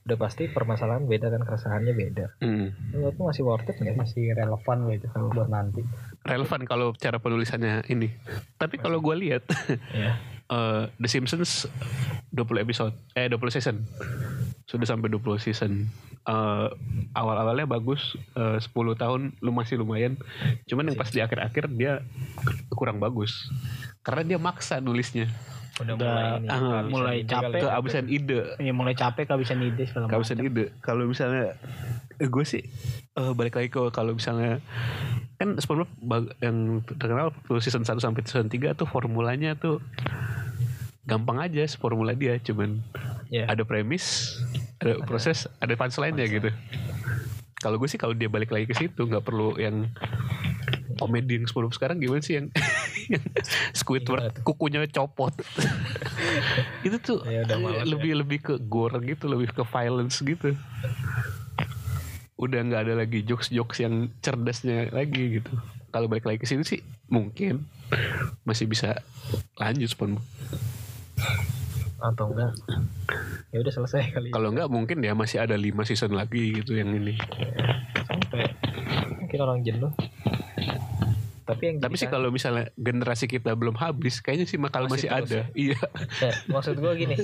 udah 0.10 0.18
pasti 0.18 0.49
permasalahan 0.49 1.05
beda 1.05 1.30
kan 1.30 1.45
keresahannya 1.45 1.93
beda. 1.93 2.26
Hmm, 2.41 2.74
menurut 2.89 3.14
lu 3.14 3.24
masih 3.30 3.45
worth 3.45 3.70
it 3.70 3.78
nggak 3.78 3.93
sih? 3.93 4.01
Masih 4.01 4.24
relevan 4.34 4.78
gitu 4.89 5.05
buat 5.30 5.49
nanti. 5.53 5.86
Relevan 6.26 6.66
kalau 6.66 6.97
cara 6.97 7.22
penulisannya 7.22 7.86
ini. 7.93 8.10
Tapi 8.57 8.82
kalau 8.82 8.97
gue 9.05 9.16
lihat 9.22 9.45
ya 9.93 10.18
eh, 10.57 10.84
The 10.97 11.10
Simpsons 11.10 11.70
20 12.34 12.66
episode 12.66 12.97
eh 13.14 13.30
20 13.30 13.53
season. 13.53 13.86
Sudah 14.66 14.89
sampai 14.89 15.14
20 15.14 15.38
season. 15.38 15.86
Eh, 16.26 16.68
awal-awalnya 17.14 17.70
bagus 17.70 18.18
eh, 18.34 18.57
10 18.57 18.74
tahun 18.97 19.38
lu 19.45 19.53
masih 19.53 19.78
lumayan. 19.78 20.18
Cuman 20.66 20.89
yang 20.89 20.97
pas 20.97 21.14
di 21.14 21.22
akhir-akhir 21.22 21.70
dia 21.78 22.01
kurang 22.74 22.97
bagus 22.97 23.45
karena 24.10 24.26
dia 24.26 24.39
maksa 24.41 24.82
nulisnya. 24.82 25.30
Udah, 25.80 25.93
Udah, 25.95 26.10
mulai 26.10 26.26
ini 26.41 26.47
ah, 26.49 26.57
kehabisan 26.60 26.89
mulai 26.89 27.18
capek. 27.24 27.53
ya. 27.62 27.70
kehabisan 27.70 28.05
ide. 28.10 28.39
Ya 28.57 28.74
mulai 28.74 28.93
capek 28.97 29.24
kehabisan 29.30 29.57
ide 29.62 29.84
kehabisan 29.86 30.39
ide. 30.41 30.66
Kalau 30.82 31.05
misalnya 31.05 31.55
eh, 32.18 32.28
gue 32.28 32.43
sih 32.43 32.66
eh, 33.16 33.32
balik 33.38 33.53
lagi 33.55 33.70
ke 33.70 33.80
kalau 33.93 34.18
misalnya 34.18 34.60
kan 35.38 35.55
SpongeBob 35.62 36.36
yang 36.41 36.82
terkenal 36.84 37.32
season 37.62 37.86
1 37.86 38.01
sampai 38.01 38.26
season 38.28 38.51
3 38.51 38.76
tuh 38.76 38.89
formulanya 38.89 39.55
tuh 39.55 39.80
gampang 41.07 41.39
aja 41.39 41.64
formula 41.80 42.12
dia 42.12 42.36
cuman 42.43 42.84
ya 43.32 43.47
ada 43.47 43.64
premis 43.64 44.36
ada 44.84 44.99
proses 45.05 45.47
ada 45.62 45.78
punchline-nya 45.78 46.26
gitu. 46.28 46.49
Kalau 47.62 47.78
gue 47.80 47.88
sih 47.88 48.01
kalau 48.01 48.18
dia 48.18 48.28
balik 48.28 48.51
lagi 48.51 48.68
ke 48.68 48.76
situ 48.76 49.05
nggak 49.05 49.24
perlu 49.24 49.55
yang 49.55 49.88
komedi 50.99 51.39
yang 51.39 51.47
SpongeBob 51.47 51.72
sekarang 51.72 52.03
gimana 52.03 52.20
sih 52.20 52.36
yang 52.36 52.51
Squidward 53.74 54.41
kukunya 54.41 54.86
copot. 54.88 55.34
Itu 56.88 56.97
tuh 56.99 57.20
Ya 57.26 57.43
udah 57.43 57.57
males 57.57 57.82
ya. 57.82 57.86
lebih 57.88 58.12
lebih 58.22 58.39
ke 58.39 58.53
gore 58.62 58.99
gitu 59.01 59.26
lebih 59.28 59.51
ke 59.51 59.64
violence 59.66 60.22
gitu. 60.22 60.53
Udah 62.39 62.60
nggak 62.64 62.82
ada 62.88 62.93
lagi 62.95 63.26
jokes 63.26 63.51
jokes 63.51 63.84
yang 63.84 64.07
cerdasnya 64.22 64.89
lagi 64.89 65.41
gitu. 65.41 65.51
Kalau 65.89 66.05
balik 66.05 66.30
lagi 66.30 66.39
ke 66.39 66.47
situ 66.47 66.64
sih 66.64 66.82
mungkin. 67.10 67.66
Masih 68.45 68.70
bisa 68.70 69.01
lanjut 69.57 69.89
SpongeBob. 69.89 70.24
atau 71.99 72.32
enggak? 72.32 72.55
Ya 73.51 73.60
udah 73.60 73.74
selesai 73.76 74.16
kali 74.16 74.32
Kalau 74.32 74.55
enggak 74.55 74.72
mungkin 74.72 75.03
ya 75.03 75.12
masih 75.12 75.43
ada 75.43 75.60
5 75.60 75.84
season 75.84 76.16
lagi 76.16 76.55
gitu 76.55 76.80
yang 76.80 76.95
ini. 76.95 77.20
sampai 78.07 78.47
mungkin 79.20 79.39
orang 79.43 79.60
jenuh 79.62 79.91
tapi 81.50 81.64
yang 81.66 81.78
Tapi 81.80 81.95
sih 81.95 82.06
kan- 82.06 82.14
kalau 82.14 82.30
misalnya 82.30 82.70
generasi 82.76 83.26
kita 83.26 83.52
belum 83.52 83.74
habis, 83.76 84.22
kayaknya 84.22 84.45
sih 84.45 84.56
bakal 84.56 84.86
Masih 84.86 85.10
masih, 85.10 85.10
terus. 85.10 85.26
ada. 85.26 85.41
Iya. 85.56 85.80
Ya, 86.22 86.32
maksud 86.54 86.76
gue 86.76 86.91
gini 86.95 87.16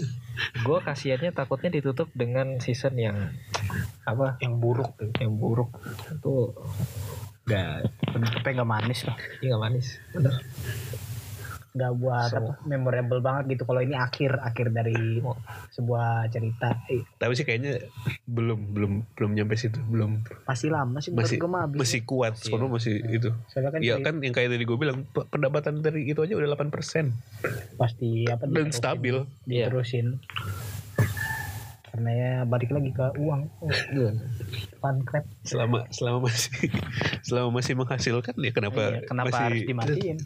gue 0.57 0.77
kasihannya 0.81 1.29
takutnya 1.29 1.69
ditutup 1.71 2.09
dengan 2.11 2.57
season 2.57 2.95
yang 2.95 3.29
apa? 4.03 4.35
Yang 4.39 4.53
buruk. 4.57 4.89
Tuh 4.97 5.13
yang 5.19 5.35
buruk. 5.35 5.77
Itu 6.09 6.57
gak 7.45 7.85
penutupnya 8.03 8.51
nggak 8.57 8.71
manis 8.71 9.05
lah. 9.05 9.13
Ini 9.37 9.45
gak 9.47 9.61
manis. 9.61 9.87
Bener 10.09 10.33
nggak 11.75 11.91
buat 11.93 12.29
So- 12.29 12.39
apa, 12.39 12.51
memorable 12.63 13.19
banget 13.19 13.43
gitu. 13.51 13.63
Kalau 13.63 13.79
ini 13.79 13.93
akhir 13.93 14.39
akhir 14.39 14.71
dari 14.71 15.19
sebuah 15.69 16.07
cerita. 16.27 16.71
Eh, 16.87 17.03
Tapi 17.13 17.33
sih 17.33 17.43
kayaknya 17.43 17.83
belum 18.23 18.71
belum 18.71 18.91
belum 19.11 19.31
nyampe 19.33 19.53
situ, 19.53 19.83
belum. 19.83 20.23
Masih 20.41 20.71
lama 20.71 20.97
sih 20.97 21.11
masih 21.11 21.35
gue 21.35 21.45
mah 21.45 21.67
masih 21.67 22.01
kuat. 22.01 22.39
SpongeBob 22.39 22.71
masih 22.73 23.03
itu. 23.05 23.27
soalnya 23.45 23.69
kan, 23.69 23.79
Iya 23.79 23.93
cerita 23.93 24.07
kan 24.07 24.15
yang 24.19 24.31
kayak 24.31 24.49
tadi 24.49 24.63
gue 24.63 24.77
bilang 24.77 25.03
pe- 25.05 25.27
pendapatan 25.27 25.79
dari 25.79 26.07
itu 26.07 26.17
aja 26.17 26.31
udah 26.33 26.47
8% 26.49 27.11
pasti 27.75 28.23
apa 28.25 28.43
dan 28.45 28.51
diterusin- 28.65 28.71
stabil. 28.71 29.15
Iya. 29.45 29.67
diterusin 29.67 30.07
karena 31.85 32.11
ya 32.11 32.33
balik 32.43 32.69
lagi 32.69 32.91
ke 32.91 33.07
uang. 33.15 33.47
Oh, 33.57 33.71
fun 34.77 34.95
crab 35.01 35.23
Selama 35.41 35.87
selama 35.89 36.19
masih 36.21 36.51
selama 37.25 37.49
masih 37.53 37.73
menghasilkan 37.73 38.35
ya 38.37 38.51
kenapa 38.51 38.81
Iya, 38.93 38.99
kenapa 39.05 39.27
masih 39.29 39.43
harus 39.45 39.61
dimatiin 39.63 40.17